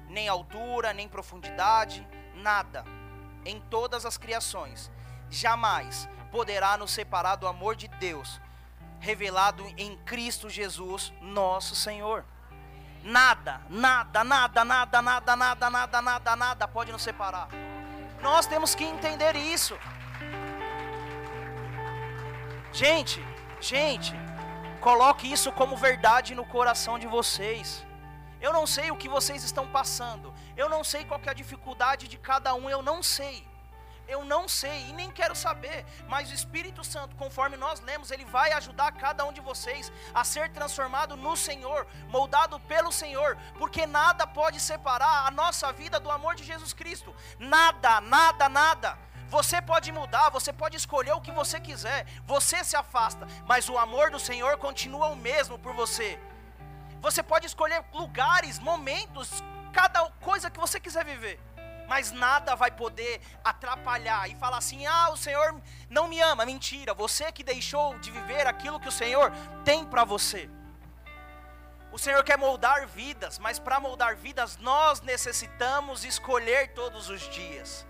nem 0.09 0.29
altura, 0.29 0.93
nem 0.93 1.09
profundidade, 1.09 2.07
nada 2.37 2.85
em 3.45 3.61
todas 3.61 4.07
as 4.07 4.17
criações 4.17 4.91
jamais 5.29 6.09
poderá 6.31 6.77
nos 6.77 6.93
separar 6.93 7.35
do 7.37 7.49
amor 7.49 7.75
de 7.75 7.89
Deus 7.89 8.41
revelado 9.01 9.65
em 9.77 9.97
Cristo 9.99 10.49
Jesus, 10.49 11.13
nosso 11.21 11.75
Senhor. 11.75 12.25
Nada, 13.03 13.61
nada, 13.69 14.25
nada, 14.25 14.65
nada, 14.65 15.03
nada, 15.03 15.37
nada, 15.37 15.71
nada, 15.71 16.03
nada, 16.03 16.37
nada 16.37 16.69
pode 16.69 16.93
nos 16.93 17.03
separar. 17.03 17.49
Nós 18.23 18.47
temos 18.47 18.75
que 18.75 18.85
entender 18.85 19.37
isso. 19.37 19.77
Gente, 22.77 23.25
gente, 23.59 24.13
coloque 24.83 25.27
isso 25.33 25.51
como 25.51 25.79
verdade 25.79 26.35
no 26.35 26.45
coração 26.45 26.99
de 26.99 27.07
vocês. 27.07 27.87
Eu 28.39 28.53
não 28.53 28.67
sei 28.67 28.91
o 28.91 28.97
que 29.03 29.09
vocês 29.09 29.43
estão 29.43 29.67
passando. 29.67 30.35
Eu 30.55 30.69
não 30.69 30.85
sei 30.85 31.03
qual 31.07 31.19
é 31.25 31.31
a 31.31 31.33
dificuldade 31.33 32.07
de 32.07 32.19
cada 32.19 32.55
um, 32.55 32.69
eu 32.69 32.83
não 32.83 33.03
sei. 33.03 33.49
Eu 34.07 34.27
não 34.27 34.47
sei 34.47 34.91
e 34.91 34.93
nem 34.93 35.11
quero 35.11 35.35
saber, 35.35 35.87
mas 36.07 36.31
o 36.31 36.35
Espírito 36.35 36.85
Santo, 36.85 37.17
conforme 37.17 37.57
nós 37.57 37.81
lemos, 37.81 38.11
ele 38.11 38.27
vai 38.27 38.53
ajudar 38.53 38.93
cada 38.93 39.25
um 39.25 39.33
de 39.33 39.41
vocês 39.41 39.91
a 40.15 40.23
ser 40.23 40.51
transformado 40.51 41.17
no 41.17 41.35
Senhor, 41.35 41.87
moldado 42.09 42.61
pelo 42.61 42.93
Senhor, 42.93 43.39
porque 43.59 43.87
nada 43.87 44.27
pode 44.27 44.61
separar 44.61 45.27
a 45.27 45.31
nossa 45.31 45.73
vida 45.73 45.99
do 45.99 46.11
amor 46.11 46.35
de 46.35 46.45
Jesus 46.45 46.75
Cristo. 46.75 47.17
Nada, 47.39 48.03
nada, 48.03 48.51
nada. 48.51 49.07
Você 49.29 49.61
pode 49.61 49.91
mudar, 49.93 50.31
você 50.31 50.53
pode 50.53 50.77
escolher 50.77 51.13
o 51.13 51.21
que 51.21 51.33
você 51.33 51.59
quiser, 51.61 52.07
você 52.25 52.63
se 52.63 52.77
afasta, 52.77 53.27
mas 53.47 53.69
o 53.69 53.79
amor 53.79 54.11
do 54.11 54.21
Senhor 54.21 54.57
continua 54.59 55.09
o 55.09 55.17
mesmo 55.17 55.59
por 55.59 55.73
você. 55.75 56.19
Você 57.01 57.23
pode 57.23 57.47
escolher 57.47 57.85
lugares, 57.93 58.59
momentos, 58.59 59.43
cada 59.73 60.09
coisa 60.21 60.51
que 60.51 60.61
você 60.61 60.79
quiser 60.81 61.05
viver 61.05 61.41
mas 61.89 62.11
nada 62.13 62.55
vai 62.55 62.71
poder 62.71 63.21
atrapalhar 63.45 64.29
e 64.29 64.35
falar 64.35 64.59
assim: 64.59 64.87
ah, 64.87 65.11
o 65.11 65.17
Senhor 65.17 65.61
não 65.89 66.09
me 66.09 66.21
ama. 66.21 66.45
Mentira, 66.45 66.93
você 66.93 67.31
que 67.33 67.45
deixou 67.45 67.99
de 67.99 68.11
viver 68.11 68.47
aquilo 68.47 68.81
que 68.81 68.89
o 68.89 68.93
Senhor 68.93 69.33
tem 69.65 69.85
para 69.85 70.05
você. 70.05 70.51
O 71.93 71.99
Senhor 71.99 72.23
quer 72.25 72.37
moldar 72.37 72.87
vidas, 72.87 73.39
mas 73.39 73.59
para 73.59 73.81
moldar 73.81 74.17
vidas 74.17 74.57
nós 74.59 75.01
necessitamos 75.01 76.05
escolher 76.05 76.75
todos 76.75 77.09
os 77.09 77.23
dias. 77.31 77.87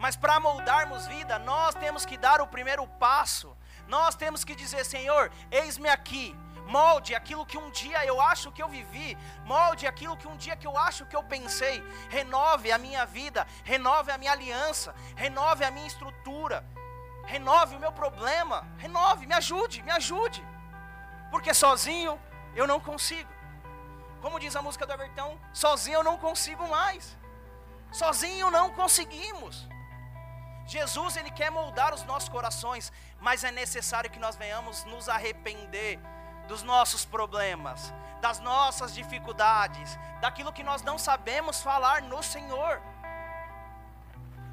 Mas 0.00 0.16
para 0.16 0.40
moldarmos 0.40 1.06
vida, 1.06 1.38
nós 1.38 1.74
temos 1.74 2.06
que 2.06 2.16
dar 2.16 2.40
o 2.40 2.46
primeiro 2.46 2.86
passo. 3.04 3.54
Nós 3.86 4.14
temos 4.14 4.42
que 4.42 4.54
dizer: 4.54 4.82
Senhor, 4.84 5.30
eis-me 5.50 5.90
aqui. 5.90 6.34
Molde 6.66 7.14
aquilo 7.14 7.44
que 7.44 7.58
um 7.58 7.68
dia 7.70 8.04
eu 8.06 8.20
acho 8.20 8.52
que 8.52 8.62
eu 8.62 8.68
vivi, 8.68 9.18
molde 9.44 9.88
aquilo 9.88 10.16
que 10.16 10.28
um 10.28 10.36
dia 10.36 10.54
que 10.54 10.66
eu 10.66 10.76
acho 10.78 11.04
que 11.04 11.16
eu 11.16 11.22
pensei, 11.22 11.82
renove 12.08 12.70
a 12.70 12.78
minha 12.78 13.04
vida, 13.04 13.44
renove 13.64 14.12
a 14.12 14.16
minha 14.16 14.30
aliança, 14.30 14.94
renove 15.16 15.64
a 15.64 15.70
minha 15.72 15.88
estrutura, 15.88 16.64
renove 17.24 17.74
o 17.74 17.80
meu 17.80 17.90
problema, 17.90 18.68
renove, 18.78 19.26
me 19.26 19.34
ajude, 19.34 19.82
me 19.82 19.90
ajude, 19.90 20.46
porque 21.32 21.52
sozinho 21.52 22.20
eu 22.54 22.68
não 22.68 22.78
consigo. 22.78 23.32
Como 24.22 24.38
diz 24.38 24.54
a 24.54 24.62
música 24.62 24.86
do 24.86 24.92
Evertão, 24.92 25.40
sozinho 25.52 25.96
eu 25.96 26.04
não 26.04 26.16
consigo 26.18 26.68
mais. 26.68 27.18
Sozinho 27.90 28.48
não 28.48 28.70
conseguimos. 28.70 29.68
Jesus 30.70 31.16
ele 31.16 31.32
quer 31.32 31.50
moldar 31.50 31.92
os 31.92 32.04
nossos 32.04 32.28
corações, 32.28 32.92
mas 33.20 33.42
é 33.42 33.50
necessário 33.50 34.08
que 34.08 34.20
nós 34.20 34.36
venhamos 34.36 34.84
nos 34.84 35.08
arrepender 35.08 35.98
dos 36.46 36.62
nossos 36.62 37.04
problemas, 37.04 37.92
das 38.20 38.38
nossas 38.38 38.94
dificuldades, 38.94 39.98
daquilo 40.20 40.52
que 40.52 40.62
nós 40.62 40.80
não 40.82 40.96
sabemos 40.96 41.60
falar 41.60 42.02
no 42.02 42.22
Senhor. 42.22 42.80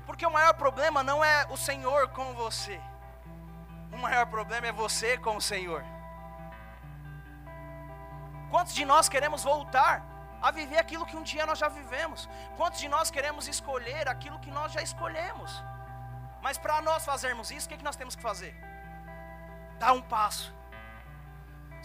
Porque 0.08 0.26
o 0.26 0.32
maior 0.32 0.56
problema 0.56 1.04
não 1.04 1.24
é 1.24 1.46
o 1.52 1.58
Senhor 1.68 2.08
com 2.10 2.34
você, 2.34 2.82
o 3.92 3.98
maior 3.98 4.26
problema 4.26 4.66
é 4.66 4.72
você 4.72 5.20
com 5.20 5.38
o 5.38 5.42
Senhor. 5.52 5.84
Quantos 8.50 8.74
de 8.74 8.86
nós 8.86 9.08
queremos 9.08 9.44
voltar 9.44 10.04
a 10.42 10.50
viver 10.50 10.80
aquilo 10.80 11.06
que 11.06 11.16
um 11.16 11.22
dia 11.22 11.46
nós 11.46 11.60
já 11.60 11.70
vivemos? 11.70 12.28
Quantos 12.56 12.80
de 12.80 12.90
nós 12.90 13.12
queremos 13.12 13.48
escolher 13.48 14.08
aquilo 14.10 14.40
que 14.40 14.50
nós 14.50 14.72
já 14.72 14.82
escolhemos? 14.82 15.64
Mas 16.42 16.58
para 16.58 16.82
nós 16.82 17.06
fazermos 17.06 17.52
isso, 17.52 17.66
o 17.66 17.70
que, 17.70 17.78
que 17.78 17.84
nós 17.84 17.96
temos 17.96 18.16
que 18.16 18.22
fazer? 18.22 18.56
Dar 19.80 19.94
um 19.94 20.02
passo 20.02 20.56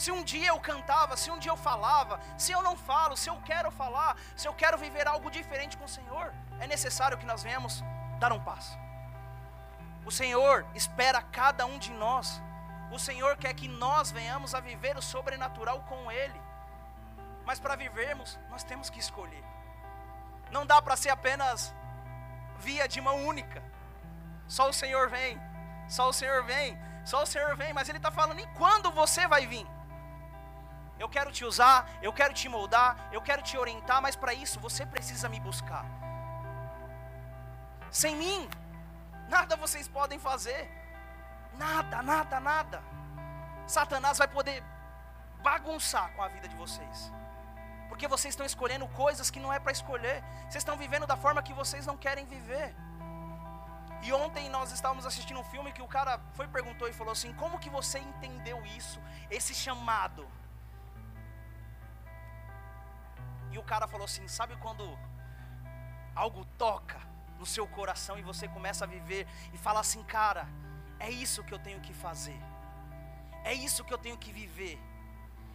se 0.03 0.11
um 0.11 0.22
dia 0.22 0.48
eu 0.48 0.59
cantava, 0.59 1.16
se 1.16 1.30
um 1.30 1.38
dia 1.38 1.53
eu 1.53 1.57
falava, 1.57 2.18
se 2.36 2.50
eu 2.50 2.61
não 2.62 2.76
falo, 2.76 3.16
se 3.16 3.28
eu 3.30 3.36
quero 3.42 3.70
falar, 3.70 4.16
se 4.36 4.48
eu 4.48 4.55
quero 4.55 4.76
viver 4.78 5.07
algo 5.07 5.30
diferente 5.30 5.76
com 5.76 5.84
o 5.84 5.88
Senhor, 5.88 6.32
é 6.59 6.66
necessário 6.66 7.18
que 7.18 7.26
nós 7.26 7.42
venhamos 7.42 7.84
dar 8.18 8.32
um 8.32 8.40
passo. 8.40 8.76
O 10.05 10.11
Senhor 10.11 10.66
espera 10.74 11.22
cada 11.22 11.66
um 11.66 11.78
de 11.78 11.92
nós. 11.92 12.42
O 12.90 12.98
Senhor 12.98 13.36
quer 13.36 13.55
que 13.55 13.68
nós 13.68 14.11
venhamos 14.11 14.57
a 14.57 14.61
viver 14.61 14.96
o 14.96 15.03
sobrenatural 15.03 15.80
com 15.82 16.11
Ele. 16.11 16.40
Mas 17.44 17.61
para 17.61 17.76
vivermos, 17.76 18.38
nós 18.50 18.64
temos 18.64 18.90
que 18.90 18.98
escolher. 18.98 19.44
Não 20.50 20.66
dá 20.66 20.82
para 20.82 20.96
ser 20.96 21.11
apenas 21.11 21.72
via 22.59 22.88
de 22.88 23.00
mão 23.00 23.24
única. 23.24 23.62
Só 24.57 24.64
o 24.70 24.76
Senhor 24.80 25.05
vem, 25.16 25.40
só 25.96 26.05
o 26.11 26.16
Senhor 26.20 26.40
vem, 26.53 26.68
só 27.11 27.18
o 27.22 27.28
Senhor 27.32 27.53
vem. 27.61 27.72
Mas 27.76 27.88
Ele 27.88 28.00
está 28.03 28.11
falando, 28.20 28.40
em 28.44 28.50
quando 28.61 28.90
você 29.03 29.24
vai 29.34 29.44
vir? 29.55 29.66
eu 31.03 31.09
quero 31.14 31.30
te 31.36 31.44
usar, 31.50 31.78
eu 32.00 32.12
quero 32.18 32.32
te 32.40 32.48
moldar, 32.48 32.90
eu 33.16 33.20
quero 33.28 33.42
te 33.48 33.55
orientar, 33.62 34.00
mas 34.05 34.14
para 34.22 34.32
isso 34.42 34.61
você 34.66 34.82
precisa 34.94 35.28
me 35.28 35.40
buscar. 35.40 35.84
Sem 37.90 38.14
mim, 38.22 38.48
nada 39.28 39.57
vocês 39.64 39.88
podem 39.88 40.18
fazer. 40.28 40.62
Nada, 41.64 42.03
nada, 42.03 42.38
nada. 42.38 42.78
Satanás 43.66 44.18
vai 44.18 44.28
poder 44.28 44.62
bagunçar 45.48 46.07
com 46.14 46.22
a 46.22 46.28
vida 46.28 46.46
de 46.53 46.57
vocês. 46.62 47.12
Porque 47.88 48.07
vocês 48.14 48.32
estão 48.32 48.46
escolhendo 48.46 48.86
coisas 49.03 49.30
que 49.30 49.40
não 49.40 49.53
é 49.53 49.59
para 49.59 49.72
escolher. 49.72 50.22
Vocês 50.42 50.62
estão 50.64 50.76
vivendo 50.76 51.07
da 51.12 51.16
forma 51.16 51.42
que 51.42 51.53
vocês 51.53 51.84
não 51.84 51.96
querem 51.96 52.26
viver. 52.26 52.74
E 54.03 54.12
ontem 54.12 54.48
nós 54.48 54.72
estávamos 54.72 55.07
assistindo 55.07 55.40
um 55.40 55.44
filme 55.44 55.72
que 55.72 55.82
o 55.82 55.88
cara 55.88 56.20
foi 56.32 56.46
perguntou 56.48 56.88
e 56.88 56.92
falou 56.92 57.12
assim: 57.12 57.32
"Como 57.34 57.59
que 57.59 57.70
você 57.70 57.98
entendeu 57.98 58.64
isso? 58.78 59.00
Esse 59.30 59.55
chamado?" 59.55 60.26
E 63.53 63.59
o 63.59 63.62
cara 63.62 63.86
falou 63.86 64.07
assim: 64.07 64.26
sabe 64.26 64.57
quando 64.57 64.84
algo 66.14 66.44
toca 66.57 67.00
no 67.38 67.46
seu 67.46 67.66
coração 67.66 68.18
e 68.18 68.22
você 68.22 68.48
começa 68.48 68.84
a 68.84 68.88
viver 68.88 69.26
e 69.53 69.59
fala 69.59 69.80
assim, 69.80 70.03
cara, 70.05 70.46
é 70.98 71.11
isso 71.11 71.42
que 71.42 71.53
eu 71.53 71.59
tenho 71.59 71.80
que 71.80 71.92
fazer, 71.92 72.40
é 73.44 73.53
isso 73.53 73.84
que 73.84 73.92
eu 73.92 73.98
tenho 73.98 74.16
que 74.16 74.32
viver, 74.32 74.78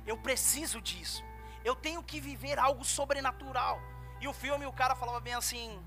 eu 0.06 0.18
preciso 0.18 0.82
disso, 0.82 1.24
eu 1.64 1.76
tenho 1.76 2.04
que 2.04 2.20
viver 2.20 2.60
algo 2.60 2.84
sobrenatural. 2.84 3.80
E 4.20 4.28
o 4.28 4.34
filme, 4.34 4.66
o 4.66 4.74
cara 4.74 4.96
falava 4.96 5.20
bem 5.20 5.34
assim: 5.34 5.82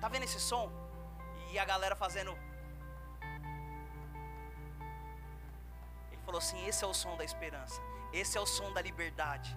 tá 0.00 0.08
vendo 0.08 0.24
esse 0.24 0.40
som? 0.40 0.83
E 1.54 1.58
a 1.58 1.64
galera 1.64 1.94
fazendo. 1.94 2.36
falou 6.24 6.38
assim: 6.38 6.66
esse 6.66 6.82
é 6.82 6.86
o 6.86 6.94
som 7.02 7.16
da 7.16 7.24
esperança, 7.24 7.80
esse 8.12 8.36
é 8.36 8.40
o 8.40 8.46
som 8.46 8.72
da 8.72 8.82
liberdade. 8.82 9.56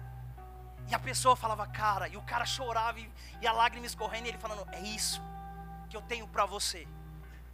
E 0.88 0.94
a 0.94 0.98
pessoa 0.98 1.34
falava, 1.34 1.66
cara, 1.66 2.06
e 2.06 2.16
o 2.16 2.22
cara 2.22 2.46
chorava 2.46 3.00
e, 3.00 3.10
e 3.42 3.46
a 3.46 3.52
lágrima 3.52 3.84
escorrendo, 3.84 4.26
e 4.26 4.28
ele 4.28 4.38
falando: 4.38 4.64
é 4.72 4.80
isso 4.80 5.20
que 5.90 5.96
eu 5.96 6.02
tenho 6.02 6.28
para 6.28 6.46
você. 6.46 6.86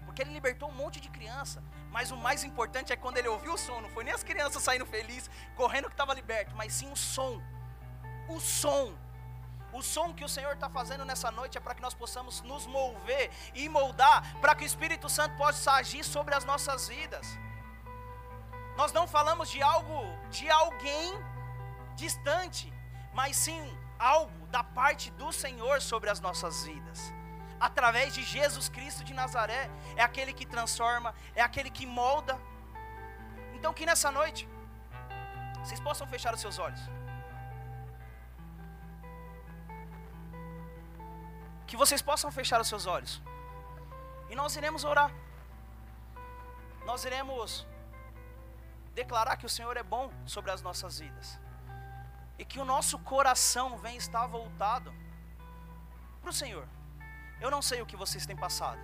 Porque 0.04 0.20
ele 0.20 0.32
libertou 0.32 0.68
um 0.68 0.74
monte 0.74 1.00
de 1.00 1.08
criança. 1.08 1.62
Mas 1.90 2.10
o 2.10 2.16
mais 2.16 2.44
importante 2.44 2.92
é 2.92 2.96
quando 2.96 3.16
ele 3.16 3.28
ouviu 3.28 3.54
o 3.54 3.58
som. 3.58 3.80
Não 3.80 3.88
foi 3.88 4.04
nem 4.04 4.12
as 4.12 4.22
crianças 4.22 4.62
saindo 4.62 4.84
felizes, 4.84 5.30
correndo 5.56 5.86
que 5.86 5.94
estava 5.94 6.12
liberto, 6.12 6.54
mas 6.54 6.74
sim 6.74 6.92
o 6.92 6.96
som. 6.96 7.40
O 8.28 8.38
som. 8.40 8.92
O 9.78 9.82
som 9.82 10.14
que 10.18 10.24
o 10.24 10.28
Senhor 10.28 10.54
está 10.54 10.68
fazendo 10.78 11.04
nessa 11.04 11.30
noite 11.38 11.58
é 11.58 11.60
para 11.60 11.74
que 11.74 11.82
nós 11.82 11.94
possamos 12.02 12.40
nos 12.42 12.66
mover 12.66 13.30
e 13.54 13.68
moldar, 13.68 14.18
para 14.40 14.54
que 14.54 14.64
o 14.64 14.70
Espírito 14.72 15.08
Santo 15.08 15.36
possa 15.36 15.72
agir 15.72 16.04
sobre 16.04 16.34
as 16.34 16.44
nossas 16.44 16.88
vidas. 16.88 17.26
Nós 18.76 18.92
não 18.92 19.06
falamos 19.06 19.50
de 19.50 19.60
algo, 19.62 19.98
de 20.30 20.48
alguém 20.48 21.12
distante, 21.96 22.72
mas 23.12 23.36
sim 23.36 23.62
algo 23.98 24.46
da 24.46 24.62
parte 24.62 25.10
do 25.22 25.32
Senhor 25.32 25.82
sobre 25.82 26.08
as 26.08 26.20
nossas 26.20 26.64
vidas 26.64 27.12
através 27.68 28.14
de 28.14 28.22
Jesus 28.22 28.68
Cristo 28.68 29.02
de 29.08 29.14
Nazaré, 29.14 29.70
é 29.96 30.02
aquele 30.02 30.32
que 30.32 30.46
transforma, 30.54 31.14
é 31.34 31.42
aquele 31.42 31.70
que 31.70 31.86
molda. 31.86 32.38
Então, 33.54 33.72
que 33.72 33.86
nessa 33.86 34.10
noite, 34.10 34.46
vocês 35.60 35.80
possam 35.80 36.06
fechar 36.06 36.34
os 36.34 36.40
seus 36.40 36.58
olhos. 36.58 36.80
Que 41.74 41.78
vocês 41.84 42.00
possam 42.00 42.30
fechar 42.30 42.60
os 42.60 42.68
seus 42.68 42.86
olhos. 42.86 43.20
E 44.30 44.36
nós 44.36 44.54
iremos 44.54 44.84
orar. 44.84 45.10
Nós 46.86 47.04
iremos 47.04 47.66
declarar 48.94 49.36
que 49.36 49.44
o 49.44 49.48
Senhor 49.48 49.76
é 49.76 49.82
bom 49.82 50.08
sobre 50.24 50.52
as 50.52 50.62
nossas 50.62 51.00
vidas. 51.00 51.36
E 52.38 52.44
que 52.44 52.60
o 52.60 52.64
nosso 52.64 52.96
coração 53.00 53.76
vem 53.76 53.96
estar 53.96 54.24
voltado 54.28 54.94
para 56.20 56.30
o 56.30 56.32
Senhor. 56.32 56.64
Eu 57.40 57.50
não 57.50 57.60
sei 57.60 57.82
o 57.82 57.86
que 57.86 57.96
vocês 57.96 58.24
têm 58.24 58.36
passado. 58.36 58.78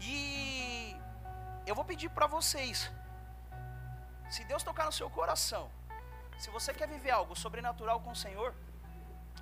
E 0.00 0.96
eu 1.66 1.74
vou 1.74 1.84
pedir 1.84 2.08
para 2.08 2.28
vocês, 2.28 2.88
se 4.30 4.44
Deus 4.44 4.62
tocar 4.62 4.84
no 4.84 4.92
seu 4.92 5.10
coração, 5.10 5.68
se 6.38 6.50
você 6.50 6.72
quer 6.72 6.86
viver 6.86 7.10
algo 7.10 7.34
sobrenatural 7.34 7.98
com 7.98 8.12
o 8.12 8.20
Senhor, 8.24 8.54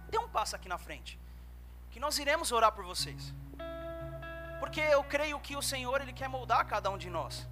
dê 0.08 0.16
um 0.16 0.30
passo 0.30 0.56
aqui 0.56 0.66
na 0.66 0.78
frente, 0.78 1.20
que 1.92 2.00
nós 2.00 2.18
iremos 2.18 2.50
orar 2.50 2.72
por 2.72 2.84
vocês. 2.84 3.22
Porque 4.58 4.80
eu 4.80 5.04
creio 5.04 5.38
que 5.38 5.54
o 5.54 5.62
Senhor 5.62 6.00
ele 6.00 6.14
quer 6.20 6.28
moldar 6.28 6.66
cada 6.66 6.90
um 6.90 6.96
de 6.96 7.10
nós. 7.10 7.46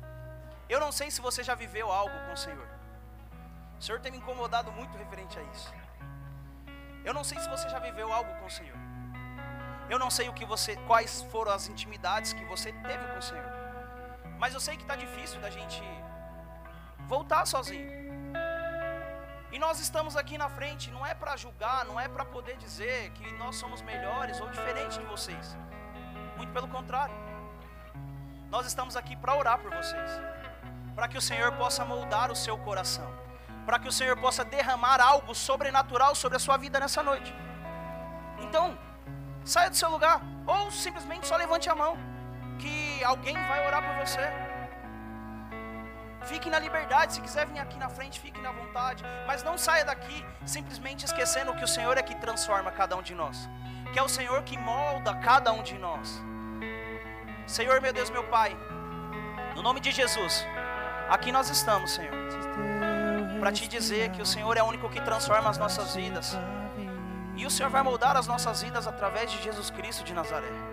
Eu 0.68 0.80
não 0.80 0.91
sei 0.91 1.11
se 1.11 1.20
você 1.20 1.43
já 1.45 1.55
viveu 1.55 1.93
algo 1.93 2.16
com 2.26 2.32
o 2.32 2.36
Senhor. 2.36 2.68
O 3.78 3.82
Senhor 3.82 4.01
tem 4.01 4.12
me 4.12 4.18
incomodado 4.18 4.72
muito 4.72 4.97
referente 4.97 5.38
a 5.38 5.43
isso. 5.43 5.72
Eu 7.05 7.12
não 7.12 7.24
sei 7.24 7.38
se 7.38 7.49
você 7.49 7.68
já 7.68 7.78
viveu 7.78 8.12
algo 8.12 8.32
com 8.38 8.47
o 8.47 8.51
Senhor. 8.51 8.78
Eu 9.91 9.99
não 9.99 10.11
sei 10.11 10.28
o 10.28 10.32
que 10.32 10.45
você, 10.45 10.76
quais 10.86 11.22
foram 11.32 11.53
as 11.53 11.68
intimidades 11.68 12.32
que 12.32 12.45
você 12.45 12.72
teve 12.72 13.05
com 13.09 13.18
o 13.18 13.22
Senhor. 13.22 13.53
Mas 14.38 14.55
eu 14.55 14.61
sei 14.61 14.76
que 14.76 14.82
está 14.82 14.97
difícil 14.97 15.41
da 15.41 15.51
gente 15.51 15.82
voltar 17.07 17.45
sozinho. 17.47 18.10
E 19.53 19.59
nós 19.59 19.81
estamos 19.81 20.17
aqui 20.17 20.39
na 20.39 20.49
frente, 20.49 20.91
não 20.91 21.05
é 21.05 21.13
para 21.15 21.37
julgar, 21.37 21.85
não 21.85 21.99
é 21.99 22.09
para 22.09 22.25
poder 22.25 22.57
dizer 22.57 23.11
que 23.11 23.33
nós 23.33 23.57
somos 23.57 23.83
melhores 23.83 24.41
ou 24.41 24.49
diferentes 24.49 24.99
de 24.99 25.05
vocês. 25.05 25.57
Muito 26.37 26.53
pelo 26.53 26.69
contrário. 26.69 27.15
Nós 28.49 28.67
estamos 28.67 28.97
aqui 28.97 29.17
para 29.17 29.35
orar 29.35 29.59
por 29.59 29.71
vocês. 29.75 30.11
Para 30.95 31.09
que 31.09 31.19
o 31.19 31.21
Senhor 31.21 31.53
possa 31.53 31.85
moldar 31.85 32.31
o 32.31 32.37
seu 32.37 32.57
coração. 32.59 33.09
Para 33.67 33.79
que 33.79 33.89
o 33.89 33.93
Senhor 33.93 34.17
possa 34.17 34.45
derramar 34.45 35.01
algo 35.01 35.35
sobrenatural 35.35 36.15
sobre 36.15 36.37
a 36.37 36.41
sua 36.41 36.57
vida 36.57 36.79
nessa 36.81 37.03
noite. 37.03 37.35
Então, 38.39 38.79
Saia 39.45 39.71
do 39.71 39.77
seu 39.77 39.91
lugar. 39.91 40.21
Ou 40.47 40.71
simplesmente 40.71 41.27
só 41.27 41.37
levante 41.37 41.69
a 41.69 41.75
mão. 41.75 41.97
Que 42.59 43.03
alguém 43.05 43.35
vai 43.35 43.67
orar 43.67 43.83
por 43.83 44.07
você. 44.07 44.50
Fique 46.25 46.51
na 46.51 46.59
liberdade. 46.59 47.14
Se 47.14 47.21
quiser 47.21 47.47
vir 47.47 47.59
aqui 47.59 47.79
na 47.79 47.89
frente, 47.89 48.21
fique 48.21 48.41
na 48.41 48.53
vontade. 48.53 49.03
Mas 49.27 49.43
não 49.43 49.57
saia 49.57 49.85
daqui 49.85 50.25
simplesmente 50.45 51.05
esquecendo 51.05 51.55
que 51.55 51.64
o 51.64 51.68
Senhor 51.68 51.97
é 51.97 52.03
que 52.03 52.14
transforma 52.14 52.71
cada 52.71 52.97
um 52.97 53.03
de 53.03 53.14
nós. 53.14 53.49
Que 53.93 53.99
é 53.99 54.03
o 54.03 54.09
Senhor 54.09 54.43
que 54.43 54.57
molda 54.59 55.14
cada 55.16 55.53
um 55.53 55.62
de 55.62 55.79
nós. 55.79 56.23
Senhor, 57.47 57.81
meu 57.81 57.93
Deus, 57.93 58.11
meu 58.11 58.25
Pai. 58.25 58.57
No 59.57 59.62
nome 59.62 59.81
de 59.81 59.91
Jesus. 59.91 60.47
Aqui 61.09 61.33
nós 61.33 61.51
estamos, 61.51 61.93
Senhor. 61.93 62.14
Para 63.41 63.51
te 63.51 63.66
dizer 63.66 64.11
que 64.11 64.23
o 64.23 64.27
Senhor 64.27 64.57
é 64.57 64.62
o 64.62 64.66
único 64.66 64.89
que 64.89 65.01
transforma 65.01 65.51
as 65.51 65.59
nossas 65.59 65.97
vidas. 65.97 66.39
E 67.37 67.47
o 67.47 67.51
Senhor 67.51 67.71
vai 67.71 67.83
moldar 67.83 68.16
as 68.16 68.27
nossas 68.27 68.62
vidas 68.62 68.87
através 68.87 69.33
de 69.33 69.43
Jesus 69.43 69.71
Cristo 69.71 70.05
de 70.05 70.14
Nazaré. 70.14 70.70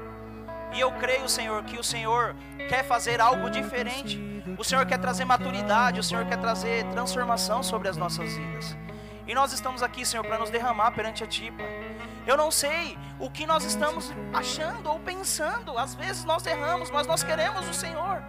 E 0.74 0.80
eu 0.80 0.92
creio, 0.94 1.28
Senhor, 1.28 1.64
que 1.64 1.80
o 1.80 1.84
Senhor 1.84 2.36
quer 2.70 2.84
fazer 2.84 3.22
algo 3.22 3.50
diferente. 3.50 4.20
O 4.58 4.64
Senhor 4.64 4.86
quer 4.86 4.98
trazer 4.98 5.26
maturidade, 5.26 6.00
o 6.00 6.04
Senhor 6.04 6.26
quer 6.26 6.38
trazer 6.38 6.84
transformação 6.92 7.62
sobre 7.64 7.88
as 7.88 7.98
nossas 7.98 8.34
vidas. 8.36 8.76
E 9.28 9.36
nós 9.36 9.52
estamos 9.52 9.84
aqui, 9.84 10.06
Senhor, 10.06 10.24
para 10.24 10.38
nos 10.38 10.50
derramar 10.50 10.92
perante 10.92 11.24
a 11.24 11.28
Ti, 11.28 11.52
Pai. 11.52 11.88
Eu 12.26 12.38
não 12.38 12.50
sei 12.50 12.98
o 13.20 13.30
que 13.30 13.46
nós 13.46 13.64
estamos 13.64 14.12
achando 14.34 14.90
ou 14.90 15.00
pensando. 15.00 15.78
Às 15.78 15.96
vezes 15.96 16.24
nós 16.24 16.46
erramos, 16.46 16.90
mas 16.90 17.06
nós 17.08 17.24
queremos 17.24 17.68
o 17.68 17.74
Senhor. 17.74 18.22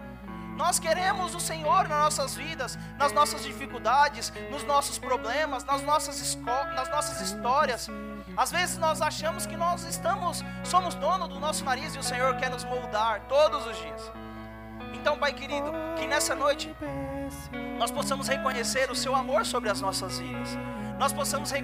Nós 0.57 0.77
queremos 0.77 1.33
o 1.33 1.39
Senhor 1.39 1.87
nas 1.87 1.99
nossas 1.99 2.35
vidas, 2.35 2.77
nas 2.97 3.13
nossas 3.13 3.43
dificuldades, 3.43 4.33
nos 4.51 4.63
nossos 4.65 4.99
problemas, 4.99 5.63
nas 5.63 5.81
nossas, 5.81 6.35
nas 6.75 6.89
nossas 6.89 7.21
histórias. 7.21 7.89
Às 8.39 8.51
vezes 8.51 8.77
nós 8.77 9.01
achamos 9.01 9.45
que 9.45 9.57
nós 9.57 9.83
estamos, 9.83 10.45
somos 10.63 10.95
dono 10.95 11.27
do 11.27 11.41
nosso 11.41 11.65
nariz 11.65 11.93
e 11.93 11.99
o 11.99 12.03
Senhor 12.03 12.37
quer 12.37 12.49
nos 12.49 12.63
moldar 12.63 13.19
todos 13.27 13.67
os 13.67 13.77
dias. 13.77 14.11
Então, 14.93 15.17
Pai 15.17 15.33
querido, 15.33 15.73
que 15.97 16.07
nessa 16.07 16.33
noite 16.35 16.73
nós 17.77 17.91
possamos 17.91 18.29
reconhecer 18.29 18.89
o 18.89 18.95
Seu 18.95 19.13
amor 19.13 19.45
sobre 19.45 19.69
as 19.69 19.81
nossas 19.81 20.19
vidas. 20.19 20.57
Nós 20.97 21.11
possamos 21.11 21.51
reconhecer 21.51 21.59